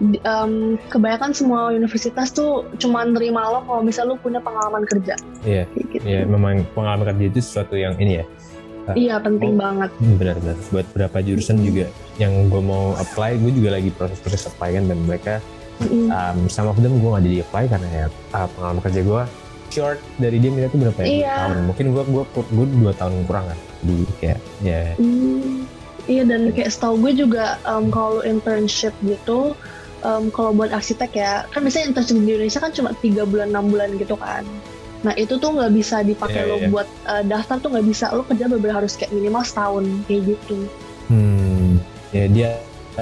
em, 0.03 0.75
kebanyakan 0.90 1.31
semua 1.31 1.70
universitas 1.70 2.35
tuh 2.35 2.66
cuma 2.77 3.07
nerima 3.07 3.47
lo 3.47 3.62
kalau 3.62 3.81
misal 3.81 4.11
lo 4.11 4.18
punya 4.18 4.42
pengalaman 4.42 4.83
kerja 4.85 5.14
Iya, 5.47 5.64
gitu. 5.73 6.03
iya 6.03 6.27
memang 6.27 6.66
pengalaman 6.75 7.14
kerja 7.14 7.25
itu 7.29 7.38
sesuatu 7.38 7.77
yang 7.77 7.94
ini 7.97 8.20
ya. 8.20 8.27
Iya, 8.85 9.16
penting 9.16 9.57
Oh. 9.57 9.64
banget. 9.64 9.90
Hmm, 9.97 10.20
Benar-benar 10.20 10.57
buat 10.68 10.85
beberapa 10.92 11.18
jurusan 11.25 11.57
juga 11.61 11.88
yang 12.16 12.53
gue 12.53 12.61
mau 12.61 12.92
apply, 12.94 13.40
gue 13.40 13.53
juga 13.57 13.81
lagi 13.81 13.88
proses-proses 13.88 14.53
apply 14.53 14.77
kan 14.77 14.85
dan 14.85 14.99
mereka 15.07 15.35
Mm. 15.83 16.07
um, 16.07 16.38
some 16.47 16.70
of 16.70 16.79
them 16.79 17.03
gue 17.03 17.11
gak 17.11 17.25
jadi 17.25 17.38
apply 17.42 17.64
karena 17.66 17.88
ya 17.90 18.07
uh, 18.31 18.47
pengalaman 18.47 18.79
kerja 18.81 19.01
gue 19.03 19.23
short 19.75 19.99
dari 20.23 20.39
dia 20.39 20.55
minta 20.55 20.71
tuh 20.71 20.79
berapa 20.79 20.99
ya? 21.03 21.07
Iya. 21.11 21.35
tahun. 21.51 21.59
Mungkin 21.67 21.85
gue 21.91 22.03
gue 22.07 22.25
gue 22.31 22.67
dua 22.79 22.93
tahun 22.95 23.27
kurang 23.27 23.51
kan. 23.51 23.59
Di 23.83 23.97
kayak 24.23 24.39
ya 24.63 24.95
Hmm, 24.97 25.67
iya 26.07 26.23
dan 26.25 26.53
kayak 26.53 26.71
setahu 26.71 27.01
gue 27.03 27.27
juga 27.27 27.57
em, 27.64 27.91
kalau 27.91 28.20
internship 28.22 28.95
gitu 29.03 29.53
em, 30.05 30.29
kalau 30.31 30.53
buat 30.53 30.70
arsitek 30.72 31.12
ya 31.16 31.33
kan 31.51 31.64
biasanya 31.64 31.93
internship 31.93 32.16
di 32.16 32.29
Indonesia 32.29 32.61
kan 32.61 32.72
cuma 32.72 32.91
tiga 33.01 33.25
bulan 33.25 33.53
enam 33.53 33.72
bulan 33.72 33.93
gitu 33.97 34.16
kan 34.16 34.45
nah 35.05 35.12
itu 35.20 35.37
tuh 35.37 35.53
nggak 35.53 35.72
bisa 35.77 36.01
dipakai 36.01 36.45
Iya, 36.45 36.49
lo 36.49 36.57
iya. 36.57 36.68
buat 36.72 36.89
eh, 37.05 37.25
daftar 37.29 37.57
tuh 37.61 37.68
nggak 37.77 37.87
bisa 37.89 38.09
lo 38.16 38.25
kerja 38.25 38.49
bener 38.49 38.72
harus 38.72 38.97
kayak 38.97 39.12
minimal 39.12 39.45
setahun 39.45 39.85
kayak 40.09 40.33
gitu 40.33 40.57
hmm, 41.12 41.77
ya 42.12 42.25
dia 42.33 42.51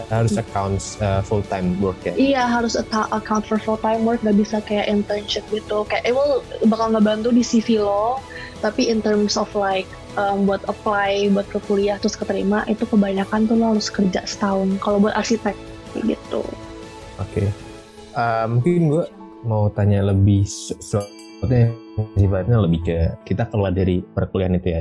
harus 0.08 0.34
accounts 0.40 0.96
uh, 1.04 1.20
full 1.20 1.44
time 1.46 1.76
work 1.80 1.98
ya. 2.04 2.14
Iya 2.16 2.42
harus 2.48 2.78
account 2.78 3.44
for 3.44 3.60
full 3.60 3.80
time 3.80 4.08
work 4.08 4.24
gak 4.24 4.36
bisa 4.36 4.64
kayak 4.64 4.88
internship 4.88 5.44
gitu 5.52 5.84
kayak 5.88 6.08
it 6.08 6.14
will 6.16 6.40
bakal 6.68 6.88
ngebantu 6.88 7.28
di 7.32 7.44
CV 7.44 7.80
lo 7.82 8.20
tapi 8.64 8.88
in 8.88 9.02
terms 9.02 9.34
of 9.36 9.50
like 9.52 9.88
um, 10.16 10.48
buat 10.48 10.62
apply 10.70 11.28
buat 11.34 11.44
ke 11.50 11.58
kuliah 11.66 11.98
terus 12.00 12.16
keterima 12.16 12.64
itu 12.70 12.86
kebanyakan 12.88 13.44
tuh 13.50 13.58
lo 13.58 13.76
harus 13.76 13.90
kerja 13.90 14.24
setahun 14.24 14.80
kalau 14.80 15.02
buat 15.02 15.12
arsitek 15.18 15.54
gitu 16.06 16.46
Oke. 17.20 17.48
Uh, 18.12 18.44
mungkin 18.48 18.92
gue 18.92 19.04
mau 19.46 19.68
tanya 19.72 20.04
lebih 20.04 20.44
sesuatu 20.46 21.08
yang 21.48 21.74
sifatnya 22.16 22.56
lebih 22.60 22.80
ke 22.84 22.96
kita 23.26 23.48
keluar 23.50 23.74
dari 23.74 24.00
perkuliahan 24.00 24.56
itu 24.56 24.68
ya. 24.68 24.80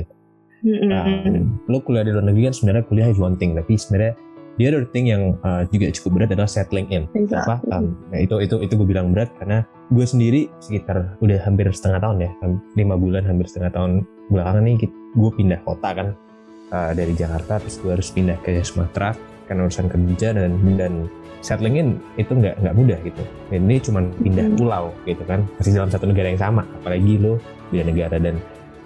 Um, 0.62 1.58
lo 1.66 1.82
kuliah 1.82 2.06
di 2.06 2.14
luar 2.14 2.22
negeri 2.22 2.46
kan 2.46 2.54
sebenarnya 2.54 2.84
kuliah 2.86 3.08
is 3.10 3.18
one 3.18 3.34
thing, 3.34 3.58
tapi 3.58 3.74
sebenarnya 3.74 4.14
the 4.58 4.64
other 4.68 4.84
thing 4.84 5.08
yang 5.08 5.36
uh, 5.44 5.64
juga 5.68 5.92
cukup 5.92 6.10
berat 6.20 6.30
adalah 6.36 6.50
settling 6.50 6.88
in. 6.92 7.04
Kenapa? 7.12 7.60
Um, 7.72 7.96
nah 8.12 8.18
itu 8.20 8.38
itu 8.42 8.56
itu 8.60 8.72
gue 8.76 8.88
bilang 8.88 9.12
berat 9.12 9.32
karena 9.40 9.64
gue 9.92 10.04
sendiri 10.04 10.48
sekitar 10.60 11.16
udah 11.20 11.38
hampir 11.44 11.68
setengah 11.72 12.00
tahun 12.00 12.16
ya, 12.24 12.30
lima 12.76 12.94
bulan 12.96 13.24
hampir 13.28 13.48
setengah 13.48 13.72
tahun 13.72 13.90
belakangan 14.32 14.62
nih 14.64 14.88
gue 14.90 15.30
pindah 15.36 15.60
kota 15.64 15.88
kan 15.92 16.08
uh, 16.72 16.92
dari 16.96 17.12
Jakarta, 17.12 17.60
terus 17.60 17.76
gue 17.80 17.90
harus 17.92 18.08
pindah 18.08 18.36
ke 18.40 18.56
Sumatera 18.64 19.12
karena 19.48 19.68
urusan 19.68 19.88
kerja 19.90 20.32
dan 20.32 20.56
dan 20.78 20.92
settling 21.42 21.76
in 21.76 21.88
itu 22.16 22.32
nggak 22.32 22.56
nggak 22.62 22.74
mudah 22.76 22.98
gitu. 23.04 23.22
Dan 23.52 23.68
ini 23.68 23.76
cuma 23.82 24.00
pindah 24.22 24.46
pulau 24.56 24.94
gitu 25.04 25.22
kan, 25.28 25.44
masih 25.60 25.76
dalam 25.76 25.90
satu 25.92 26.08
negara 26.08 26.32
yang 26.32 26.40
sama, 26.40 26.64
apalagi 26.80 27.20
lo 27.20 27.36
beda 27.68 27.84
negara 27.88 28.16
dan 28.20 28.36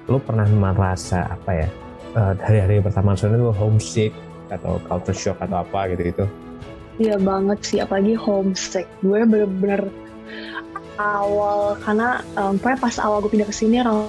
lo 0.06 0.22
pernah 0.22 0.46
merasa 0.46 1.26
apa 1.26 1.50
ya 1.50 1.68
uh, 2.14 2.32
hari-hari 2.38 2.78
pertama 2.78 3.18
soalnya 3.18 3.42
lo 3.42 3.52
homesick 3.52 4.14
atau 4.52 4.78
culture 4.86 5.16
shock 5.16 5.38
atau 5.42 5.62
apa 5.62 5.92
gitu 5.94 6.02
gitu? 6.14 6.24
Iya 6.96 7.16
banget 7.20 7.58
sih, 7.60 7.78
apalagi 7.82 8.16
homesick. 8.16 8.88
Gue 9.04 9.26
bener-bener 9.28 9.92
awal 10.96 11.76
karena 11.84 12.24
um, 12.40 12.56
pas 12.56 12.96
awal 12.96 13.20
gue 13.20 13.36
pindah 13.36 13.48
ke 13.48 13.54
sini 13.54 13.84
orang 13.84 14.08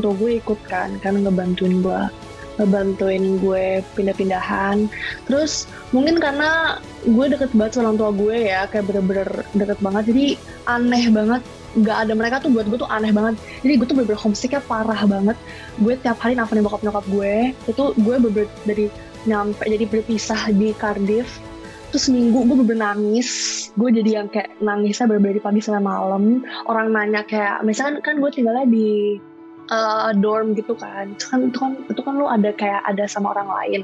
tua 0.00 0.12
gue 0.18 0.42
ikut 0.42 0.60
kan, 0.66 0.98
karena 0.98 1.28
ngebantuin 1.28 1.78
gue 1.78 2.00
ngebantuin 2.58 3.38
gue 3.38 3.80
pindah-pindahan 3.94 4.90
terus 5.30 5.70
mungkin 5.94 6.18
karena 6.18 6.82
gue 7.06 7.26
deket 7.30 7.54
banget 7.54 7.78
sama 7.78 7.94
orang 7.94 7.98
tua 8.02 8.10
gue 8.10 8.36
ya 8.50 8.66
kayak 8.66 8.90
bener-bener 8.90 9.30
deket 9.54 9.78
banget 9.78 10.10
jadi 10.10 10.26
aneh 10.66 11.04
banget 11.14 11.42
nggak 11.78 11.98
ada 12.08 12.12
mereka 12.18 12.36
tuh 12.42 12.50
buat 12.50 12.66
gue 12.66 12.78
tuh 12.82 12.90
aneh 12.90 13.14
banget 13.14 13.38
jadi 13.62 13.72
gue 13.78 13.86
tuh 13.86 13.94
bener-bener 13.94 14.20
homesicknya 14.20 14.60
parah 14.66 15.00
banget 15.06 15.36
gue 15.78 15.94
tiap 16.02 16.18
hari 16.18 16.34
nelfonin 16.34 16.66
bokap 16.66 16.82
nyokap 16.82 17.06
gue 17.06 17.54
itu 17.70 17.84
gue 17.94 18.14
bener-bener 18.18 18.50
dari 18.66 18.84
nyampe 19.28 19.62
jadi 19.68 19.84
berpisah 19.84 20.48
di 20.56 20.72
Cardiff. 20.72 21.28
Terus 21.88 22.12
minggu 22.12 22.44
gue 22.44 22.56
bener 22.64 22.92
nangis. 22.92 23.28
Gue 23.76 23.88
jadi 23.92 24.20
yang 24.20 24.28
kayak 24.28 24.60
nangisnya 24.60 25.08
bener-bener 25.08 25.40
pagi 25.40 25.60
sampai 25.64 25.84
malam. 25.84 26.44
Orang 26.68 26.92
nanya 26.92 27.24
kayak 27.24 27.64
misalkan 27.64 28.00
kan 28.04 28.20
gue 28.20 28.30
tinggalnya 28.32 28.68
di 28.68 29.16
uh, 29.70 30.12
dorm 30.16 30.56
gitu 30.56 30.74
kan. 30.76 31.14
Itu 31.14 31.24
kan 31.28 31.40
itu 31.48 31.58
kan 31.58 31.72
itu 31.88 32.00
kan 32.00 32.14
lo 32.16 32.26
ada 32.28 32.50
kayak 32.52 32.82
ada 32.84 33.04
sama 33.08 33.32
orang 33.36 33.48
lain. 33.48 33.82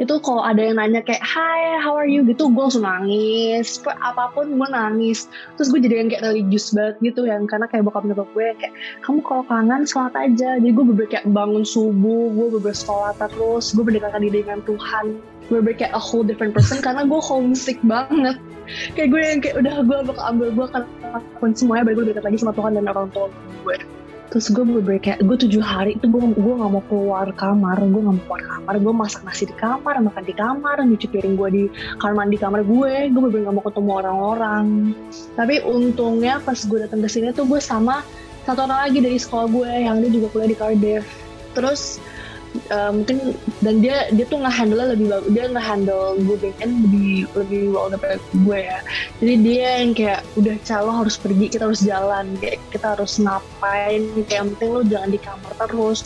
Itu 0.00 0.24
kalau 0.24 0.40
ada 0.40 0.64
yang 0.64 0.80
nanya 0.80 1.04
kayak 1.04 1.20
Hi 1.20 1.76
how 1.84 1.92
are 1.92 2.08
you? 2.08 2.24
gitu 2.24 2.48
gue 2.48 2.62
langsung 2.62 2.84
nangis. 2.84 3.80
Apa 3.84 4.32
pun 4.32 4.56
gue 4.56 4.68
nangis. 4.72 5.28
Terus 5.60 5.68
gue 5.72 5.80
jadi 5.84 6.04
yang 6.04 6.08
kayak 6.08 6.24
religius 6.24 6.72
banget 6.72 6.96
gitu 7.04 7.28
yang 7.28 7.44
karena 7.44 7.68
kayak 7.68 7.84
bokap 7.86 8.04
nyokap 8.08 8.28
gue 8.32 8.48
kayak 8.56 8.74
kamu 9.04 9.20
kalau 9.24 9.44
kangen 9.46 9.82
sholat 9.84 10.14
aja. 10.16 10.56
Jadi 10.58 10.72
gue 10.72 10.84
bener 10.84 11.06
kayak 11.08 11.26
bangun 11.30 11.64
subuh 11.64 12.32
gue 12.32 12.46
bener 12.60 12.76
sholat 12.76 13.16
terus 13.20 13.76
gue 13.76 13.84
berdekatan 13.84 14.24
diri 14.24 14.44
dengan 14.44 14.64
Tuhan. 14.64 15.20
Gue 15.52 15.58
bener 15.60 15.76
kayak 15.76 15.92
a 15.92 16.00
whole 16.00 16.24
different 16.24 16.56
person 16.56 16.80
karena 16.86 17.04
gue 17.04 17.20
homesick 17.20 17.78
banget. 17.84 18.40
Kayak 18.94 19.08
gue 19.10 19.20
yang 19.20 19.40
kayak 19.42 19.56
udah 19.60 19.74
gue 19.82 19.98
bakal 20.14 20.24
ambil 20.30 20.48
gue 20.54 20.64
akan 20.70 20.82
lakukan 21.10 21.52
semuanya 21.58 21.82
baru 21.90 21.96
gue 22.00 22.06
dekat 22.14 22.24
lagi 22.24 22.38
sama 22.38 22.54
Tuhan 22.54 22.78
dan 22.78 22.86
orang 22.86 23.10
tua 23.10 23.26
gue 23.66 23.76
terus 24.30 24.46
gue 24.54 24.62
bener 24.62 25.02
kayak 25.02 25.26
gue 25.26 25.36
tujuh 25.46 25.58
hari 25.58 25.98
itu 25.98 26.06
gue 26.06 26.22
gue 26.22 26.54
nggak 26.54 26.70
mau 26.70 26.84
keluar 26.86 27.26
kamar 27.34 27.82
gue 27.82 28.00
nggak 28.00 28.16
mau 28.16 28.24
keluar 28.30 28.42
kamar. 28.46 28.74
Gue 28.78 28.94
masak 28.94 29.22
nasi 29.26 29.50
di 29.50 29.54
kamar 29.58 29.98
makan 29.98 30.22
di 30.22 30.34
kamar 30.34 30.76
nyuci 30.86 31.06
piring 31.10 31.34
gue 31.34 31.48
di 31.50 31.64
kamar 31.98 32.14
mandi 32.14 32.36
kamar 32.38 32.62
gue. 32.62 33.10
Gue 33.10 33.20
bener 33.26 33.50
nggak 33.50 33.56
mau 33.58 33.64
ketemu 33.66 33.90
orang-orang. 33.90 34.66
Tapi 35.34 35.54
untungnya 35.66 36.38
pas 36.46 36.58
gue 36.62 36.78
datang 36.78 37.02
ke 37.02 37.08
sini 37.10 37.34
tuh 37.34 37.44
gue 37.50 37.58
sama 37.58 38.06
satu 38.46 38.64
orang 38.70 38.88
lagi 38.88 38.98
dari 39.02 39.18
sekolah 39.18 39.46
gue 39.50 39.70
yang 39.90 39.98
dia 39.98 40.10
juga 40.14 40.26
kuliah 40.30 40.50
di 40.54 40.56
Cardiff. 40.56 41.04
Terus 41.58 41.98
uh, 42.70 42.90
mungkin 42.94 43.34
dan 43.62 43.82
dia 43.82 44.10
dia 44.14 44.24
tuh 44.26 44.42
nggak 44.42 44.54
handle 44.54 44.82
lebih 44.82 45.06
bagus 45.10 45.30
dia 45.30 45.44
nggak 45.50 45.66
handle 45.66 46.16
gue 46.18 46.36
backend 46.38 46.72
lebih 46.86 47.12
lebih 47.36 47.62
well 47.74 47.88
daripada 47.90 48.16
gue 48.18 48.58
ya. 48.58 48.78
Jadi 49.22 49.34
dia 49.42 49.68
yang 49.82 49.92
kayak 49.94 50.20
udah 50.38 50.56
calo 50.66 50.90
harus 51.04 51.16
pergi 51.20 51.46
kita 51.50 51.64
harus 51.68 51.82
jalan. 51.84 52.26
Kayak 52.38 52.58
kita 52.74 52.86
harus 52.96 53.12
ngapain? 53.20 54.02
Kayak 54.26 54.38
yang 54.38 54.48
penting 54.54 54.70
lo 54.70 54.80
jangan 54.86 55.10
di 55.10 55.20
kamar 55.20 55.52
terus. 55.58 56.00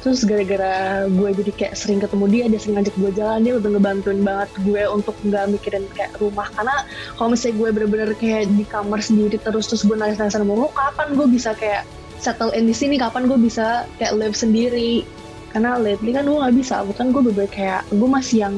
Terus 0.00 0.24
gara-gara 0.24 1.04
gue 1.12 1.30
jadi 1.44 1.52
kayak 1.52 1.74
sering 1.76 2.00
ketemu 2.00 2.24
dia 2.32 2.44
dia 2.48 2.60
sering 2.60 2.80
ngajak 2.80 2.96
gue 2.96 3.12
jalan 3.12 3.40
dia 3.44 3.54
udah 3.60 3.70
ngebantuin 3.76 4.20
banget 4.24 4.50
gue 4.64 4.82
untuk 4.88 5.12
nggak 5.26 5.44
mikirin 5.52 5.84
kayak 5.92 6.16
rumah. 6.16 6.48
Karena 6.56 6.76
kalau 7.20 7.36
misalnya 7.36 7.54
gue 7.60 7.68
bener-bener 7.76 8.10
kayak 8.16 8.48
di 8.48 8.64
kamar 8.64 9.00
sendiri 9.04 9.36
terus 9.36 9.68
terus 9.68 9.84
gue 9.84 9.96
nangis-nangis 9.96 10.40
mulu 10.40 10.72
kapan 10.72 11.12
gue 11.12 11.26
bisa 11.28 11.52
kayak 11.52 11.84
settle 12.16 12.52
in 12.56 12.64
di 12.64 12.72
sini? 12.72 12.96
Kapan 12.96 13.28
gue 13.28 13.36
bisa 13.36 13.84
kayak 14.00 14.16
live 14.16 14.36
sendiri 14.36 15.04
karena 15.50 15.76
lately 15.76 16.10
kan 16.10 16.24
gue 16.24 16.36
nggak 16.36 16.56
bisa 16.56 16.82
bukan 16.82 17.10
gue 17.10 17.22
beber 17.26 17.46
kayak 17.46 17.82
gue 17.90 18.08
masih 18.08 18.36
yang 18.40 18.54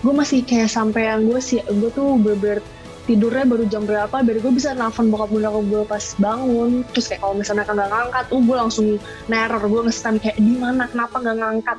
gue 0.00 0.12
masih 0.12 0.44
kayak 0.44 0.68
sampai 0.68 1.08
yang 1.08 1.24
gue 1.24 1.40
sih 1.40 1.60
gue 1.60 1.90
tuh 1.90 2.16
beber 2.16 2.60
tidurnya 3.04 3.44
baru 3.44 3.64
jam 3.68 3.84
berapa 3.84 4.16
biar 4.16 4.40
gue 4.40 4.52
bisa 4.52 4.72
nelfon 4.72 5.12
bokap 5.12 5.28
gue 5.28 5.44
gue 5.44 5.82
pas 5.84 6.00
bangun. 6.16 6.80
Terus 6.96 7.12
kayak 7.12 7.20
kalau 7.20 7.36
misalnya 7.36 7.68
kan 7.68 7.76
nggak 7.76 7.90
ngangkat 7.92 8.24
tuh 8.32 8.40
gue 8.40 8.56
langsung 8.56 8.86
neror 9.28 9.60
gue 9.60 9.80
ngestem 9.84 10.16
kayak 10.16 10.36
di 10.40 10.56
mana? 10.56 10.88
Kenapa 10.88 11.20
nggak 11.20 11.36
ngangkat? 11.36 11.78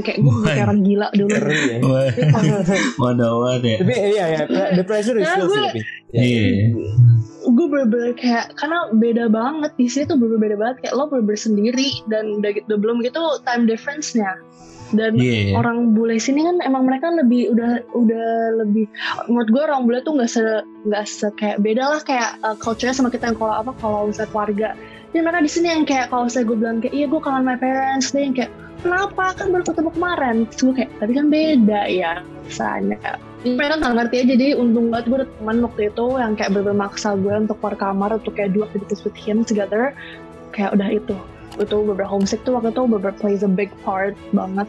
Kayak 0.00 0.18
gue 0.24 0.34
kayak 0.40 0.64
orang 0.64 0.80
gila 0.80 1.08
dulu. 1.12 1.36
Ya. 1.36 1.76
waduh 2.96 3.32
waduh 3.44 3.68
ya 3.68 3.76
tapi 3.84 3.92
iya 3.92 4.24
ya 4.32 4.42
the 4.72 4.80
pressure 4.80 5.16
is 5.20 5.28
Nah, 5.28 5.36
still 5.36 5.48
gue- 5.52 5.56
sih 5.60 5.68
tapi 5.68 5.80
iya 6.16 6.72
gue 7.52 7.66
bener-bener 7.68 8.12
kayak 8.16 8.56
karena 8.56 8.88
beda 8.96 9.24
banget. 9.28 9.70
Di 9.76 9.86
sini 9.88 10.04
tuh 10.08 10.16
bener 10.18 10.38
beda 10.40 10.56
banget. 10.56 10.76
Kayak 10.86 10.94
lo 10.96 11.04
bener-bener 11.12 11.40
sendiri 11.40 11.88
dan 12.08 12.40
udah 12.40 12.50
gitu 12.56 12.74
belum 12.76 13.04
gitu 13.04 13.22
time 13.44 13.64
difference-nya. 13.68 14.40
Dan 14.92 15.16
iya 15.16 15.56
orang 15.56 15.96
bule 15.96 16.20
sini 16.20 16.44
kan 16.44 16.60
emang 16.60 16.84
mereka 16.84 17.08
lebih 17.08 17.48
udah 17.56 17.80
udah 17.96 18.28
lebih 18.60 18.84
menurut 19.24 19.48
gue 19.48 19.62
orang 19.64 19.88
bule 19.88 20.04
tuh 20.04 20.20
nggak 20.20 20.28
se 20.28 20.44
nggak 20.84 21.04
se 21.08 21.32
kayak 21.40 21.64
beda 21.64 21.96
lah 21.96 22.00
kayak 22.04 22.36
uh, 22.44 22.52
culture-nya 22.60 22.92
sama 22.92 23.08
kita 23.08 23.32
yang 23.32 23.38
kalau 23.40 23.56
apa 23.56 23.72
kalau 23.80 24.12
misalnya 24.12 24.30
keluarga. 24.36 24.68
Jadi 25.12 25.20
mereka 25.24 25.40
di 25.44 25.50
sini 25.52 25.66
yang 25.72 25.84
kayak 25.88 26.12
kalau 26.12 26.28
saya 26.28 26.44
gue 26.44 26.56
bilang 26.56 26.84
kayak 26.84 26.92
iya 26.92 27.08
gue 27.08 27.20
kangen 27.24 27.44
my 27.44 27.56
parents 27.56 28.12
dia 28.12 28.28
yang 28.28 28.36
kayak 28.36 28.52
kenapa? 28.84 29.24
Kan 29.32 29.48
baru 29.48 29.64
ketemu 29.64 29.90
kemarin. 29.96 30.36
Terus 30.52 30.60
gue 30.60 30.74
kayak 30.84 30.90
tapi 31.00 31.12
kan 31.16 31.26
beda 31.32 31.80
ya 31.88 32.12
rasanya. 32.44 33.00
Jadi 33.00 33.31
mereka 33.42 33.74
nggak 33.82 33.94
ngerti 33.98 34.14
aja 34.22 34.26
jadi 34.38 34.46
untung 34.54 34.86
banget 34.94 35.04
gue 35.10 35.18
ada 35.22 35.28
teman 35.38 35.56
waktu 35.66 35.80
itu 35.90 36.04
yang 36.14 36.32
kayak 36.38 36.50
bener 36.54 36.74
maksa 36.78 37.18
gue 37.18 37.34
untuk 37.34 37.58
keluar 37.58 37.74
kamar 37.74 38.10
untuk 38.22 38.32
kayak 38.38 38.54
do 38.54 38.62
activities 38.62 39.02
with 39.02 39.18
him 39.18 39.42
together. 39.42 39.94
Kayak 40.54 40.78
udah 40.78 40.88
itu 40.94 41.16
itu 41.60 41.76
beberapa 41.84 42.08
homesick 42.08 42.40
tuh 42.48 42.56
waktu 42.56 42.72
itu 42.72 42.82
beberapa 42.88 43.16
plays 43.18 43.42
a 43.44 43.50
big 43.50 43.68
part 43.82 44.14
banget. 44.30 44.68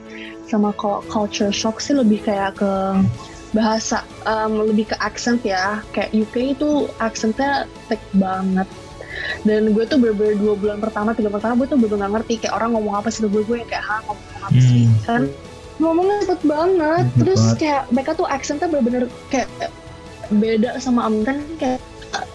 Sama 0.49 0.73
kalau 0.75 1.05
culture 1.05 1.53
shock 1.53 1.77
sih 1.79 1.93
lebih 1.93 2.25
kayak 2.25 2.57
ke 2.57 2.71
bahasa 3.53 4.01
um, 4.25 4.65
lebih 4.65 4.89
ke 4.89 4.95
accent 4.99 5.45
ya. 5.45 5.79
Kayak 5.93 6.09
UK 6.11 6.57
itu 6.57 6.89
accentnya 6.97 7.69
thick 7.87 8.01
banget. 8.17 8.65
Dan 9.45 9.71
gue 9.71 9.85
tuh 9.85 10.01
bener-bener 10.01 10.35
dua 10.41 10.57
bulan 10.57 10.81
pertama 10.81 11.13
tiga 11.13 11.29
bulan 11.29 11.37
pertama 11.39 11.53
gue 11.61 11.67
tuh 11.69 11.77
bener 11.79 11.95
nggak 12.01 12.13
ngerti 12.19 12.33
kayak 12.41 12.53
orang 12.57 12.73
ngomong 12.73 12.95
apa 12.97 13.07
sih 13.13 13.21
gue 13.23 13.43
gue 13.45 13.57
yang 13.61 13.69
kayak 13.69 13.85
hah 13.85 14.01
ngomong 14.09 14.29
apa 14.41 14.59
sih? 14.59 14.83
Hmm. 14.89 14.97
kan 15.05 15.21
ngomongnya 15.81 16.17
cepet 16.25 16.41
banget. 16.45 17.05
Cepet 17.05 17.19
terus 17.21 17.41
banget. 17.41 17.57
kayak 17.61 17.83
mereka 17.93 18.11
tuh 18.17 18.27
accentnya 18.29 18.67
bener-bener 18.69 19.03
kayak 19.33 19.49
beda 20.29 20.77
sama 20.77 21.09
Amerika. 21.09 21.41
Kayak 21.57 21.79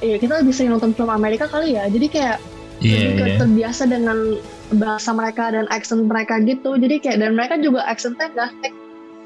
ya 0.03 0.17
kita 0.19 0.43
lebih 0.43 0.55
sering 0.55 0.71
nonton 0.75 0.95
film 0.95 1.11
Amerika 1.11 1.47
kali 1.47 1.79
ya. 1.79 1.87
Jadi 1.87 2.07
kayak 2.11 2.39
iya 2.83 3.15
lebih 3.15 3.27
iya. 3.27 3.39
terbiasa 3.39 3.83
dengan 3.87 4.19
bahasa 4.75 5.11
mereka 5.17 5.51
dan 5.55 5.67
accent 5.71 6.07
mereka 6.07 6.43
gitu. 6.43 6.77
Jadi 6.77 6.99
kayak 7.03 7.19
dan 7.23 7.33
mereka 7.39 7.57
juga 7.59 7.87
accentnya 7.87 8.29
gak 8.35 8.53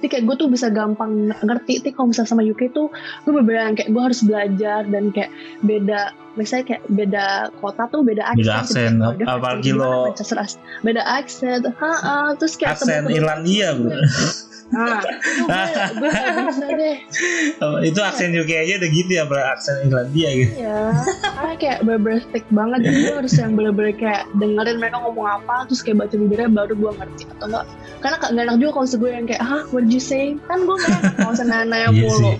jadi 0.03 0.18
kayak 0.18 0.24
gue 0.26 0.36
tuh 0.36 0.48
bisa 0.50 0.66
gampang 0.66 1.30
ngerti 1.30 1.78
tapi 1.78 1.94
kalau 1.94 2.11
misalnya 2.11 2.30
sama 2.34 2.42
UK 2.42 2.74
tuh 2.74 2.90
gue 3.22 3.30
berbeda 3.30 3.78
kayak 3.78 3.90
gue 3.94 4.03
harus 4.03 4.20
belajar 4.26 4.82
dan 4.90 5.14
kayak 5.14 5.30
beda 5.62 6.11
misalnya 6.34 6.74
kayak 6.74 6.82
beda 6.90 7.24
kota 7.62 7.86
tuh 7.86 8.03
beda 8.03 8.26
accent 8.26 8.42
Beda 8.42 8.59
aksen, 8.66 8.92
dia 8.98 9.26
apalagi 9.30 9.70
lo- 9.70 10.11
beda 10.82 11.03
accent 11.07 11.62
ha 11.78 11.92
terus 12.34 12.59
kayak 12.59 12.82
aksen. 12.82 13.07
Irlandia 13.07 13.78
bro 13.78 13.94
nah 14.72 15.04
itu 15.04 15.44
gue 15.44 15.58
gue 16.00 16.08
gak 16.08 16.46
bisa 16.48 16.66
deh 16.72 16.96
itu 17.84 18.00
aksen 18.00 18.32
UK 18.32 18.50
aja 18.64 18.72
udah 18.80 18.90
gitu 18.90 19.10
ya 19.12 19.24
aksen 19.28 19.74
Irlandia 19.86 20.30
gitu. 20.32 20.52
Iya, 20.62 20.82
karena 21.22 21.54
kayak 21.58 21.78
bener 21.84 22.20
stick 22.24 22.44
banget. 22.50 22.78
Jadi 22.86 22.98
gue 23.04 23.14
harus 23.20 23.34
yang 23.36 23.52
bener-bener 23.54 23.94
kayak 23.96 24.22
dengerin 24.38 24.76
mereka 24.78 24.96
ngomong 25.02 25.26
apa 25.28 25.68
terus 25.68 25.80
kayak 25.84 26.06
baca 26.06 26.14
bibirnya 26.14 26.48
baru 26.50 26.72
gue 26.78 26.90
ngerti 26.96 27.22
atau 27.38 27.46
enggak. 27.50 27.64
Karena 28.02 28.16
gak 28.18 28.32
enak 28.32 28.56
juga 28.58 28.70
kalau 28.74 28.86
gue 28.88 29.10
yang 29.10 29.26
kayak 29.28 29.42
hah 29.42 29.62
what 29.70 29.82
did 29.86 29.92
you 29.94 30.02
say? 30.02 30.34
Kan 30.48 30.64
gue 30.64 30.76
gak 30.78 30.90
enak 30.90 31.14
kalau 31.18 31.32
misalnya 31.34 31.56
nanya 31.66 31.88
Iya 31.92 32.02
mulu. 32.08 32.32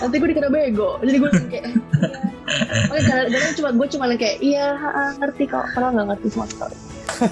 nanti 0.00 0.14
gue 0.18 0.28
dikira 0.30 0.48
bego. 0.52 0.90
Jadi 1.02 1.16
gue 1.18 1.30
yang 1.30 1.48
kayak 1.50 1.66
Oke, 2.92 3.00
kadang-kadang 3.08 3.54
cuma 3.56 3.70
gue 3.72 3.86
cuma 3.96 4.04
yang 4.12 4.20
kayak 4.20 4.38
iya 4.44 4.66
ngerti 5.16 5.44
kok, 5.48 5.64
padahal 5.72 5.94
nggak 5.96 6.06
ngerti 6.12 6.26
sama 6.36 6.46
sekali. 6.50 6.76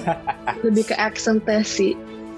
Lebih 0.65 0.85
ke 0.89 0.97
accent 0.97 1.45
sih. 1.67 1.93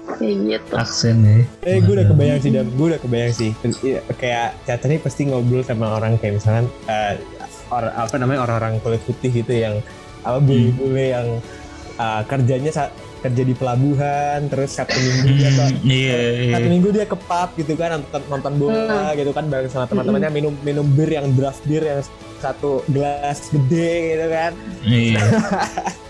Kayak 0.05 0.35
gitu. 0.41 0.71
Aksen 0.73 1.17
ya. 1.21 1.37
Eh 1.63 1.79
gue 1.79 1.93
udah 1.93 2.07
kebayang 2.07 2.39
sih 2.39 2.51
dan 2.51 2.67
gue 2.69 2.85
udah 2.85 2.99
kebayang 2.99 3.31
sih. 3.31 3.51
Iya, 3.81 3.99
kayak 4.13 4.47
Caca 4.63 4.85
nih 4.85 4.99
pasti 4.99 5.21
ngobrol 5.25 5.61
sama 5.61 5.95
orang 5.95 6.15
kayak 6.17 6.37
misalkan 6.37 6.67
eh, 6.85 7.15
or, 7.67 7.87
apa 7.87 8.15
namanya 8.15 8.43
orang-orang 8.43 8.77
kulit 8.79 9.01
putih 9.01 9.31
gitu 9.33 9.53
yang 9.53 9.79
apa 10.21 10.39
bule-bule 10.39 11.05
yang 11.09 11.27
eh, 11.95 12.21
kerjanya 12.25 12.71
sa- 12.71 12.93
kerja 13.19 13.39
di 13.41 13.55
pelabuhan 13.55 14.51
terus 14.51 14.75
sabtu 14.75 14.99
minggu 14.99 15.27
dia 15.33 15.47
Hmm, 15.47 15.79
iya 15.81 16.15
satu 16.51 16.59
iya. 16.59 16.67
minggu 16.69 16.89
dia 16.91 17.05
ke 17.07 17.15
pub 17.15 17.49
gitu 17.55 17.73
kan 17.73 17.95
nonton, 17.95 18.21
nonton 18.27 18.53
bola 18.59 19.15
gitu 19.15 19.31
kan 19.31 19.47
bareng 19.47 19.71
sama 19.71 19.87
teman-temannya 19.87 20.27
minum 20.29 20.51
minum 20.59 20.83
bir 20.83 21.07
yang 21.07 21.31
draft 21.31 21.63
bir 21.63 21.79
yang 21.79 22.03
satu 22.37 22.83
gelas 22.85 23.47
gede 23.47 23.91
gitu 24.11 24.27
kan. 24.27 24.51
Iya. 24.83 25.23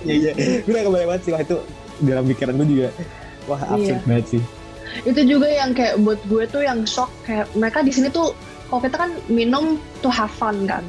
Iya 0.04 0.14
iya. 0.20 0.32
Gue 0.60 0.74
udah 0.74 0.84
kebayang 0.84 1.08
banget 1.08 1.22
sih 1.22 1.32
wah 1.32 1.39
itu 1.39 1.58
dalam 2.02 2.24
pikiran 2.26 2.54
gue 2.56 2.68
juga 2.68 2.89
wah 3.46 3.62
absurd 3.70 4.00
Iya. 4.00 4.08
banget 4.08 4.26
sih. 4.38 4.44
Itu 5.08 5.22
juga 5.26 5.48
yang 5.50 5.74
kayak 5.74 6.00
buat 6.06 6.20
gue 6.30 6.44
tuh 6.46 6.62
yang 6.62 6.86
shock 6.86 7.10
kayak 7.26 7.50
mereka 7.58 7.82
di 7.82 7.89
sini 7.89 8.14
tuh 8.14 8.38
kalau 8.70 8.82
kita 8.82 8.98
kan 8.98 9.12
minum 9.26 9.82
tuh 10.02 10.14
have 10.14 10.32
fun 10.32 10.70
kan. 10.70 10.86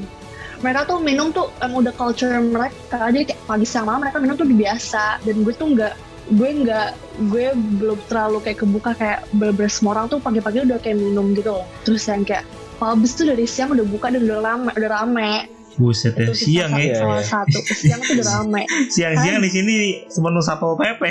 Mereka 0.60 0.88
tuh 0.88 0.98
minum 1.00 1.28
tuh 1.32 1.52
emang 1.60 1.84
udah 1.84 1.94
culture 1.96 2.32
mereka 2.40 3.10
jadi 3.12 3.32
kayak 3.32 3.40
pagi 3.44 3.66
sama 3.68 4.00
mereka 4.00 4.20
minum 4.20 4.36
tuh 4.36 4.48
biasa. 4.48 5.24
Dan 5.24 5.44
gue 5.44 5.54
tuh 5.56 5.72
nggak 5.72 5.94
gue 6.36 6.50
nggak 6.64 6.88
gue 7.28 7.52
belum 7.80 8.00
terlalu 8.08 8.38
kayak 8.40 8.58
kebuka 8.64 8.90
kayak 8.96 9.28
bener 9.36 9.68
semua 9.68 9.92
orang 10.00 10.08
tuh 10.08 10.18
pagi-pagi 10.20 10.64
udah 10.64 10.80
kayak 10.80 10.96
minum 11.00 11.36
gitu 11.36 11.52
loh. 11.52 11.66
Terus 11.84 12.08
yang 12.08 12.24
kayak 12.24 12.44
pubs 12.80 13.14
tuh 13.14 13.28
dari 13.28 13.44
siang 13.46 13.72
udah 13.72 13.86
buka 13.86 14.10
dan 14.10 14.24
udah 14.26 14.40
rame 14.42 14.70
udah 14.74 14.90
rame 14.90 15.32
buset 15.78 16.14
ya 16.14 16.30
siang 16.34 16.72
ya. 16.78 16.84
Iya, 16.84 16.94
salah 17.02 17.24
satu. 17.24 17.58
Siang 17.80 18.00
tuh 18.00 18.12
udah 18.18 18.26
rame. 18.40 18.62
Siang-siang 18.90 19.38
di 19.42 19.50
sini 19.50 19.74
sepenuh 20.06 20.42
satpol 20.44 20.78
pp. 20.78 21.02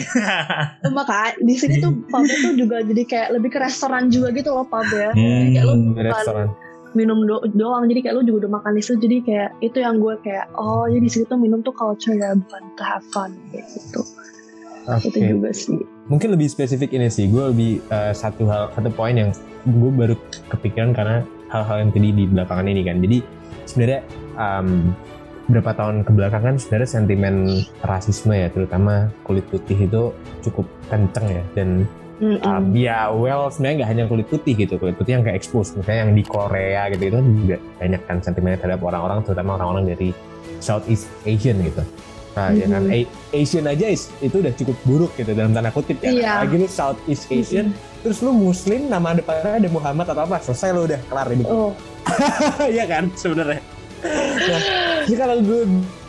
Maka 0.92 1.36
di 1.40 1.56
sini 1.56 1.84
tuh 1.84 1.92
pubnya 2.12 2.36
tuh 2.40 2.54
juga 2.56 2.78
jadi 2.84 3.04
kayak 3.04 3.28
lebih 3.40 3.50
ke 3.52 3.60
restoran 3.60 4.08
juga 4.08 4.32
gitu 4.32 4.56
loh 4.56 4.66
pub 4.68 4.88
ya. 4.92 5.12
Hmm, 5.12 5.52
kayak 5.52 5.66
bukan 5.68 6.04
restoran. 6.04 6.48
minum 6.94 7.26
do 7.26 7.42
doang. 7.58 7.90
Jadi 7.90 8.00
kayak 8.06 8.16
lu 8.20 8.24
juga 8.24 8.38
udah 8.48 8.52
makan 8.62 8.72
di 8.78 8.82
situ. 8.86 8.98
Jadi 9.02 9.18
kayak 9.26 9.50
itu 9.60 9.78
yang 9.82 9.98
gue 10.00 10.16
kayak 10.22 10.46
oh 10.56 10.86
jadi 10.88 11.02
di 11.04 11.12
situ 11.12 11.26
tuh 11.28 11.40
minum 11.40 11.60
tuh 11.66 11.74
culture 11.76 12.16
ya 12.16 12.38
bukan 12.38 12.64
to 12.80 12.84
have 12.86 13.06
fun 13.12 13.34
kayak 13.52 13.66
gitu. 13.68 14.02
Oke. 14.84 15.16
itu 15.16 15.20
juga 15.40 15.50
sih. 15.56 15.80
Mungkin 16.12 16.36
lebih 16.36 16.52
spesifik 16.52 16.92
ini 16.92 17.08
sih. 17.08 17.32
Gue 17.32 17.52
lebih 17.52 17.72
eh, 17.88 18.12
satu 18.12 18.48
hal 18.52 18.72
satu 18.76 18.92
poin 18.92 19.16
yang 19.16 19.32
gue 19.64 19.92
baru 19.96 20.16
kepikiran 20.52 20.92
karena 20.92 21.24
hal-hal 21.48 21.88
yang 21.88 21.92
tadi 21.96 22.10
di 22.12 22.24
belakangan 22.28 22.68
ini 22.68 22.82
kan. 22.84 23.00
Jadi 23.00 23.18
sebenarnya 23.64 24.02
um, 24.36 24.94
beberapa 25.44 25.76
tahun 25.76 26.08
kebelakangan 26.08 26.56
sebenarnya 26.56 26.90
sentimen 26.90 27.36
rasisme 27.84 28.32
ya 28.32 28.48
terutama 28.48 29.12
kulit 29.28 29.44
putih 29.52 29.76
itu 29.76 30.16
cukup 30.42 30.64
kenceng 30.88 31.28
ya. 31.28 31.44
Dan 31.52 31.70
Mm-mm. 32.24 32.40
um, 32.42 32.66
ya 32.72 33.12
well 33.12 33.52
sebenarnya 33.52 33.84
nggak 33.84 33.90
hanya 33.92 34.04
kulit 34.08 34.28
putih 34.32 34.54
gitu. 34.56 34.80
Kulit 34.80 34.96
putih 34.96 35.20
yang 35.20 35.24
kayak 35.28 35.44
expose 35.44 35.76
misalnya 35.76 36.08
yang 36.08 36.14
di 36.16 36.24
Korea 36.24 36.88
gitu 36.96 37.04
itu 37.12 37.16
kan 37.20 37.28
juga 37.44 37.58
banyak 37.78 38.02
kan 38.08 38.18
sentimennya 38.24 38.60
terhadap 38.62 38.82
orang-orang 38.82 39.20
terutama 39.22 39.60
orang-orang 39.60 39.84
dari 39.92 40.10
Southeast 40.64 41.12
Asian 41.28 41.60
gitu. 41.60 41.84
Nah 42.34 42.50
ya 42.50 42.66
kan. 42.66 42.84
A- 42.88 43.12
Asian 43.36 43.66
aja 43.68 43.86
is- 43.92 44.10
itu 44.24 44.40
udah 44.40 44.54
cukup 44.56 44.78
buruk 44.88 45.12
gitu 45.20 45.36
dalam 45.36 45.52
tanda 45.52 45.70
kutip 45.70 46.00
ya. 46.00 46.10
Iya. 46.10 46.32
lagi 46.48 46.56
lu 46.56 46.68
Southeast 46.72 47.28
Asian 47.28 47.76
terus 48.00 48.24
lu 48.24 48.32
Muslim 48.32 48.88
nama 48.88 49.12
depannya 49.12 49.60
ada 49.60 49.70
Muhammad 49.70 50.08
atau 50.08 50.24
apa 50.24 50.40
selesai 50.40 50.72
lu 50.72 50.88
udah 50.88 51.00
kelar 51.12 51.28
hidup. 51.30 51.48
Oh. 51.52 51.72
Iya 52.72 52.88
kan 52.88 53.12
sebenarnya 53.16 53.60
nah 54.04 54.62
jadi 55.08 55.16
kalau 55.20 55.38
gue 55.44 55.62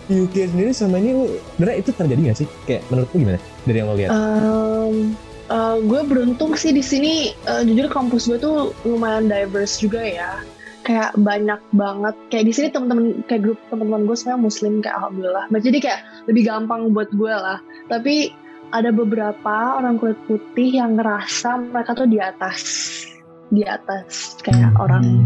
di 0.04 0.20
UK 0.28 0.52
sendiri 0.52 0.70
sama 0.76 1.00
ini 1.00 1.16
lu 1.16 1.24
itu 1.72 1.90
terjadi 1.92 2.20
nggak 2.20 2.38
sih? 2.44 2.48
Kayak 2.68 2.82
menurut 2.92 3.08
lu 3.12 3.16
gimana 3.24 3.38
dari 3.64 3.76
yang 3.80 3.88
lo 3.88 3.96
lihat? 3.96 4.10
Um, 4.12 4.96
uh, 5.48 5.76
gue 5.80 6.00
beruntung 6.04 6.52
sih 6.60 6.76
di 6.76 6.84
sini 6.84 7.32
uh, 7.48 7.64
jujur 7.64 7.88
kampus 7.88 8.28
gue 8.28 8.38
tuh 8.38 8.76
lumayan 8.84 9.32
diverse 9.32 9.80
juga 9.80 10.04
ya. 10.04 10.32
Kayak 10.84 11.16
banyak 11.16 11.60
banget. 11.72 12.14
Kayak 12.28 12.44
di 12.44 12.52
sini 12.52 12.68
teman-teman 12.68 13.24
kayak 13.24 13.42
grup 13.48 13.58
teman-teman 13.72 14.04
gue 14.04 14.16
semuanya 14.20 14.40
muslim 14.44 14.72
kayak 14.84 14.96
alhamdulillah. 15.00 15.44
Jadi 15.48 15.78
kayak 15.80 16.00
lebih 16.28 16.42
gampang 16.44 16.92
buat 16.92 17.08
gue 17.16 17.32
lah. 17.32 17.58
Tapi 17.88 18.36
ada 18.76 18.92
beberapa 18.92 19.80
orang 19.80 19.96
kulit 19.96 20.18
putih 20.28 20.76
yang 20.84 21.00
ngerasa 21.00 21.72
mereka 21.72 21.96
tuh 21.96 22.10
di 22.10 22.20
atas 22.20 22.60
di 23.52 23.62
atas 23.64 24.40
kayak 24.40 24.72
orang 24.80 25.24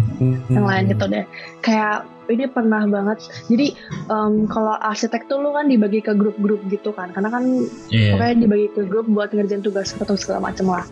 yang 0.50 0.66
lain 0.66 0.90
gitu 0.90 1.04
deh. 1.06 1.24
Kayak 1.62 2.06
ini 2.28 2.44
pernah 2.44 2.84
banget. 2.84 3.24
Jadi 3.48 3.72
em, 4.12 4.44
kalau 4.50 4.76
arsitek 4.84 5.30
tuh 5.32 5.40
lu 5.40 5.54
kan 5.56 5.70
dibagi 5.70 6.04
ke 6.04 6.12
grup-grup 6.12 6.60
gitu 6.68 6.92
kan. 6.92 7.14
Karena 7.14 7.32
kan 7.32 7.44
iya. 7.88 8.14
pokoknya 8.14 8.34
dibagi 8.44 8.66
ke 8.74 8.82
grup 8.84 9.06
buat 9.08 9.32
ngerjain 9.32 9.64
tugas 9.64 9.96
atau 9.96 10.18
segala 10.18 10.52
macem 10.52 10.68
lah. 10.68 10.84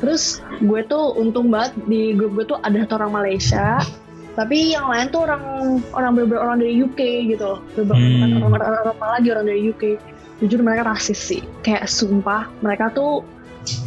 Terus 0.00 0.40
gue 0.64 0.80
tuh 0.88 1.12
untung 1.18 1.52
banget 1.52 1.76
di 1.90 2.16
grup 2.16 2.38
gue 2.38 2.44
tuh 2.56 2.58
ada 2.64 2.84
satu 2.84 2.94
orang 3.04 3.12
Malaysia 3.22 3.82
tapi 4.38 4.70
yang 4.70 4.86
lain 4.86 5.10
tuh 5.10 5.26
orang 5.26 5.42
orang 5.98 6.14
bener 6.14 6.38
orang 6.38 6.62
dari 6.62 6.78
UK 6.78 7.26
gitu 7.34 7.42
loh. 7.42 7.60
Bener- 7.74 7.98
Hmm. 7.98 8.38
orang, 8.46 8.54
orang, 8.54 8.70
orang 8.70 8.94
apa 8.94 9.06
lagi 9.18 9.28
orang 9.34 9.46
dari 9.50 9.60
UK 9.66 9.82
jujur 10.38 10.62
mereka 10.62 10.94
rasis 10.94 11.18
sih. 11.18 11.42
Kayak 11.66 11.90
sumpah 11.90 12.46
mereka 12.62 12.94
tuh 12.94 13.26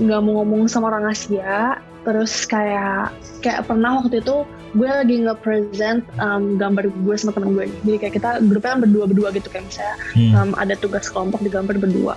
nggak 0.04 0.20
mau 0.20 0.44
ngomong 0.44 0.68
sama 0.68 0.92
orang 0.92 1.08
Asia 1.08 1.80
terus 2.02 2.44
kayak 2.44 3.14
kayak 3.40 3.62
pernah 3.64 4.00
waktu 4.00 4.20
itu 4.20 4.42
gue 4.72 4.88
lagi 4.88 5.22
nge-present 5.22 6.02
um, 6.18 6.56
gambar 6.56 6.88
gue 6.88 7.16
sama 7.16 7.30
temen 7.32 7.52
gue 7.52 7.66
jadi 7.84 7.98
kayak 8.00 8.14
kita 8.16 8.30
grupnya 8.42 8.72
kan 8.72 8.82
berdua-berdua 8.82 9.30
gitu 9.32 9.48
kayak 9.48 9.66
misalnya 9.68 9.96
Hmm. 10.12 10.32
um, 10.34 10.50
ada 10.56 10.74
tugas 10.76 11.06
kelompok 11.08 11.40
digambar 11.40 11.76
berdua 11.76 12.16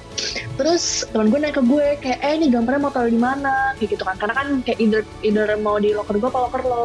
terus 0.54 1.04
teman 1.08 1.28
gue 1.28 1.38
nanya 1.38 1.52
ke 1.52 1.62
gue 1.62 1.86
kayak 1.98 2.18
eh 2.18 2.32
ini 2.34 2.48
gambarnya 2.48 2.80
mau 2.80 2.90
taruh 2.90 3.08
di 3.08 3.18
mana 3.18 3.52
kayak 3.74 3.90
gitu 3.92 4.02
kan 4.02 4.16
karena 4.16 4.34
kan 4.34 4.46
kayak 4.62 4.78
either 4.78 5.02
either 5.20 5.46
mau 5.58 5.76
di 5.76 5.90
locker 5.90 6.14
gue 6.14 6.26
apa 6.26 6.40
locker 6.40 6.62
lo 6.62 6.84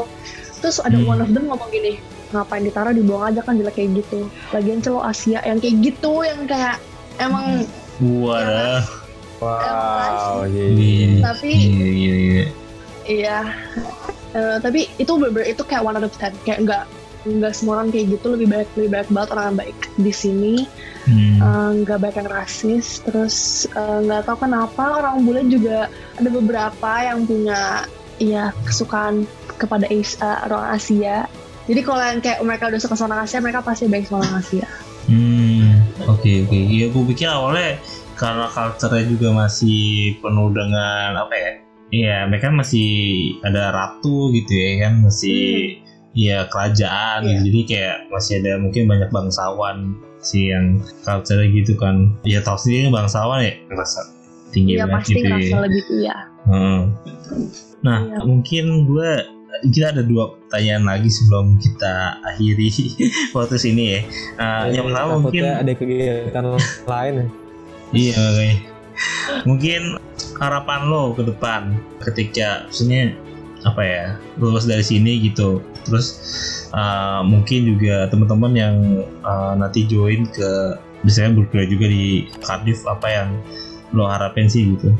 terus 0.59 0.77
ada 0.77 0.93
Hmm. 0.93 1.07
one 1.07 1.21
of 1.21 1.29
them 1.29 1.45
ngomong 1.45 1.69
gini 1.69 2.01
ngapain 2.29 2.61
ditaruh 2.61 2.91
dibuang 2.91 3.23
aja 3.25 3.39
kan 3.39 3.55
jelek 3.55 3.73
kayak 3.73 3.95
gitu 3.97 4.19
lagian 4.49 4.79
celo 4.79 4.99
Asia 4.99 5.39
yang 5.41 5.57
kayak 5.57 5.75
gitu 5.79 6.21
yang 6.21 6.43
kayak 6.45 6.77
emang 7.17 7.63
Wadah. 7.99 8.83
wow 9.39 10.43
Iya. 10.43 10.51
jadi 10.51 10.91
tapi 11.21 11.51
Iya, 11.53 11.87
iya, 11.89 12.15
iya. 12.17 12.45
Iya 13.09 13.49
Eh, 14.29 14.57
tapi 14.61 14.85
itu 15.01 15.09
bener 15.17 15.41
itu 15.41 15.65
kayak 15.65 15.81
one 15.81 15.97
out 15.97 16.05
of 16.05 16.13
ten 16.21 16.29
kayak 16.45 16.61
nggak 16.61 16.83
nggak 17.25 17.49
semua 17.49 17.81
orang 17.81 17.89
kayak 17.89 18.13
gitu 18.13 18.37
lebih 18.37 18.45
banyak 18.45 18.69
lebih 18.77 18.89
banyak 18.93 19.09
banget 19.09 19.29
orang 19.33 19.45
yang 19.49 19.57
baik 19.57 19.79
di 19.97 20.13
sini 20.13 20.55
Hmm. 21.09 21.41
Eh, 21.41 21.69
nggak 21.81 21.97
banyak 21.97 22.17
yang 22.21 22.29
rasis 22.29 23.01
terus 23.01 23.65
eh, 23.73 23.97
nggak 24.05 24.29
tahu 24.29 24.45
kenapa 24.45 25.01
orang 25.01 25.25
bule 25.25 25.41
juga 25.49 25.89
ada 25.89 26.29
beberapa 26.29 26.91
yang 27.01 27.25
punya 27.25 27.89
ya 28.21 28.53
kesukaan 28.61 29.25
kepada 29.57 29.89
As- 29.89 30.21
eh, 30.21 30.39
orang 30.45 30.77
Asia 30.77 31.25
jadi 31.65 31.81
kalau 31.81 32.03
yang 32.05 32.21
kayak 32.21 32.45
mereka 32.45 32.69
udah 32.69 32.77
suka 32.77 32.93
sama 32.93 33.17
orang 33.17 33.25
Asia 33.25 33.41
mereka 33.41 33.65
pasti 33.65 33.89
baik 33.89 34.05
sama 34.05 34.21
orang 34.21 34.45
Asia 34.45 34.67
Hmm, 35.09 35.81
oke 36.05 36.45
oke. 36.45 36.53
Iya, 36.53 36.93
gue 36.93 37.03
pikir 37.09 37.25
awalnya 37.25 37.81
karena 38.13 38.45
culture-nya 38.45 39.09
juga 39.09 39.33
masih 39.33 40.13
penuh 40.21 40.53
dengan 40.53 41.17
apa 41.17 41.33
ya? 41.33 41.51
Iya, 41.89 42.29
mereka 42.29 42.53
masih 42.53 42.89
ada 43.41 43.73
ratu 43.73 44.29
gitu 44.29 44.53
ya 44.53 44.85
kan, 44.85 45.01
masih 45.01 45.41
ya 46.13 46.45
kerajaan 46.45 47.25
gitu. 47.25 47.41
Jadi 47.49 47.59
kayak 47.65 47.95
masih 48.09 48.33
ada 48.41 48.61
mungkin 48.61 48.85
banyak 48.85 49.09
bangsawan 49.09 49.77
sih 50.21 50.53
yang 50.53 50.77
culture 51.01 51.41
gitu 51.43 51.73
kan. 51.75 52.13
Ya 52.21 52.45
tahu 52.45 52.61
sendiri 52.61 52.93
bangsawan 52.93 53.41
ya 53.41 53.53
rasa 53.73 54.05
tinggi 54.49 54.77
Iya 54.77 54.85
banget 54.85 54.97
pasti 55.01 55.13
gitu 55.13 55.25
ngerasa 55.25 55.49
ya. 55.49 55.59
lebih 55.61 55.83
iya 55.93 56.17
Heeh. 56.49 56.79
Nah, 57.79 57.99
Iya. 58.05 58.17
mungkin 58.25 58.65
gue 58.85 59.11
kita 59.69 59.85
ada 59.91 60.01
dua 60.01 60.23
pertanyaan 60.35 60.85
lagi 60.87 61.09
sebelum 61.09 61.57
kita 61.57 61.93
akhiri 62.23 62.69
podcast 63.33 63.65
ini 63.65 63.97
ya. 63.97 64.01
Nah, 64.37 64.61
yang 64.69 64.85
pertama 64.89 65.13
mungkin 65.19 65.43
ada 65.45 65.71
kegiatan 65.73 66.43
lain 66.85 67.13
ya. 67.13 67.25
iya 67.91 68.13
makanya. 68.13 68.57
Mungkin 69.45 69.81
harapan 70.39 70.87
lo 70.87 71.11
ke 71.13 71.23
depan 71.23 71.75
ketika 72.01 72.65
maksudnya 72.67 73.11
apa 73.67 73.81
ya 73.83 74.05
lulus 74.39 74.63
dari 74.63 74.81
sini 74.81 75.19
gitu. 75.19 75.59
Terus 75.83 76.15
uh, 76.71 77.19
mungkin 77.27 77.75
juga 77.75 78.07
teman-teman 78.07 78.53
yang 78.55 78.75
uh, 79.21 79.53
nanti 79.59 79.83
join 79.83 80.23
ke 80.31 80.79
misalnya 81.03 81.43
berkuliah 81.43 81.67
juga 81.67 81.85
di 81.87 82.03
Cardiff 82.39 82.83
apa 82.87 83.07
yang 83.07 83.29
lo 83.91 84.07
harapin 84.07 84.47
sih 84.47 84.75
gitu. 84.75 84.91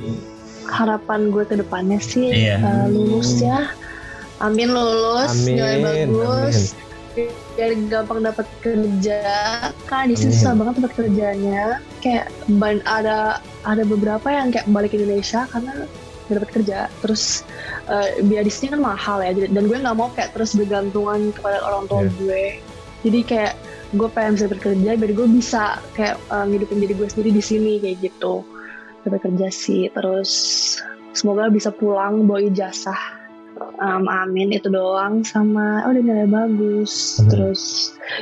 harapan 0.69 1.33
gue 1.33 1.43
ke 1.49 1.57
depannya 1.57 1.97
sih 1.97 2.29
Iya. 2.29 2.61
eh, 2.61 2.85
lulus 2.93 3.41
ya 3.41 3.73
amin 4.37 4.69
lulus 4.69 5.33
Amin, 5.33 5.57
nilai 5.57 6.05
bagus 6.05 6.77
biar 7.59 7.75
gampang 7.91 8.23
dapat 8.23 8.47
kerja. 8.63 9.19
Kan 9.91 10.07
di 10.07 10.15
sini 10.15 10.31
susah 10.31 10.55
banget 10.55 10.79
dapat 10.79 10.93
kerjanya. 10.95 11.83
Kayak 11.99 12.31
ban 12.55 12.79
ada 12.87 13.43
ada 13.67 13.83
beberapa 13.83 14.31
yang 14.31 14.55
kayak 14.55 14.71
balik 14.71 14.95
ke 14.95 15.03
Indonesia 15.03 15.43
karena 15.51 15.83
nggak 16.31 16.35
dapat 16.39 16.49
kerja. 16.55 16.77
Terus 17.03 17.43
eh, 17.91 18.23
biaya 18.23 18.47
di 18.47 18.53
sini 18.53 18.71
kan 18.71 18.79
mahal 18.79 19.19
ya. 19.19 19.35
Dan 19.35 19.67
gue 19.67 19.75
nggak 19.75 19.97
mau 19.99 20.07
kayak 20.15 20.31
terus 20.31 20.55
bergantungan 20.55 21.35
kepada 21.35 21.59
orang 21.67 21.83
tua 21.91 22.07
Iya. 22.07 22.11
gue. 22.15 22.45
Jadi 23.03 23.19
kayak 23.27 23.53
gue 23.91 24.07
pengen 24.07 24.39
bisa 24.39 24.47
bekerja 24.47 24.89
biar 24.95 25.11
gue 25.11 25.27
bisa 25.27 25.83
kayak 25.99 26.15
eh, 26.31 26.45
ngidupin 26.47 26.79
diri 26.79 26.95
gue 26.95 27.07
sendiri 27.11 27.35
di 27.35 27.43
sini 27.43 27.83
kayak 27.83 27.99
gitu. 28.07 28.47
Dapat 29.03 29.19
kerja 29.27 29.51
sih. 29.51 29.91
Terus 29.91 30.31
semoga 31.11 31.51
bisa 31.51 31.75
pulang 31.75 32.23
bawa 32.23 32.39
ijazah 32.39 33.18
um, 33.77 34.03
amin 34.05 34.51
itu 34.51 34.67
doang 34.67 35.21
sama 35.21 35.83
oh 35.83 35.91
udah 35.91 36.01
nilai 36.01 36.27
bagus 36.27 37.17
Hmm. 37.17 37.29
terus 37.29 37.61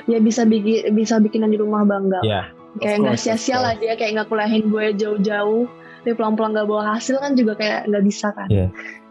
ya 0.06 0.18
bisa 0.18 0.44
bikin 0.44 0.92
bisa 0.92 1.18
bikinan 1.18 1.50
di 1.50 1.58
rumah 1.58 1.84
bangga 1.84 2.20
Ya, 2.22 2.50
kayak 2.78 2.98
nggak 3.04 3.18
sia-sia 3.18 3.58
lah 3.58 3.74
dia 3.74 3.94
kayak 3.94 4.14
nggak 4.16 4.28
kuliahin 4.28 4.68
gue 4.68 4.86
jauh-jauh 4.96 5.66
tapi 6.00 6.14
pelan-pelan 6.14 6.54
nggak 6.54 6.68
bawa 6.68 6.96
hasil 6.96 7.18
kan 7.18 7.34
juga 7.34 7.54
kayak 7.54 7.86
nggak 7.86 8.04
bisa 8.04 8.28
kan 8.32 8.48
Iya. 8.48 8.68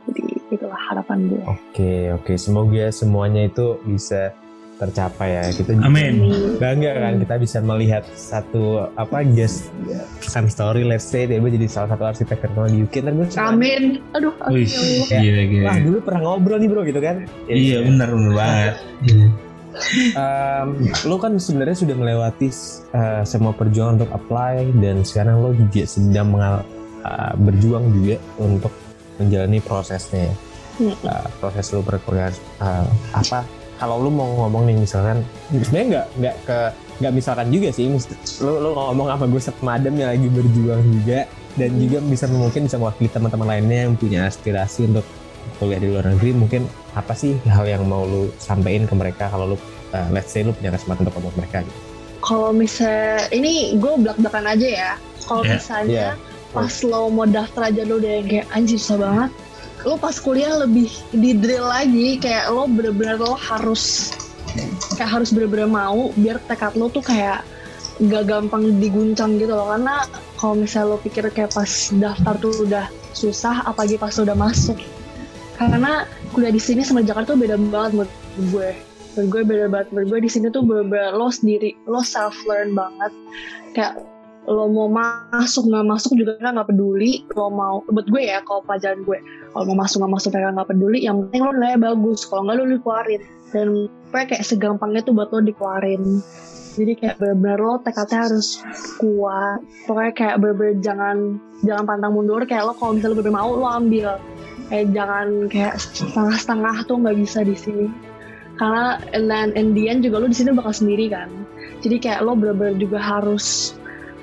jadi 0.06 0.22
itulah 0.48 0.80
harapan 0.86 1.18
gue 1.26 1.42
Oke, 1.44 1.92
oke. 2.12 2.32
Semoga 2.36 2.88
semuanya 2.88 3.44
itu 3.44 3.82
bisa 3.82 4.30
tercapai 4.76 5.28
ya. 5.30 5.42
Kita 5.50 5.72
Amin. 5.78 6.20
bangga 6.56 6.92
kan 6.94 7.12
kita 7.18 7.34
bisa 7.36 7.58
melihat 7.58 8.04
satu 8.10 8.86
apa 8.92 9.24
guest 9.24 9.72
sun 10.20 10.46
story 10.46 10.84
let's 10.84 11.02
say 11.02 11.24
dia 11.24 11.36
jadi 11.38 11.64
salah 11.66 11.88
satu 11.90 12.04
arsitek 12.06 12.38
terkenal 12.38 12.68
di 12.68 12.82
UK 12.82 12.94
ntar 13.00 13.12
gue 13.12 13.26
suka, 13.26 13.48
amin 13.48 13.82
aduh 14.12 14.34
Wih, 14.46 14.68
Ya. 15.06 15.18
gila 15.18 15.42
gila. 15.46 15.64
wah 15.64 15.76
dulu 15.78 15.98
pernah 16.00 16.20
ngobrol 16.22 16.58
nih 16.58 16.68
bro 16.68 16.82
gitu 16.82 17.00
kan 17.00 17.16
Iya 17.46 17.78
benar 17.82 18.08
benar 18.10 18.32
banget. 18.34 18.74
Em, 20.10 20.68
lo 21.04 21.16
kan 21.16 21.36
sebenarnya 21.36 21.76
sudah 21.76 21.94
melewati 21.94 22.48
eh, 22.90 23.22
semua 23.22 23.52
perjuangan 23.52 23.96
untuk 23.98 24.08
apply 24.10 24.72
dan 24.74 25.00
sekarang 25.02 25.36
lo 25.38 25.52
juga 25.52 25.84
sedang 25.84 26.32
mengal- 26.32 26.64
eh, 26.98 27.32
berjuang 27.38 27.84
juga 27.92 28.16
untuk 28.36 28.72
menjalani 29.16 29.60
prosesnya 29.60 30.28
ya. 30.28 30.34
Eh, 30.82 31.26
proses 31.38 31.64
lo 31.70 31.80
berkuliah 31.80 32.32
eh, 32.58 32.86
apa 33.12 33.44
kalau 33.76 34.00
lo 34.00 34.08
mau 34.08 34.28
ngomong 34.44 34.66
nih 34.66 34.76
misalkan 34.78 35.20
sebenarnya 35.50 35.86
nggak 35.86 36.06
nggak 36.16 36.36
ke 36.44 36.58
nggak 36.96 37.12
misalkan 37.12 37.46
juga 37.48 37.68
sih 37.70 37.86
lo 38.40 38.52
lo 38.56 38.68
ngomong 38.72 39.06
sama 39.08 39.24
gue 39.26 39.42
semadam 39.42 39.94
yang 39.94 40.10
lagi 40.10 40.28
berjuang 40.28 40.82
juga 40.82 41.20
dan 41.56 41.70
Hmm. 41.72 41.80
juga 41.80 41.98
bisa 42.04 42.24
mungkin 42.28 42.68
bisa 42.68 42.76
mewakili 42.76 43.08
teman-teman 43.08 43.48
lainnya 43.48 43.88
yang 43.88 43.96
punya 43.96 44.28
aspirasi 44.28 44.84
untuk 44.86 45.04
kuliah 45.56 45.80
di 45.80 45.88
luar 45.88 46.04
negeri 46.04 46.36
mungkin 46.36 46.62
apa 46.92 47.16
sih 47.16 47.36
hal 47.48 47.64
yang 47.64 47.86
mau 47.86 48.04
lu 48.04 48.28
sampaikan 48.36 48.84
ke 48.84 48.92
mereka 48.92 49.24
kalau 49.28 49.52
lu 49.52 49.56
uh, 49.90 50.08
let's 50.10 50.28
say 50.28 50.44
lu 50.44 50.52
punya 50.52 50.68
kesempatan 50.68 51.08
untuk 51.08 51.16
ngomong 51.16 51.32
ke 51.32 51.38
mereka 51.40 51.58
gitu. 51.64 51.78
kalau 52.20 52.50
misalnya 52.52 53.24
ini 53.30 53.76
gue 53.76 53.92
belak 53.96 54.16
belakan 54.18 54.52
aja 54.52 54.68
ya 54.68 54.92
kalau 55.24 55.42
Ya, 55.42 55.56
misalnya 55.56 56.06
ya. 56.12 56.52
pas 56.52 56.74
lo 56.82 57.08
mau 57.08 57.24
daftar 57.24 57.62
aja 57.66 57.82
lo 57.82 57.94
udah 57.96 58.14
kayak 58.22 58.46
anjir 58.52 58.76
susah 58.76 58.98
banget 59.00 59.30
lo 59.86 59.94
pas 59.94 60.18
kuliah 60.18 60.50
lebih 60.66 60.90
di 61.14 61.30
drill 61.38 61.62
lagi 61.62 62.18
kayak 62.18 62.50
lo 62.50 62.66
bener-bener 62.66 63.22
lo 63.22 63.38
harus 63.38 64.10
kayak 64.98 65.22
harus 65.22 65.30
bener-bener 65.30 65.70
mau 65.70 66.10
biar 66.18 66.42
tekad 66.50 66.74
lo 66.74 66.90
tuh 66.90 67.06
kayak 67.06 67.46
gak 68.10 68.28
gampang 68.28 68.76
diguncang 68.82 69.40
gitu 69.40 69.54
loh. 69.54 69.72
Karena 69.72 70.04
kalau 70.36 70.58
misalnya 70.58 70.96
lo 70.96 70.98
pikir 71.00 71.30
kayak 71.32 71.54
pas 71.54 71.70
daftar 71.96 72.34
tuh 72.36 72.52
udah 72.66 72.90
susah 73.16 73.64
apalagi 73.64 73.96
pas 73.96 74.12
lo 74.18 74.26
udah 74.28 74.36
masuk. 74.36 74.76
Karena 75.56 76.04
kuliah 76.34 76.52
di 76.52 76.60
sini 76.60 76.84
sama 76.84 77.00
Jakarta 77.00 77.32
tuh 77.32 77.40
beda 77.40 77.56
banget 77.56 77.92
menurut 77.96 78.12
gue. 78.52 78.70
Menurut 79.16 79.28
gue 79.32 79.42
beda 79.48 79.64
banget. 79.72 79.86
Menurut 79.94 80.08
gue 80.12 80.20
di 80.28 80.30
sini 80.34 80.46
tuh 80.52 80.66
bener-bener 80.66 81.16
lo 81.16 81.32
sendiri 81.32 81.72
lo 81.88 82.04
self 82.04 82.36
learn 82.44 82.76
banget. 82.76 83.12
Kayak 83.72 84.04
lo 84.46 84.68
mau 84.70 84.86
masuk 85.32 85.66
nggak 85.66 85.86
masuk 85.88 86.12
juga 86.20 86.36
mereka 86.36 86.52
nggak 86.60 86.68
peduli. 86.68 87.24
Lo 87.32 87.48
mau 87.48 87.80
buat 87.88 88.06
gue 88.12 88.22
ya 88.28 88.44
kalau 88.44 88.60
pelajaran 88.68 89.00
gue 89.08 89.18
kalau 89.56 89.72
mau 89.72 89.88
masuk 89.88 90.04
nggak 90.04 90.12
masuk 90.20 90.30
mereka 90.36 90.52
nggak 90.52 90.68
peduli 90.68 90.98
yang 91.08 91.16
penting 91.24 91.40
lo 91.40 91.50
nilainya 91.56 91.80
bagus. 91.80 92.20
Kalau 92.28 92.44
nggak 92.44 92.56
lo 92.60 92.64
dikeluarin. 92.76 93.22
Dan 93.56 93.68
pokoknya 94.12 94.26
kayak 94.28 94.44
segampangnya 94.44 95.00
tuh 95.00 95.16
buat 95.16 95.32
lo 95.32 95.40
dikeluarin. 95.40 96.02
Jadi 96.76 96.92
kayak 96.92 97.16
bener-bener 97.16 97.60
lo 97.64 97.80
tekadnya 97.80 98.28
harus 98.28 98.60
kuat. 99.00 99.64
Pokoknya 99.88 100.12
kayak 100.12 100.36
bener-bener 100.44 100.76
jangan 100.84 101.16
jangan 101.64 101.84
pantang 101.88 102.12
mundur. 102.12 102.44
Kayak 102.44 102.68
lo 102.68 102.72
kalau 102.76 103.00
misalnya 103.00 103.16
lo 103.16 103.32
mau 103.32 103.50
lo 103.56 103.64
ambil. 103.64 104.20
Kayak 104.68 104.86
jangan 104.92 105.28
kayak 105.48 105.74
setengah-setengah 105.80 106.76
tuh 106.84 106.96
nggak 107.00 107.16
bisa 107.16 107.40
di 107.48 107.56
sini. 107.56 107.88
Karena 108.60 109.00
and 109.16 109.72
then 109.72 110.04
juga 110.04 110.20
lo 110.20 110.28
di 110.28 110.36
sini 110.36 110.52
bakal 110.52 110.76
sendiri 110.76 111.08
kan. 111.08 111.32
Jadi 111.80 111.96
kayak 111.96 112.28
lo 112.28 112.36
bener-bener 112.36 112.76
juga 112.76 113.00
harus 113.00 113.72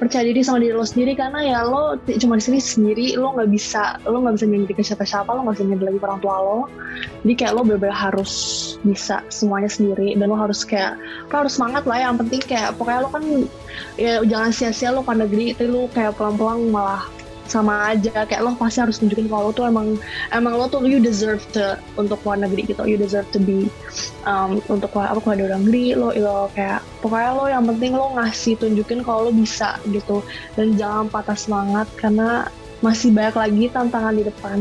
percaya 0.01 0.25
diri 0.25 0.41
sama 0.41 0.59
diri 0.59 0.73
lo 0.73 0.83
sendiri 0.83 1.13
karena 1.13 1.39
ya 1.45 1.59
lo 1.63 1.95
cuma 2.19 2.35
di 2.37 2.43
sini 2.43 2.59
sendiri 2.59 3.07
lo 3.15 3.37
nggak 3.37 3.49
bisa 3.53 4.01
lo 4.09 4.25
nggak 4.25 4.35
bisa 4.35 4.45
nyindir 4.49 4.73
ke 4.73 4.83
siapa-siapa 4.83 5.29
lo 5.31 5.45
nggak 5.45 5.55
bisa 5.59 5.65
nyindir 5.69 5.85
lagi 5.89 5.99
orang 6.01 6.21
tua 6.21 6.35
lo. 6.41 6.59
Jadi 7.23 7.33
kayak 7.39 7.53
lo 7.55 7.61
bener-bener 7.63 7.95
harus 7.95 8.31
bisa 8.83 9.23
semuanya 9.31 9.69
sendiri 9.71 10.17
dan 10.17 10.27
lo 10.27 10.37
harus 10.37 10.65
kayak 10.65 10.97
lo 11.29 11.35
harus 11.45 11.53
semangat 11.55 11.83
lah. 11.85 11.97
Yang 12.01 12.15
penting 12.25 12.41
kayak 12.45 12.69
pokoknya 12.75 12.99
lo 13.05 13.09
kan 13.13 13.23
ya 13.95 14.13
jangan 14.25 14.51
sia-sia 14.51 14.89
lo 14.91 15.05
ke 15.05 15.13
negeri 15.13 15.45
itu 15.53 15.65
lo 15.69 15.87
kayak 15.93 16.17
pelan-pelan 16.17 16.69
malah 16.73 17.05
sama 17.47 17.93
aja. 17.95 18.23
Kayak 18.25 18.41
lo 18.43 18.55
pasti 18.55 18.79
harus 18.83 18.99
tunjukin 18.99 19.27
kalau 19.27 19.49
lo 19.49 19.51
tuh 19.53 19.65
emang 19.67 19.99
emang 20.31 20.53
lo 20.55 20.65
tuh 20.71 20.83
you 20.85 20.99
deserve 20.99 21.43
to 21.51 21.77
untuk 21.99 22.19
luar 22.23 22.41
negeri 22.41 22.67
gitu. 22.69 22.83
You 22.87 22.95
deserve 22.95 23.27
to 23.35 23.39
be 23.39 23.67
um, 24.23 24.63
untuk 24.71 24.95
apa 24.95 25.19
luar 25.19 25.59
negeri 25.59 25.97
lo 25.97 26.15
lo 26.15 26.47
kayak 26.55 26.81
pokoknya 27.03 27.31
lo 27.35 27.45
yang 27.49 27.63
penting 27.67 27.91
lo 27.95 28.15
ngasih 28.15 28.59
tunjukin 28.59 29.03
kalau 29.03 29.29
lo 29.29 29.31
bisa 29.33 29.77
gitu. 29.91 30.23
Dan 30.55 30.75
jangan 30.79 31.11
patah 31.11 31.37
semangat 31.37 31.87
karena 31.99 32.47
masih 32.83 33.15
banyak 33.15 33.35
lagi 33.35 33.63
tantangan 33.71 34.13
di 34.15 34.23
depan. 34.27 34.57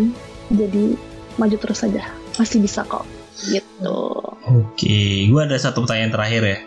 Jadi 0.52 0.94
maju 1.40 1.56
terus 1.56 1.82
aja. 1.86 2.04
Masih 2.36 2.60
bisa 2.60 2.84
kok. 2.86 3.04
Gitu. 3.42 3.98
Oke, 4.42 5.30
gue 5.30 5.40
ada 5.40 5.56
satu 5.58 5.86
pertanyaan 5.86 6.12
terakhir 6.14 6.42
ya. 6.42 6.58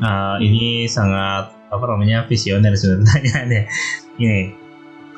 Nah, 0.00 0.40
ini 0.40 0.88
sangat 0.90 1.52
apa 1.70 1.84
namanya 1.86 2.26
visioner 2.26 2.74
sebenarnya. 2.74 3.68
Ini, 4.20 4.52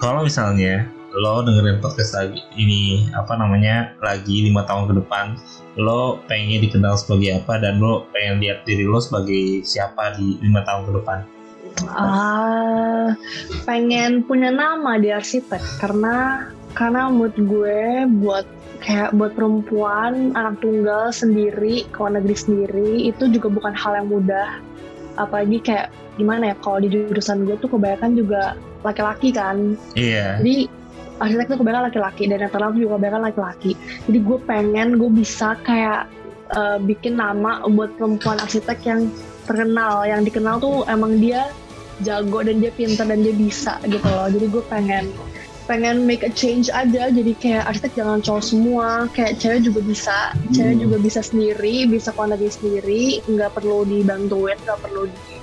kalau 0.02 0.26
misalnya 0.26 0.90
lo 1.14 1.46
dengerin 1.46 1.78
podcast 1.78 2.18
lagi 2.18 2.42
ini 2.58 3.06
apa 3.14 3.38
namanya 3.38 3.94
lagi 4.02 4.50
lima 4.50 4.66
tahun 4.66 4.90
ke 4.90 4.94
depan, 4.98 5.38
lo 5.78 6.18
pengen 6.26 6.58
dikenal 6.58 6.98
sebagai 6.98 7.38
apa 7.38 7.62
dan 7.62 7.78
lo 7.78 8.10
pengen 8.10 8.42
lihat 8.42 8.66
diri 8.66 8.82
lo 8.82 8.98
sebagai 8.98 9.62
siapa 9.62 10.18
di 10.18 10.42
lima 10.42 10.66
tahun 10.66 10.90
ke 10.90 10.92
depan. 10.98 11.18
ah 11.88 13.16
pengen 13.64 14.26
punya 14.28 14.52
nama 14.52 15.00
di 15.00 15.08
arsitek 15.08 15.80
karena 15.80 16.46
karena 16.76 17.08
menurut 17.08 17.38
gue 17.38 17.80
buat 18.20 18.46
kayak 18.84 19.16
buat 19.16 19.32
perempuan 19.32 20.36
anak 20.36 20.60
tunggal 20.60 21.08
sendiri 21.08 21.88
ke 21.88 21.96
luar 21.96 22.20
negeri 22.20 22.36
sendiri 22.36 22.90
itu 23.08 23.24
juga 23.32 23.48
bukan 23.48 23.72
hal 23.72 24.04
yang 24.04 24.08
mudah 24.12 24.60
apalagi 25.16 25.64
kayak 25.64 25.88
gimana 26.20 26.52
ya 26.52 26.56
kalau 26.60 26.84
di 26.84 26.92
jurusan 26.92 27.48
gue 27.48 27.56
tuh 27.56 27.72
kebanyakan 27.72 28.20
juga 28.20 28.52
laki-laki 28.82 29.30
kan. 29.30 29.78
Iya. 29.94 30.38
jadi 30.42 30.68
arsitek 31.22 31.54
tuh 31.54 31.58
kebanyakan 31.62 31.86
laki-laki 31.86 32.24
dan 32.26 32.38
yang 32.42 32.52
terlalu 32.52 32.74
juga 32.82 32.98
kebanyakan 32.98 33.22
laki-laki. 33.30 33.72
Jadi 34.10 34.18
gue 34.18 34.38
pengen 34.42 34.88
gue 34.98 35.10
bisa 35.12 35.54
kayak 35.62 36.10
eh, 36.52 36.78
bikin 36.82 37.16
nama 37.16 37.62
buat 37.64 37.94
perempuan 37.94 38.42
arsitek 38.42 38.78
yang 38.82 39.00
terkenal. 39.46 40.02
Yang 40.02 40.32
dikenal 40.32 40.58
tuh 40.58 40.82
emang 40.90 41.22
dia 41.22 41.50
jago 42.02 42.42
dan 42.42 42.58
dia 42.58 42.74
pintar 42.74 43.06
dan 43.06 43.22
dia 43.22 43.34
bisa 43.34 43.78
gitu 43.86 44.02
loh. 44.02 44.26
Jadi 44.26 44.46
gue 44.50 44.62
pengen 44.66 45.14
pengen 45.70 46.02
make 46.10 46.26
a 46.26 46.32
change 46.34 46.66
aja. 46.74 47.06
Jadi 47.14 47.38
kayak 47.38 47.70
arsitek 47.70 48.02
jangan 48.02 48.18
cowok 48.18 48.42
semua. 48.42 48.88
Kayak 49.14 49.38
cewek 49.38 49.60
juga 49.62 49.80
bisa. 49.86 50.18
Cewek 50.50 50.74
Hmm. 50.74 50.82
juga 50.90 50.96
bisa 50.98 51.20
sendiri 51.22 51.86
bisa 51.86 52.10
negeri 52.10 52.50
sendiri. 52.50 53.04
Nggak 53.30 53.62
perlu 53.62 53.86
dibantuin 53.86 54.58
nggak 54.58 54.80
perlu 54.82 55.06
di 55.06 55.38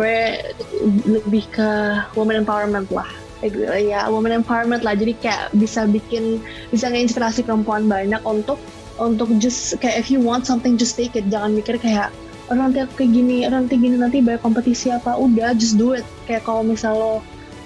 ya, 0.00 0.40
lebih 1.04 1.44
ke 1.52 1.68
woman 2.16 2.40
empowerment 2.46 2.88
lah. 2.88 3.08
Ya 3.74 4.06
woman 4.06 4.30
empowerment 4.30 4.86
lah. 4.86 4.94
Jadi 4.94 5.18
kayak 5.18 5.50
bisa 5.58 5.84
bikin 5.90 6.38
bisa 6.70 6.86
ngeinspirasi 6.86 7.42
perempuan 7.42 7.90
banyak 7.90 8.22
untuk 8.22 8.62
untuk 9.02 9.26
just 9.42 9.74
kayak 9.82 9.98
if 9.98 10.08
you 10.12 10.22
want 10.22 10.46
something 10.46 10.78
just 10.78 10.94
take 10.94 11.18
it. 11.18 11.26
Jangan 11.26 11.58
mikir 11.58 11.74
kayak 11.82 12.14
oh, 12.48 12.56
nanti 12.56 12.86
aku 12.86 13.02
kayak 13.02 13.12
gini 13.18 13.42
oh, 13.42 13.52
nanti 13.52 13.74
gini 13.74 13.98
nanti 13.98 14.22
banyak 14.22 14.40
kompetisi 14.46 14.94
apa. 14.94 15.18
Udah 15.18 15.58
just 15.58 15.74
do 15.74 15.98
it. 15.98 16.06
Kayak 16.30 16.46
kalau 16.46 16.62
misal 16.62 16.94
lo 16.94 17.14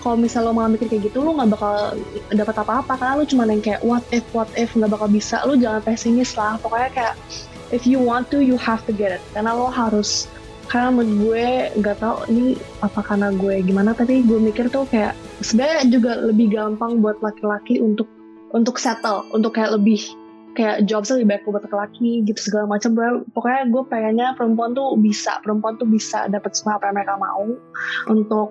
kalau 0.01 0.17
misal 0.17 0.49
lo 0.49 0.55
malah 0.57 0.71
mikir 0.71 0.87
kayak 0.89 1.11
gitu 1.11 1.19
lo 1.19 1.35
nggak 1.35 1.59
bakal 1.59 1.99
dapat 2.31 2.57
apa-apa 2.63 2.95
karena 2.95 3.13
lo 3.19 3.25
cuma 3.27 3.43
yang 3.45 3.61
kayak 3.61 3.83
what 3.85 4.07
if 4.17 4.25
what 4.33 4.49
if? 4.57 4.73
Nggak 4.73 4.97
bakal 4.97 5.13
bisa. 5.13 5.45
Lo 5.45 5.61
jangan 5.61 5.85
pesimis 5.85 6.41
lah. 6.41 6.57
Pokoknya 6.65 6.89
kayak 6.97 7.15
if 7.69 7.85
you 7.85 8.01
want 8.01 8.33
to 8.33 8.41
you 8.41 8.57
have 8.57 8.81
to 8.89 8.97
get 8.97 9.13
it. 9.13 9.23
Karena 9.37 9.53
lo 9.53 9.69
harus 9.69 10.25
karena 10.67 10.91
menurut 10.91 11.15
gue 11.23 11.47
nggak 11.83 11.97
tahu 12.03 12.17
ini 12.33 12.47
apa 12.83 13.01
karena 13.03 13.29
gue 13.35 13.55
gimana 13.63 13.91
tapi 13.95 14.23
gue 14.27 14.39
mikir 14.39 14.67
tuh 14.71 14.85
kayak 14.91 15.15
sebenarnya 15.43 15.83
juga 15.89 16.13
lebih 16.27 16.53
gampang 16.53 17.01
buat 17.01 17.19
laki-laki 17.23 17.79
untuk 17.79 18.07
untuk 18.55 18.77
settle 18.81 19.27
untuk 19.31 19.55
kayak 19.55 19.75
lebih 19.79 20.01
kayak 20.57 20.89
jobsnya 20.89 21.21
lebih 21.21 21.29
baik 21.37 21.43
buat 21.47 21.63
laki-laki 21.69 22.25
gitu 22.25 22.41
segala 22.41 22.79
macam 22.79 22.97
pokoknya 23.37 23.63
gue 23.69 23.83
pengennya 23.87 24.29
perempuan 24.35 24.73
tuh 24.73 24.97
bisa 24.99 25.39
perempuan 25.45 25.77
tuh 25.77 25.87
bisa 25.87 26.27
dapat 26.33 26.57
semua 26.57 26.81
apa 26.81 26.91
yang 26.91 26.97
mereka 26.97 27.15
mau 27.21 27.47
untuk 28.09 28.51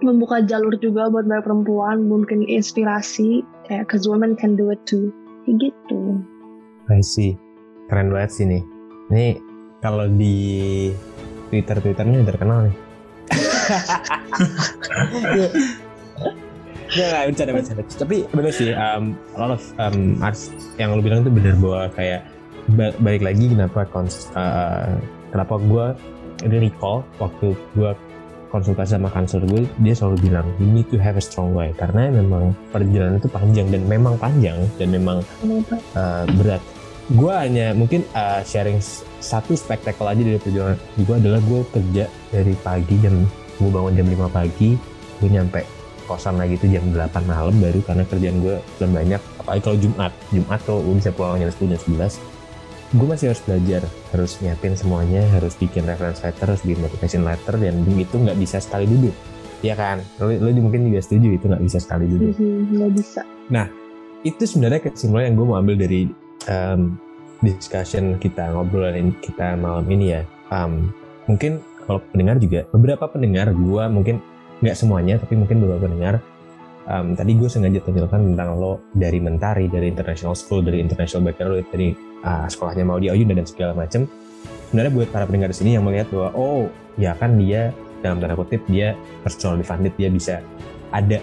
membuka 0.00 0.40
jalur 0.40 0.72
juga 0.80 1.12
buat 1.12 1.28
banyak 1.28 1.44
perempuan 1.44 2.08
mungkin 2.08 2.46
inspirasi 2.48 3.44
kayak 3.68 3.90
cause 3.92 4.08
women 4.08 4.32
can 4.38 4.56
do 4.56 4.72
it 4.72 4.80
too 4.88 5.12
kayak 5.44 5.68
gitu 5.70 6.22
I 6.90 6.98
see. 7.06 7.38
Keren 7.86 8.10
banget 8.10 8.30
sih 8.34 8.44
nih. 8.50 8.62
Ini 9.14 9.26
kalau 9.78 10.10
di 10.10 10.90
Twitter 11.50 11.76
Twitternya 11.82 12.22
terkenal 12.22 12.70
nih. 12.70 12.74
Nggak, 16.90 17.06
nggak, 17.06 17.22
bercanda, 17.30 17.52
bercanda. 17.54 17.82
Tapi 17.86 18.16
bener 18.34 18.50
sih, 18.50 18.74
um, 18.74 19.14
a 19.34 19.46
lot 19.46 19.62
um, 19.78 20.18
arts 20.18 20.50
yang 20.74 20.94
lu 20.94 21.02
bilang 21.02 21.22
itu 21.22 21.30
bener 21.30 21.54
bahwa 21.58 21.86
kayak 21.94 22.26
ba- 22.74 22.96
balik 22.98 23.22
lagi 23.22 23.50
kenapa 23.50 23.86
kons 23.90 24.30
uh, 24.34 24.98
kenapa 25.30 25.54
gue 25.62 25.84
ini 26.46 26.56
recall 26.70 27.06
waktu 27.22 27.54
gue 27.78 27.90
konsultasi 28.50 28.98
sama 28.98 29.06
konselor 29.14 29.46
gue 29.46 29.62
dia 29.78 29.94
selalu 29.94 30.30
bilang 30.30 30.46
you 30.58 30.66
need 30.66 30.86
to 30.90 30.98
have 30.98 31.14
a 31.14 31.22
strong 31.22 31.54
why 31.54 31.70
karena 31.78 32.10
memang 32.10 32.50
perjalanan 32.74 33.22
itu 33.22 33.30
panjang 33.30 33.66
dan 33.70 33.82
memang 33.86 34.14
panjang 34.18 34.58
dan 34.74 34.88
memang 34.90 35.18
uh, 35.94 36.26
berat 36.42 36.62
gue 37.10 37.32
hanya 37.34 37.74
mungkin 37.74 38.06
uh, 38.14 38.38
sharing 38.46 38.78
satu 39.18 39.58
spektakel 39.58 40.06
aja 40.06 40.22
dari 40.22 40.38
perjalanan 40.38 40.78
gue 40.94 41.14
adalah 41.18 41.40
gue 41.42 41.60
kerja 41.74 42.04
dari 42.30 42.54
pagi 42.62 42.94
jam 43.02 43.26
gue 43.58 43.70
bangun 43.70 43.98
jam 43.98 44.06
5 44.06 44.30
pagi 44.30 44.78
gue 45.18 45.28
nyampe 45.28 45.66
kosan 46.10 46.42
lagi 46.42 46.58
itu 46.58 46.66
jam 46.66 46.82
8 46.90 47.06
malam 47.22 47.54
baru 47.62 47.78
karena 47.86 48.02
kerjaan 48.02 48.42
gue 48.42 48.58
belum 48.82 48.90
banyak. 48.90 49.22
Apalagi 49.38 49.62
kalau 49.62 49.78
Jumat 49.78 50.12
Jumat 50.34 50.60
tuh 50.66 50.82
gue 50.82 50.94
bisa 50.98 51.10
pulang 51.14 51.38
jam 51.38 51.50
10 51.54 51.70
jam 51.70 51.80
11 51.86 52.18
gue 52.90 53.06
masih 53.06 53.30
harus 53.30 53.42
belajar 53.46 53.82
harus 54.10 54.34
nyiapin 54.42 54.74
semuanya 54.74 55.22
harus 55.30 55.54
bikin 55.54 55.86
reference 55.86 56.26
letter 56.26 56.50
harus 56.50 56.62
bikin 56.66 56.82
motivation 56.82 57.22
letter 57.22 57.54
dan 57.54 57.86
itu 57.94 58.14
nggak 58.18 58.34
bisa 58.34 58.58
sekali 58.58 58.90
duduk. 58.90 59.14
Ya 59.62 59.78
kan? 59.78 60.02
Lo, 60.18 60.26
lo 60.26 60.50
mungkin 60.58 60.90
juga 60.90 60.98
setuju 60.98 61.38
itu 61.38 61.46
nggak 61.46 61.62
bisa 61.62 61.78
sekali 61.78 62.10
duduk. 62.10 62.34
Mhm, 62.34 62.74
nggak 62.74 62.92
bisa. 62.98 63.22
Itu 64.26 64.42
sebenarnya 64.42 64.90
kesimpulan 64.90 65.30
yang 65.30 65.36
gue 65.38 65.46
mau 65.46 65.56
ambil 65.62 65.78
dari 65.78 66.10
um, 66.48 66.96
discussion 67.44 68.16
kita 68.20 68.52
ngobrolan 68.52 69.12
kita 69.20 69.56
malam 69.56 69.84
ini 69.88 70.20
ya. 70.20 70.22
Um, 70.52 70.92
mungkin 71.28 71.60
kalau 71.84 72.00
pendengar 72.14 72.36
juga 72.38 72.60
beberapa 72.70 73.04
pendengar 73.10 73.50
gue 73.50 73.84
mungkin 73.90 74.16
nggak 74.60 74.76
semuanya 74.76 75.16
tapi 75.16 75.34
mungkin 75.38 75.62
beberapa 75.62 75.88
pendengar 75.88 76.14
um, 76.90 77.16
tadi 77.16 77.32
gue 77.38 77.48
sengaja 77.48 77.80
tunjukkan 77.82 78.34
tentang 78.34 78.58
lo 78.58 78.82
dari 78.92 79.18
mentari 79.22 79.66
dari 79.70 79.88
international 79.88 80.36
school 80.36 80.60
dari 80.60 80.82
international 80.82 81.30
baccalaureate 81.30 81.70
dari 81.72 81.88
uh, 82.26 82.46
sekolahnya 82.50 82.84
mau 82.84 82.98
di 83.00 83.08
Ayunda 83.08 83.38
dan 83.38 83.46
segala 83.48 83.72
macam 83.72 84.04
sebenarnya 84.68 84.92
buat 84.92 85.08
para 85.10 85.24
pendengar 85.26 85.50
di 85.50 85.56
sini 85.56 85.70
yang 85.78 85.84
melihat 85.86 86.10
bahwa 86.12 86.30
oh 86.36 86.70
ya 86.98 87.16
kan 87.16 87.38
dia 87.40 87.72
dalam 88.00 88.20
tanda 88.20 88.36
kutip 88.36 88.62
dia 88.68 88.96
personally 89.24 89.64
funded 89.64 89.92
dia 89.96 90.08
bisa 90.08 90.40
ada 90.90 91.22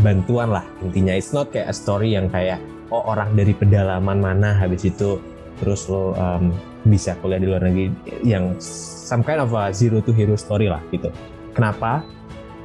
bantuan 0.00 0.50
lah 0.50 0.66
intinya. 0.82 1.14
It's 1.14 1.30
not 1.30 1.54
kayak 1.54 1.70
a 1.70 1.74
story 1.76 2.18
yang 2.18 2.26
kayak 2.26 2.58
oh 2.94 3.02
orang 3.10 3.34
dari 3.34 3.50
pedalaman 3.50 4.22
mana? 4.22 4.54
Habis 4.54 4.86
itu 4.86 5.18
terus 5.58 5.90
lo 5.90 6.14
um, 6.14 6.54
bisa 6.86 7.18
kuliah 7.18 7.42
di 7.42 7.46
luar 7.50 7.66
negeri 7.66 7.90
yang 8.22 8.54
some 8.62 9.26
kind 9.26 9.42
of 9.42 9.50
a 9.54 9.74
zero 9.74 9.98
to 9.98 10.14
hero 10.14 10.38
story 10.38 10.70
lah 10.70 10.78
gitu. 10.94 11.10
Kenapa? 11.54 12.06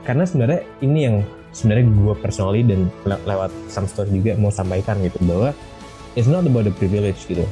Karena 0.05 0.25
sebenarnya 0.25 0.61
ini 0.85 0.99
yang 1.09 1.15
sebenarnya 1.49 1.85
gue 1.89 2.15
personally 2.21 2.61
dan 2.61 2.93
le- 3.09 3.23
lewat 3.25 3.49
some 3.69 3.89
story 3.89 4.13
juga 4.13 4.37
mau 4.37 4.53
sampaikan 4.53 5.01
gitu 5.01 5.17
bahwa 5.25 5.49
it's 6.13 6.29
not 6.29 6.45
about 6.45 6.69
the 6.69 6.73
privilege 6.77 7.25
gitu. 7.25 7.45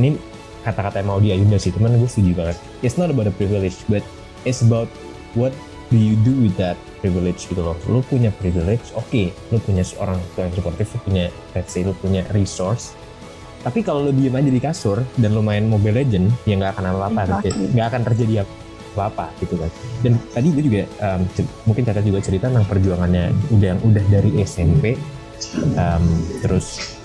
Ini 0.00 0.16
kata-kata 0.64 1.04
yang 1.04 1.08
mau 1.08 1.20
di 1.20 1.34
Ayunda 1.36 1.60
sih 1.60 1.74
teman 1.74 1.96
gue 2.00 2.08
setuju 2.08 2.32
banget. 2.38 2.56
It's 2.80 2.96
not 2.96 3.12
about 3.12 3.28
the 3.28 3.36
privilege 3.36 3.76
but 3.92 4.00
it's 4.48 4.64
about 4.64 4.88
what 5.36 5.52
do 5.92 6.00
you 6.00 6.16
do 6.24 6.32
with 6.40 6.56
that 6.56 6.76
privilege 7.02 7.50
gitu 7.50 7.60
loh. 7.60 7.74
Lu 7.90 8.00
punya 8.06 8.30
privilege 8.30 8.94
oke 8.94 9.34
lu 9.50 9.58
punya 9.58 9.82
seorang 9.82 10.16
tua 10.32 10.46
yang 10.46 10.54
supportive 10.54 10.88
lu 10.94 11.00
punya 11.02 11.24
let's 11.58 11.74
say 11.74 11.82
lu 11.82 11.92
punya 11.98 12.22
resource. 12.30 12.94
Tapi 13.62 13.82
kalau 13.82 14.06
lu 14.06 14.12
diem 14.14 14.34
aja 14.34 14.50
di 14.50 14.62
kasur 14.62 15.02
dan 15.18 15.34
lu 15.34 15.42
main 15.42 15.66
Mobile 15.66 16.02
Legend 16.02 16.30
ya 16.46 16.54
nggak 16.58 16.78
akan 16.78 16.84
apa-apa 16.94 17.20
Exactly. 17.26 17.66
nggak 17.74 17.86
akan 17.90 18.00
terjadi 18.06 18.34
apa-apa 18.94 19.26
gitu 19.42 19.54
kan. 19.58 19.70
Dan 20.06 20.12
tadi 20.30 20.46
gue 20.54 20.62
juga 20.62 20.82
um, 21.02 21.20
mungkin 21.66 21.82
Caca 21.82 22.02
juga 22.02 22.18
cerita 22.22 22.46
tentang 22.46 22.66
perjuangannya 22.70 23.24
udah 23.50 23.66
yang 23.74 23.80
udah 23.82 24.04
dari 24.10 24.30
SMP 24.42 24.94
um, 25.74 26.04
terus 26.42 26.98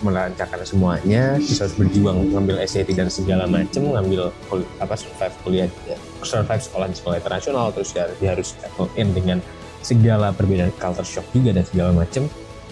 melancarkan 0.00 0.62
semuanya 0.62 1.36
terus 1.38 1.58
harus 1.58 1.74
berjuang 1.76 2.30
ngambil 2.30 2.62
SAT 2.64 2.94
dan 2.94 3.08
segala 3.10 3.44
macem 3.50 3.82
ngambil 3.82 4.30
apa 4.78 4.94
survive 4.94 5.34
kuliah 5.42 5.66
survive 6.22 6.62
sekolah 6.62 6.86
di 6.90 6.96
sekolah 6.96 7.16
internasional 7.18 7.70
terus 7.74 7.90
dia, 7.92 8.06
dia 8.22 8.34
harus 8.34 8.54
settle 8.54 8.90
in 8.94 9.10
dengan 9.12 9.38
segala 9.82 10.34
perbedaan 10.34 10.74
culture 10.78 11.06
shock 11.06 11.26
juga 11.30 11.54
dan 11.54 11.64
segala 11.66 11.90
macem 11.94 12.26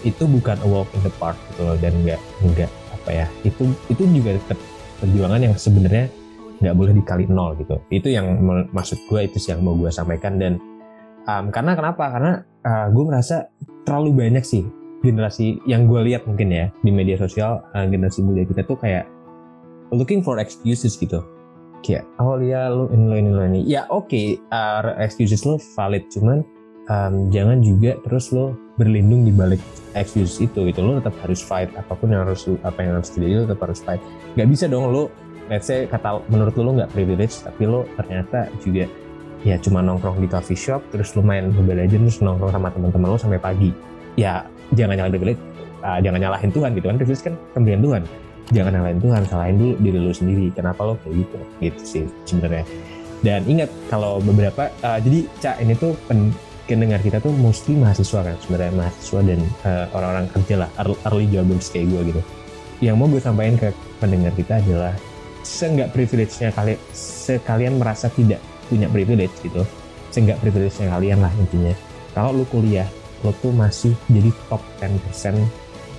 itu 0.05 0.23
bukan 0.29 0.55
a 0.61 0.67
walk 0.67 0.87
in 0.93 1.01
the 1.01 1.13
park 1.17 1.35
gitu 1.51 1.61
loh 1.65 1.77
dan 1.79 1.93
nggak 2.05 2.19
nggak 2.43 2.69
apa 2.93 3.09
ya 3.11 3.27
itu 3.47 3.71
itu 3.89 4.03
juga 4.07 4.37
tetap 4.37 4.59
perjuangan 5.01 5.39
yang 5.41 5.55
sebenarnya 5.57 6.09
nggak 6.57 6.75
boleh 6.75 6.93
dikali 6.97 7.25
nol 7.29 7.53
gitu. 7.61 7.77
Itu 7.93 8.09
yang 8.09 8.41
maksud 8.73 8.97
gue 9.09 9.29
itu 9.29 9.37
sih 9.37 9.53
yang 9.53 9.61
mau 9.61 9.77
gue 9.77 9.93
sampaikan 9.93 10.41
dan 10.41 10.57
um, 11.29 11.53
karena 11.53 11.77
kenapa? 11.77 12.03
Karena 12.09 12.31
uh, 12.65 12.87
gue 12.89 13.03
merasa 13.05 13.49
terlalu 13.85 14.25
banyak 14.25 14.43
sih 14.43 14.65
generasi 15.05 15.61
yang 15.69 15.85
gue 15.85 16.01
lihat 16.11 16.25
mungkin 16.25 16.49
ya 16.49 16.65
di 16.81 16.89
media 16.89 17.15
sosial 17.17 17.61
uh, 17.73 17.85
generasi 17.85 18.25
muda 18.25 18.43
kita 18.43 18.65
tuh 18.65 18.77
kayak 18.79 19.05
looking 19.93 20.25
for 20.25 20.41
excuses 20.41 20.97
gitu. 20.97 21.23
Kayak 21.85 22.09
oh 22.17 22.35
ya 22.41 22.73
lu 22.73 22.89
ini 22.89 23.05
lo 23.05 23.15
ini 23.15 23.29
lo 23.31 23.41
ini 23.45 23.61
ya 23.63 23.85
oke 23.87 24.41
uh, 24.51 24.97
excuses 24.97 25.45
lo 25.45 25.61
valid 25.77 26.09
cuman 26.09 26.41
um, 26.89 27.29
jangan 27.29 27.61
juga 27.61 27.95
terus 28.03 28.33
lo 28.33 28.57
berlindung 28.75 29.23
di 29.23 29.31
balik 29.31 29.61
excuses 29.93 30.41
itu. 30.41 30.67
Gitu 30.67 30.79
lo 30.81 30.97
tetap 30.99 31.15
harus 31.21 31.39
fight 31.39 31.69
apa 31.77 31.93
pun 31.93 32.11
yang 32.11 32.25
harus 32.25 32.49
lu- 32.49 32.61
apa 32.65 32.81
yang 32.81 32.99
harus 32.99 33.13
terjadi 33.13 33.33
lo 33.37 33.43
tetap 33.47 33.61
harus 33.69 33.79
fight. 33.85 34.01
Nggak 34.35 34.47
bisa 34.49 34.65
dong 34.67 34.89
lo 34.89 35.13
let's 35.47 35.69
say 35.69 35.87
kata 35.87 36.19
menurut 36.27 36.57
lo 36.59 36.71
nggak 36.75 36.91
privilege 36.91 37.39
tapi 37.45 37.63
lo 37.69 37.87
ternyata 37.95 38.51
juga 38.59 38.89
ya 39.45 39.55
cuma 39.61 39.79
nongkrong 39.79 40.19
di 40.19 40.27
coffee 40.27 40.57
shop 40.57 40.81
terus 40.91 41.15
lo 41.15 41.23
main 41.23 41.53
Mobile 41.53 41.87
Legends 41.87 42.19
nongkrong 42.19 42.51
sama 42.51 42.73
teman-teman 42.73 43.07
lo 43.15 43.19
sampai 43.21 43.39
pagi. 43.39 43.71
Ya 44.17 44.49
jangan 44.75 44.99
nyalahin 44.99 45.13
privilege 45.15 45.41
ah, 45.85 45.99
jangan 46.01 46.19
nyalahin 46.21 46.51
Tuhan 46.51 46.69
gitu 46.75 46.85
kan. 46.89 46.95
Privilege 46.97 47.23
kan 47.23 47.33
pemberian 47.53 47.81
Tuhan. 47.83 48.01
Jangan 48.47 48.71
nyalahin 48.79 48.99
Tuhan 49.03 49.21
salahin 49.27 49.55
dulu 49.59 49.73
diri 49.83 49.99
lo 49.99 50.11
sendiri. 50.15 50.45
Kenapa 50.55 50.79
lo 50.87 50.93
kayak 51.03 51.15
gitu? 51.23 51.37
Gitu 51.59 51.81
sih 51.83 52.05
sebenarnya. 52.23 52.65
Dan 53.25 53.41
ingat 53.49 53.69
kalau 53.91 54.23
beberapa 54.23 54.71
ah, 54.85 54.99
jadi 55.01 55.27
cak 55.41 55.55
ini 55.63 55.73
tuh 55.75 55.93
pen, 56.07 56.31
pendengar 56.67 56.99
kita 56.99 57.23
tuh 57.23 57.33
mostly 57.35 57.75
mahasiswa 57.75 58.23
kan 58.23 58.35
sebenarnya 58.43 58.73
mahasiswa 58.75 59.19
dan 59.23 59.39
eh, 59.67 59.85
orang-orang 59.91 60.25
kerja 60.31 60.55
lah. 60.65 60.69
Early, 60.79 60.97
early 61.07 61.25
jobbers 61.31 61.67
kayak 61.71 61.87
gue 61.91 62.01
gitu. 62.13 62.21
Yang 62.77 62.95
mau 63.01 63.07
gue 63.09 63.21
sampaikan 63.21 63.55
ke 63.57 63.69
pendengar 63.97 64.31
kita 64.37 64.61
adalah 64.61 64.93
seenggak 65.41 65.95
privilege-nya 65.95 66.51
kalian 66.53 66.79
sekalian 66.93 67.79
merasa 67.79 68.11
tidak 68.13 68.43
punya 68.69 68.85
privilege 68.91 69.33
gitu. 69.41 69.65
Seenggak 70.13 70.37
privilege-nya 70.43 70.93
kalian 70.93 71.19
lah 71.23 71.33
intinya. 71.41 71.73
Kalau 72.13 72.33
lu 72.33 72.45
kuliah 72.49 72.85
lo 73.25 73.33
tuh 73.41 73.53
masih 73.53 73.93
jadi 74.11 74.29
top 74.49 74.61
10% 74.81 75.37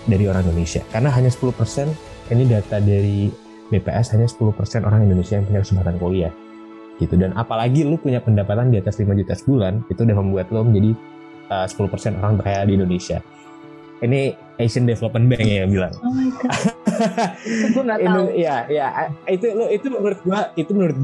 dari 0.09 0.25
orang 0.27 0.47
Indonesia. 0.47 0.83
Karena 0.91 1.11
hanya 1.12 1.31
10% 1.31 1.55
ini 2.33 2.45
data 2.47 2.77
dari 2.79 3.29
BPS 3.69 4.16
hanya 4.16 4.27
10% 4.29 4.87
orang 4.87 5.05
Indonesia 5.05 5.37
yang 5.37 5.47
punya 5.47 5.61
kesempatan 5.64 5.97
kuliah. 6.01 6.33
Gitu. 6.99 7.14
Dan 7.14 7.37
apalagi 7.39 7.87
lu 7.87 8.01
punya 8.01 8.19
pendapatan 8.19 8.75
di 8.75 8.81
atas 8.81 8.99
5 8.99 9.12
juta 9.14 9.35
sebulan 9.37 9.87
itu 9.87 10.03
udah 10.03 10.16
membuat 10.19 10.51
lo 10.51 10.66
menjadi 10.66 10.97
uh, 11.53 11.66
10% 11.69 12.19
orang 12.19 12.41
terkaya 12.41 12.66
di 12.66 12.75
Indonesia. 12.75 13.19
Ini 13.99 14.31
Asian 14.62 14.87
Development 14.87 15.27
Bank 15.27 15.43
ya 15.43 15.66
yang 15.66 15.71
bilang. 15.75 15.93
Oh 16.03 16.14
my 16.14 16.31
god. 16.39 16.55
Itu 17.43 17.66
gue 17.75 17.83
nggak 17.83 18.01
tahu. 18.07 18.14
Indo- 18.14 18.35
ya 18.35 18.57
ya 18.71 18.87
itu 19.27 19.47
lo 19.59 19.66
itu 19.71 19.87
menurut 19.91 20.19
gua 20.23 20.55
itu 20.55 20.71
menurut 20.71 20.99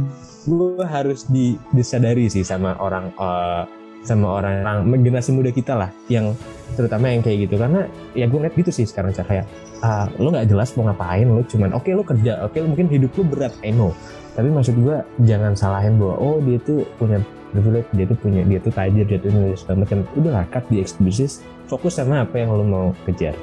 gua 0.47 0.87
harus 0.87 1.27
di, 1.27 1.59
disadari 1.75 2.31
sih 2.31 2.47
sama 2.47 2.79
orang 2.79 3.11
eh, 3.15 3.63
sama 4.05 4.39
orang-orang 4.39 5.01
generasi 5.01 5.33
muda 5.33 5.51
kita 5.51 5.73
lah 5.75 5.91
yang 6.13 6.37
terutama 6.77 7.09
yang 7.09 7.25
kayak 7.25 7.49
gitu. 7.49 7.57
Karena 7.57 7.89
ya 8.13 8.29
gue 8.29 8.39
ngeliat 8.39 8.55
gitu 8.55 8.71
sih 8.71 8.85
sekarang 8.85 9.17
Cak. 9.17 9.27
kayak 9.27 9.49
ah, 9.81 10.07
lo 10.21 10.33
nggak 10.33 10.49
jelas 10.49 10.73
mau 10.77 10.89
ngapain 10.89 11.29
lo 11.29 11.45
cuman 11.45 11.77
oke 11.77 11.91
lo 11.93 12.05
kerja 12.05 12.45
oke 12.45 12.57
mungkin 12.65 12.89
hidup 12.93 13.13
lo 13.17 13.25
berat 13.25 13.53
I 13.65 13.73
know. 13.73 13.93
Tapi 14.35 14.51
maksud 14.51 14.75
gua 14.83 15.07
jangan 15.23 15.55
salahin 15.55 15.95
bahwa 15.97 16.19
oh 16.19 16.37
dia 16.43 16.59
tuh 16.59 16.83
punya 16.99 17.23
privilege 17.55 17.87
dia 17.95 18.05
tuh 18.09 18.19
punya 18.19 18.43
dia 18.43 18.59
tuh 18.59 18.73
tajir 18.75 19.07
dia 19.07 19.19
tuh 19.21 19.31
segala 19.57 19.87
macam. 19.87 19.99
Udah 20.19 20.45
cut 20.51 20.65
the 20.69 20.79
excuses 20.83 21.41
fokus 21.71 21.97
sama 21.97 22.25
apa 22.27 22.43
yang 22.43 22.51
lo 22.51 22.65
mau 22.67 22.87
kejar. 23.09 23.37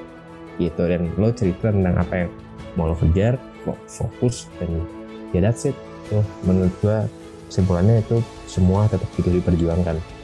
Gitu 0.59 0.81
dan 0.83 1.09
lo 1.15 1.31
cerita 1.31 1.71
tentang 1.71 1.95
apa 1.95 2.27
yang 2.27 2.29
mau 2.75 2.91
lo 2.91 2.95
kejar 2.99 3.39
fo- 3.63 3.79
fokus 3.87 4.51
dan 4.59 4.83
ya 5.31 5.39
that's 5.41 5.65
it. 5.65 5.77
Tuh 6.11 6.25
menurut 6.43 6.73
gua 6.83 7.07
kesimpulannya 7.47 8.03
itu 8.03 8.19
semua 8.47 8.87
tetap 8.87 9.07
gitu 9.15 9.31
diperjuangkan 9.31 10.20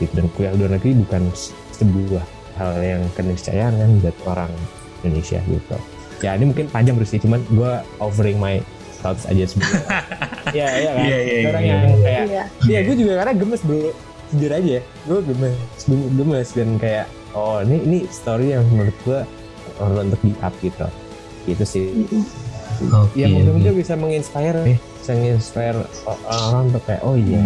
gitu 0.00 0.12
dan 0.14 0.26
kuliah 0.30 0.52
luar 0.52 0.70
negeri 0.72 0.96
bukan 0.98 1.22
se- 1.30 1.52
sebuah 1.72 2.24
hal 2.56 2.72
yang 2.76 3.02
keniscayaan 3.12 3.72
kan 3.72 3.90
buat 4.00 4.16
orang 4.26 4.52
Indonesia 5.00 5.38
gitu 5.42 5.76
ya 6.20 6.34
ini 6.34 6.44
mungkin 6.46 6.66
panjang 6.68 6.96
terus 6.96 7.10
sih 7.10 7.20
cuman 7.20 7.40
gua 7.50 7.72
offering 7.98 8.36
my 8.36 8.60
thoughts 8.98 9.24
aja 9.24 9.44
sebenarnya 9.44 9.84
ya 10.58 10.66
ya 10.68 10.90
kan 10.90 11.02
Iya, 11.02 11.16
iya, 11.16 11.36
iya, 11.38 11.48
orang 11.48 11.62
iya, 11.62 11.70
yang 11.70 11.80
iya. 11.80 11.96
kayak 11.98 12.24
iya 12.26 12.44
Iya, 12.62 12.78
gue 12.82 12.94
juga 12.96 13.12
karena 13.16 13.32
gemes 13.34 13.60
bro. 13.60 13.92
Jujur 14.30 14.52
aja, 14.52 14.78
gue 14.78 15.18
gemes, 15.24 15.56
Gem- 15.82 16.10
gemes 16.14 16.48
dan 16.52 16.68
kayak, 16.76 17.06
oh 17.32 17.58
ini 17.60 17.76
ini 17.80 17.98
story 18.06 18.52
yang 18.52 18.62
menurut 18.68 18.94
gue 19.00 19.20
perlu 19.74 20.00
untuk 20.04 20.20
di 20.20 20.32
up 20.38 20.54
gitu. 20.60 20.86
Gitu 21.44 21.64
sih. 21.64 21.86
Oke. 22.94 23.16
Ya 23.16 23.26
mudah-mudahan 23.26 23.74
bisa 23.74 23.94
menginspire, 23.94 24.62
bisa 24.94 25.12
menginspire 25.12 25.82
orang 26.28 26.70
untuk 26.70 26.82
kayak, 26.84 27.02
oh 27.02 27.16
iya 27.16 27.42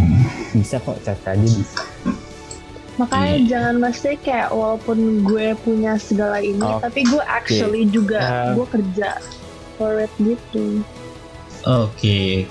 bisa 0.52 0.76
kok 0.78 1.00
caca 1.00 1.28
aja 1.30 1.46
bisa. 1.46 1.80
Makanya 2.96 3.34
Iya. 3.34 3.46
jangan 3.48 3.74
mesti 3.80 4.10
kayak 4.18 4.48
walaupun 4.48 4.98
gue 5.20 5.46
punya 5.58 5.96
segala 5.96 6.38
ini 6.38 6.60
Oh, 6.60 6.78
tapi 6.78 7.02
gue 7.02 7.22
actually 7.22 7.84
juga 7.86 8.20
Uh, 8.20 8.54
gue 8.54 8.66
kerja 8.72 9.18
for 9.74 9.98
it 9.98 10.12
gitu. 10.16 10.80
Oke, 11.64 12.44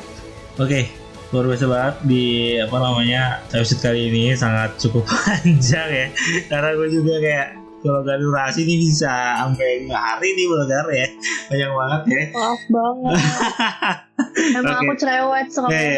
oke, 0.56 0.82
luar 1.30 1.46
biasa 1.48 1.66
banget 1.66 1.96
di 2.04 2.26
apa 2.58 2.76
namanya 2.76 3.22
episode 3.50 3.80
kali 3.80 4.08
ini 4.08 4.34
sangat 4.34 4.76
cukup 4.78 5.06
panjang 5.14 5.88
ya, 5.88 6.08
karena 6.48 6.70
gue 6.74 6.88
juga 6.92 7.16
kayak 7.20 7.48
kalau 7.80 8.00
gak 8.02 8.16
durasi 8.18 8.64
ini 8.64 8.76
bisa 8.82 9.12
sampai 9.38 9.86
hari 9.88 10.30
nih 10.32 10.46
Bulgar 10.46 10.88
ya, 10.88 11.08
banyak 11.48 11.70
banget 11.70 12.02
ya. 12.08 12.24
maaf 12.32 12.62
banget 12.66 13.16
emang 14.58 14.76
Oke. 14.82 14.86
aku 14.88 14.94
cerewet 14.98 15.48
soalnya 15.54 15.78
Oke. 15.78 15.94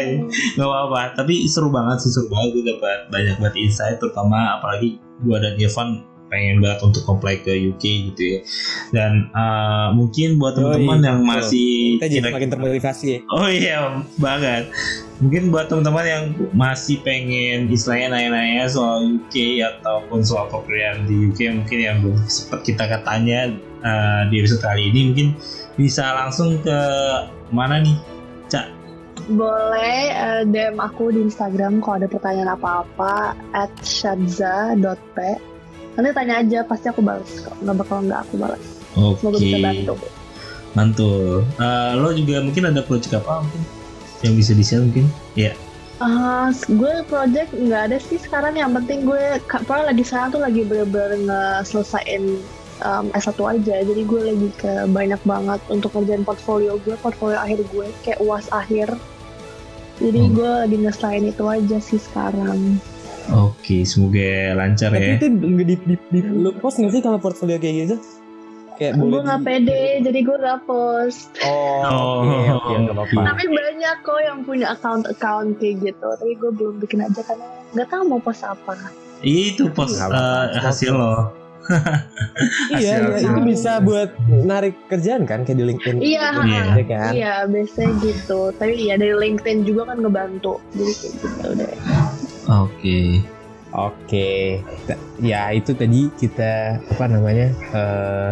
Gak 0.56 0.66
apa-apa, 0.66 1.00
tapi 1.16 1.34
seru 1.48 1.68
banget 1.72 2.04
sih 2.04 2.10
seru 2.12 2.28
banget 2.28 2.48
gue 2.56 2.64
dapat 2.76 2.98
banyak 3.10 3.34
banget 3.40 3.56
insight, 3.58 3.96
terutama 3.98 4.60
apalagi 4.60 5.00
gue 5.24 5.36
dan 5.40 5.54
Irfan 5.56 6.04
pengen 6.26 6.58
banget 6.58 6.82
untuk 6.82 7.06
apply 7.06 7.42
ke 7.42 7.52
UK 7.54 8.12
gitu 8.12 8.22
ya. 8.22 8.38
Dan 8.92 9.30
uh, 9.32 9.94
mungkin 9.94 10.38
buat 10.42 10.58
teman-teman 10.58 11.00
yang 11.02 11.20
masih 11.22 11.98
Kita 11.98 12.06
jadi 12.10 12.30
semakin 12.30 12.50
termotivasi 12.50 13.06
ya. 13.06 13.18
Oh 13.30 13.48
iya 13.48 13.78
banget. 14.18 14.70
Mungkin 15.22 15.48
buat 15.48 15.70
teman-teman 15.72 16.04
yang 16.04 16.24
masih 16.52 17.00
pengen 17.00 17.72
istilahnya 17.72 18.12
nanya-nanya 18.12 18.68
soal 18.68 19.06
UK 19.06 19.64
ataupun 19.64 20.20
soal 20.20 20.50
pekerjaan 20.50 21.08
di 21.08 21.32
UK 21.32 21.62
mungkin 21.62 21.78
yang 21.78 21.96
belum 22.04 22.18
sempat 22.28 22.60
kita 22.66 22.84
katanya 22.84 23.54
uh, 23.80 24.22
di 24.28 24.42
episode 24.42 24.60
kali 24.60 24.92
ini 24.92 25.00
mungkin 25.14 25.28
bisa 25.78 26.04
langsung 26.12 26.58
ke 26.60 26.78
mana 27.54 27.80
nih? 27.80 28.15
Boleh 29.26 30.14
eh, 30.14 30.42
DM 30.46 30.78
aku 30.78 31.10
di 31.10 31.26
Instagram 31.26 31.82
kalau 31.82 31.98
ada 31.98 32.08
pertanyaan 32.08 32.54
apa-apa 32.54 33.34
at 33.50 33.72
shadza.p 33.82 35.18
nanti 35.96 36.12
tanya 36.12 36.44
aja 36.44 36.60
pasti 36.62 36.92
aku 36.92 37.00
balas 37.00 37.40
kok 37.40 37.56
nggak 37.64 37.76
bakal 37.80 38.04
nggak 38.04 38.20
aku 38.28 38.34
balas 38.36 38.64
Oke. 39.00 39.16
semoga 39.24 39.38
bisa 39.40 39.58
bantu 39.64 39.94
Mantul. 40.76 41.40
Uh, 41.56 41.96
lo 41.96 42.12
juga 42.12 42.44
mungkin 42.44 42.68
ada 42.68 42.84
project 42.84 43.16
apa 43.16 43.40
mungkin 43.40 43.64
yang 44.20 44.36
bisa 44.36 44.52
di 44.52 44.60
share 44.60 44.84
mungkin? 44.84 45.08
Ya. 45.32 45.56
Ah, 45.96 46.52
gue 46.52 47.00
project 47.08 47.56
nggak 47.56 47.82
ada 47.88 47.96
sih 47.96 48.20
sekarang 48.20 48.60
yang 48.60 48.76
penting 48.76 49.08
gue 49.08 49.40
kapal 49.48 49.88
lagi 49.88 50.04
sekarang 50.04 50.36
tuh 50.36 50.44
lagi 50.44 50.60
bener-bener 50.68 51.16
ngeselesain 51.24 52.36
um, 52.84 53.08
S1 53.16 53.40
aja 53.40 53.80
jadi 53.80 54.02
gue 54.04 54.20
lagi 54.20 54.48
ke 54.60 54.84
banyak 54.92 55.16
banget 55.24 55.56
untuk 55.72 55.96
ngerjain 55.96 56.20
portfolio 56.20 56.76
gue 56.84 56.92
portfolio 57.00 57.40
akhir 57.40 57.64
gue 57.72 57.88
kayak 58.04 58.20
uas 58.20 58.44
akhir 58.52 58.92
jadi 59.98 60.20
Hmm. 60.20 60.32
gue 60.32 60.50
lagi 60.60 60.76
ngeselain 60.78 61.24
itu 61.24 61.44
aja 61.44 61.78
sih 61.78 61.98
sekarang 61.98 62.78
Oke, 63.26 63.82
semoga 63.82 64.22
lancar 64.54 64.94
Tapi 64.94 65.02
ya. 65.02 65.18
itu 65.18 65.26
nggak 65.26 65.66
di, 65.66 65.74
di, 65.82 65.94
di, 65.98 66.18
lu 66.22 66.54
post 66.54 66.78
nggak 66.78 66.92
sih 66.92 67.02
kalau 67.02 67.18
portfolio 67.18 67.58
kayak 67.58 67.74
gitu? 67.82 67.96
Kayak 68.76 68.92
gue 68.94 69.02
boleh 69.02 69.24
nggak 69.24 69.40
di- 69.40 69.46
pede 69.48 69.82
jadi 70.00 70.18
gue 70.20 70.36
nggak 70.36 70.60
post 70.62 71.34
Oh, 71.42 71.82
Oh, 71.82 72.14
oke, 72.22 72.38
oke, 72.54 72.72
nggak 72.78 72.94
apa-apa. 72.94 73.20
tapi 73.26 73.44
banyak 73.48 73.96
kok 74.00 74.20
yang 74.22 74.38
punya 74.42 74.66
account-account 74.70 75.58
kayak 75.58 75.74
gitu 75.82 76.06
tapi 76.12 76.32
gue 76.34 76.50
belum 76.50 76.74
bikin 76.78 77.02
aja 77.02 77.18
karena 77.20 77.46
nggak 77.72 77.88
tahu 77.88 78.02
mau 78.06 78.20
post 78.20 78.42
apa 78.42 78.78
Itu 79.18 79.72
post 79.72 79.98
uh, 79.98 80.46
hasil 80.54 80.92
lo. 80.92 81.45
Iya, 82.76 83.16
iya, 83.16 83.16
itu 83.24 83.40
bisa 83.42 83.80
buat 83.80 84.12
narik 84.44 84.76
kerjaan 84.86 85.24
kan 85.24 85.42
kayak 85.42 85.56
di 85.56 85.64
LinkedIn. 85.72 85.96
Iya, 85.98 86.26
Iya. 86.36 86.62
Iya 86.76 86.84
kan? 86.84 87.12
Iya, 87.16 87.34
biasanya 87.48 87.92
gitu. 88.04 88.40
Tapi 88.52 88.72
ya 88.86 88.94
dari 89.00 89.16
LinkedIn 89.16 89.64
juga 89.64 89.88
kan 89.88 90.04
ngebantu. 90.04 90.60
Jadi 90.76 90.92
kayak 90.92 91.12
gitu 91.16 91.48
deh. 91.56 91.74
Oke. 92.46 93.00
Oke, 93.72 94.60
T- 94.88 95.00
ya 95.20 95.52
itu 95.52 95.76
tadi 95.76 96.08
kita 96.14 96.80
apa 96.80 97.04
namanya 97.04 97.52
eh 97.72 98.30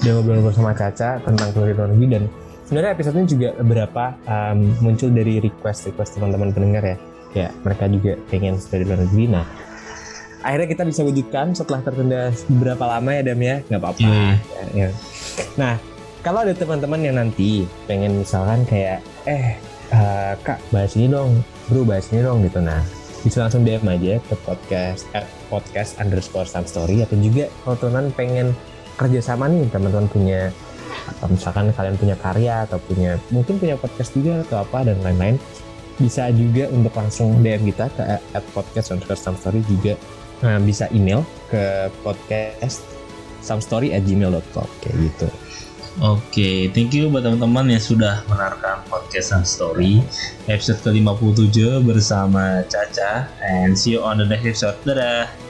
udah 0.00 0.10
ngobrol-ngobrol 0.14 0.52
sama 0.52 0.72
Caca 0.72 1.20
tentang 1.20 1.52
kuliah 1.52 1.76
luar 1.76 1.92
negeri 1.92 2.08
dan 2.16 2.22
sebenarnya 2.64 2.90
episode 2.96 3.16
ini 3.16 3.28
juga 3.28 3.48
beberapa 3.60 4.04
em, 4.24 4.72
muncul 4.80 5.12
dari 5.12 5.36
request 5.36 5.88
request 5.88 6.16
teman-teman 6.16 6.48
pendengar 6.48 6.80
ya, 6.84 6.96
ya 7.34 7.48
mereka 7.60 7.88
juga 7.88 8.16
pengen 8.28 8.56
studi 8.56 8.84
di 8.84 8.88
luar 8.88 9.00
negeri. 9.04 9.24
Nah, 9.28 9.44
akhirnya 10.46 10.68
kita 10.70 10.84
bisa 10.86 11.02
wujudkan 11.02 11.50
setelah 11.58 11.82
tertunda 11.82 12.30
beberapa 12.46 12.86
lama 12.86 13.10
ya 13.10 13.22
Dam 13.26 13.40
ya, 13.42 13.56
nggak 13.66 13.80
apa-apa. 13.82 13.98
Iya. 14.06 14.30
Ya, 14.38 14.64
ya. 14.70 14.88
Nah, 15.58 15.74
kalau 16.22 16.46
ada 16.46 16.54
teman-teman 16.54 17.00
yang 17.02 17.18
nanti 17.18 17.66
pengen 17.90 18.22
misalkan 18.22 18.62
kayak 18.62 19.02
eh 19.26 19.58
eh, 19.90 20.32
kak 20.46 20.62
bahas 20.70 20.94
ini 20.94 21.10
dong, 21.10 21.42
bro 21.66 21.82
bahas 21.82 22.06
ini 22.14 22.22
dong 22.22 22.46
gitu. 22.46 22.62
Nah, 22.62 22.78
bisa 23.26 23.42
langsung 23.42 23.66
DM 23.66 23.82
aja 23.90 24.22
ke 24.22 24.34
podcast 24.46 25.02
at 25.18 25.26
podcast 25.50 25.98
underscore 25.98 26.46
some 26.46 26.62
story 26.62 27.02
atau 27.02 27.18
juga 27.18 27.50
kalau 27.66 27.74
teman 27.82 28.14
pengen 28.14 28.54
kerjasama 28.94 29.50
nih 29.50 29.66
teman-teman 29.74 30.06
punya 30.06 30.54
atau 31.06 31.26
misalkan 31.28 31.74
kalian 31.74 31.98
punya 31.98 32.16
karya 32.22 32.64
atau 32.64 32.78
punya 32.86 33.18
mungkin 33.34 33.58
punya 33.58 33.74
podcast 33.74 34.14
juga 34.14 34.46
atau 34.46 34.62
apa 34.62 34.86
dan 34.86 35.02
lain-lain 35.02 35.36
bisa 35.98 36.28
juga 36.30 36.68
untuk 36.70 36.92
langsung 36.94 37.40
DM 37.40 37.72
kita 37.72 37.88
ke 37.98 38.02
at 38.20 38.44
podcast 38.54 38.94
underscore 38.94 39.18
some 39.18 39.38
story 39.38 39.64
juga 39.66 39.98
Nah, 40.44 40.60
bisa 40.60 40.84
email 40.92 41.24
ke 41.48 41.88
podcast 42.04 42.84
somestory 43.40 43.94
at 43.94 44.04
gmail.com 44.04 44.68
kayak 44.82 44.96
gitu 45.08 45.28
Oke, 45.96 46.68
thank 46.76 46.92
you 46.92 47.08
buat 47.08 47.24
teman-teman 47.24 47.72
yang 47.72 47.80
sudah 47.80 48.20
menarikan 48.28 48.84
podcast 48.92 49.32
Sun 49.32 49.48
Story 49.48 50.04
episode 50.44 50.84
ke-57 50.84 51.80
bersama 51.88 52.60
Caca 52.68 53.24
and 53.40 53.72
see 53.72 53.96
you 53.96 54.04
on 54.04 54.20
the 54.20 54.28
next 54.28 54.60
episode. 54.60 54.76
Dadah. 54.84 55.45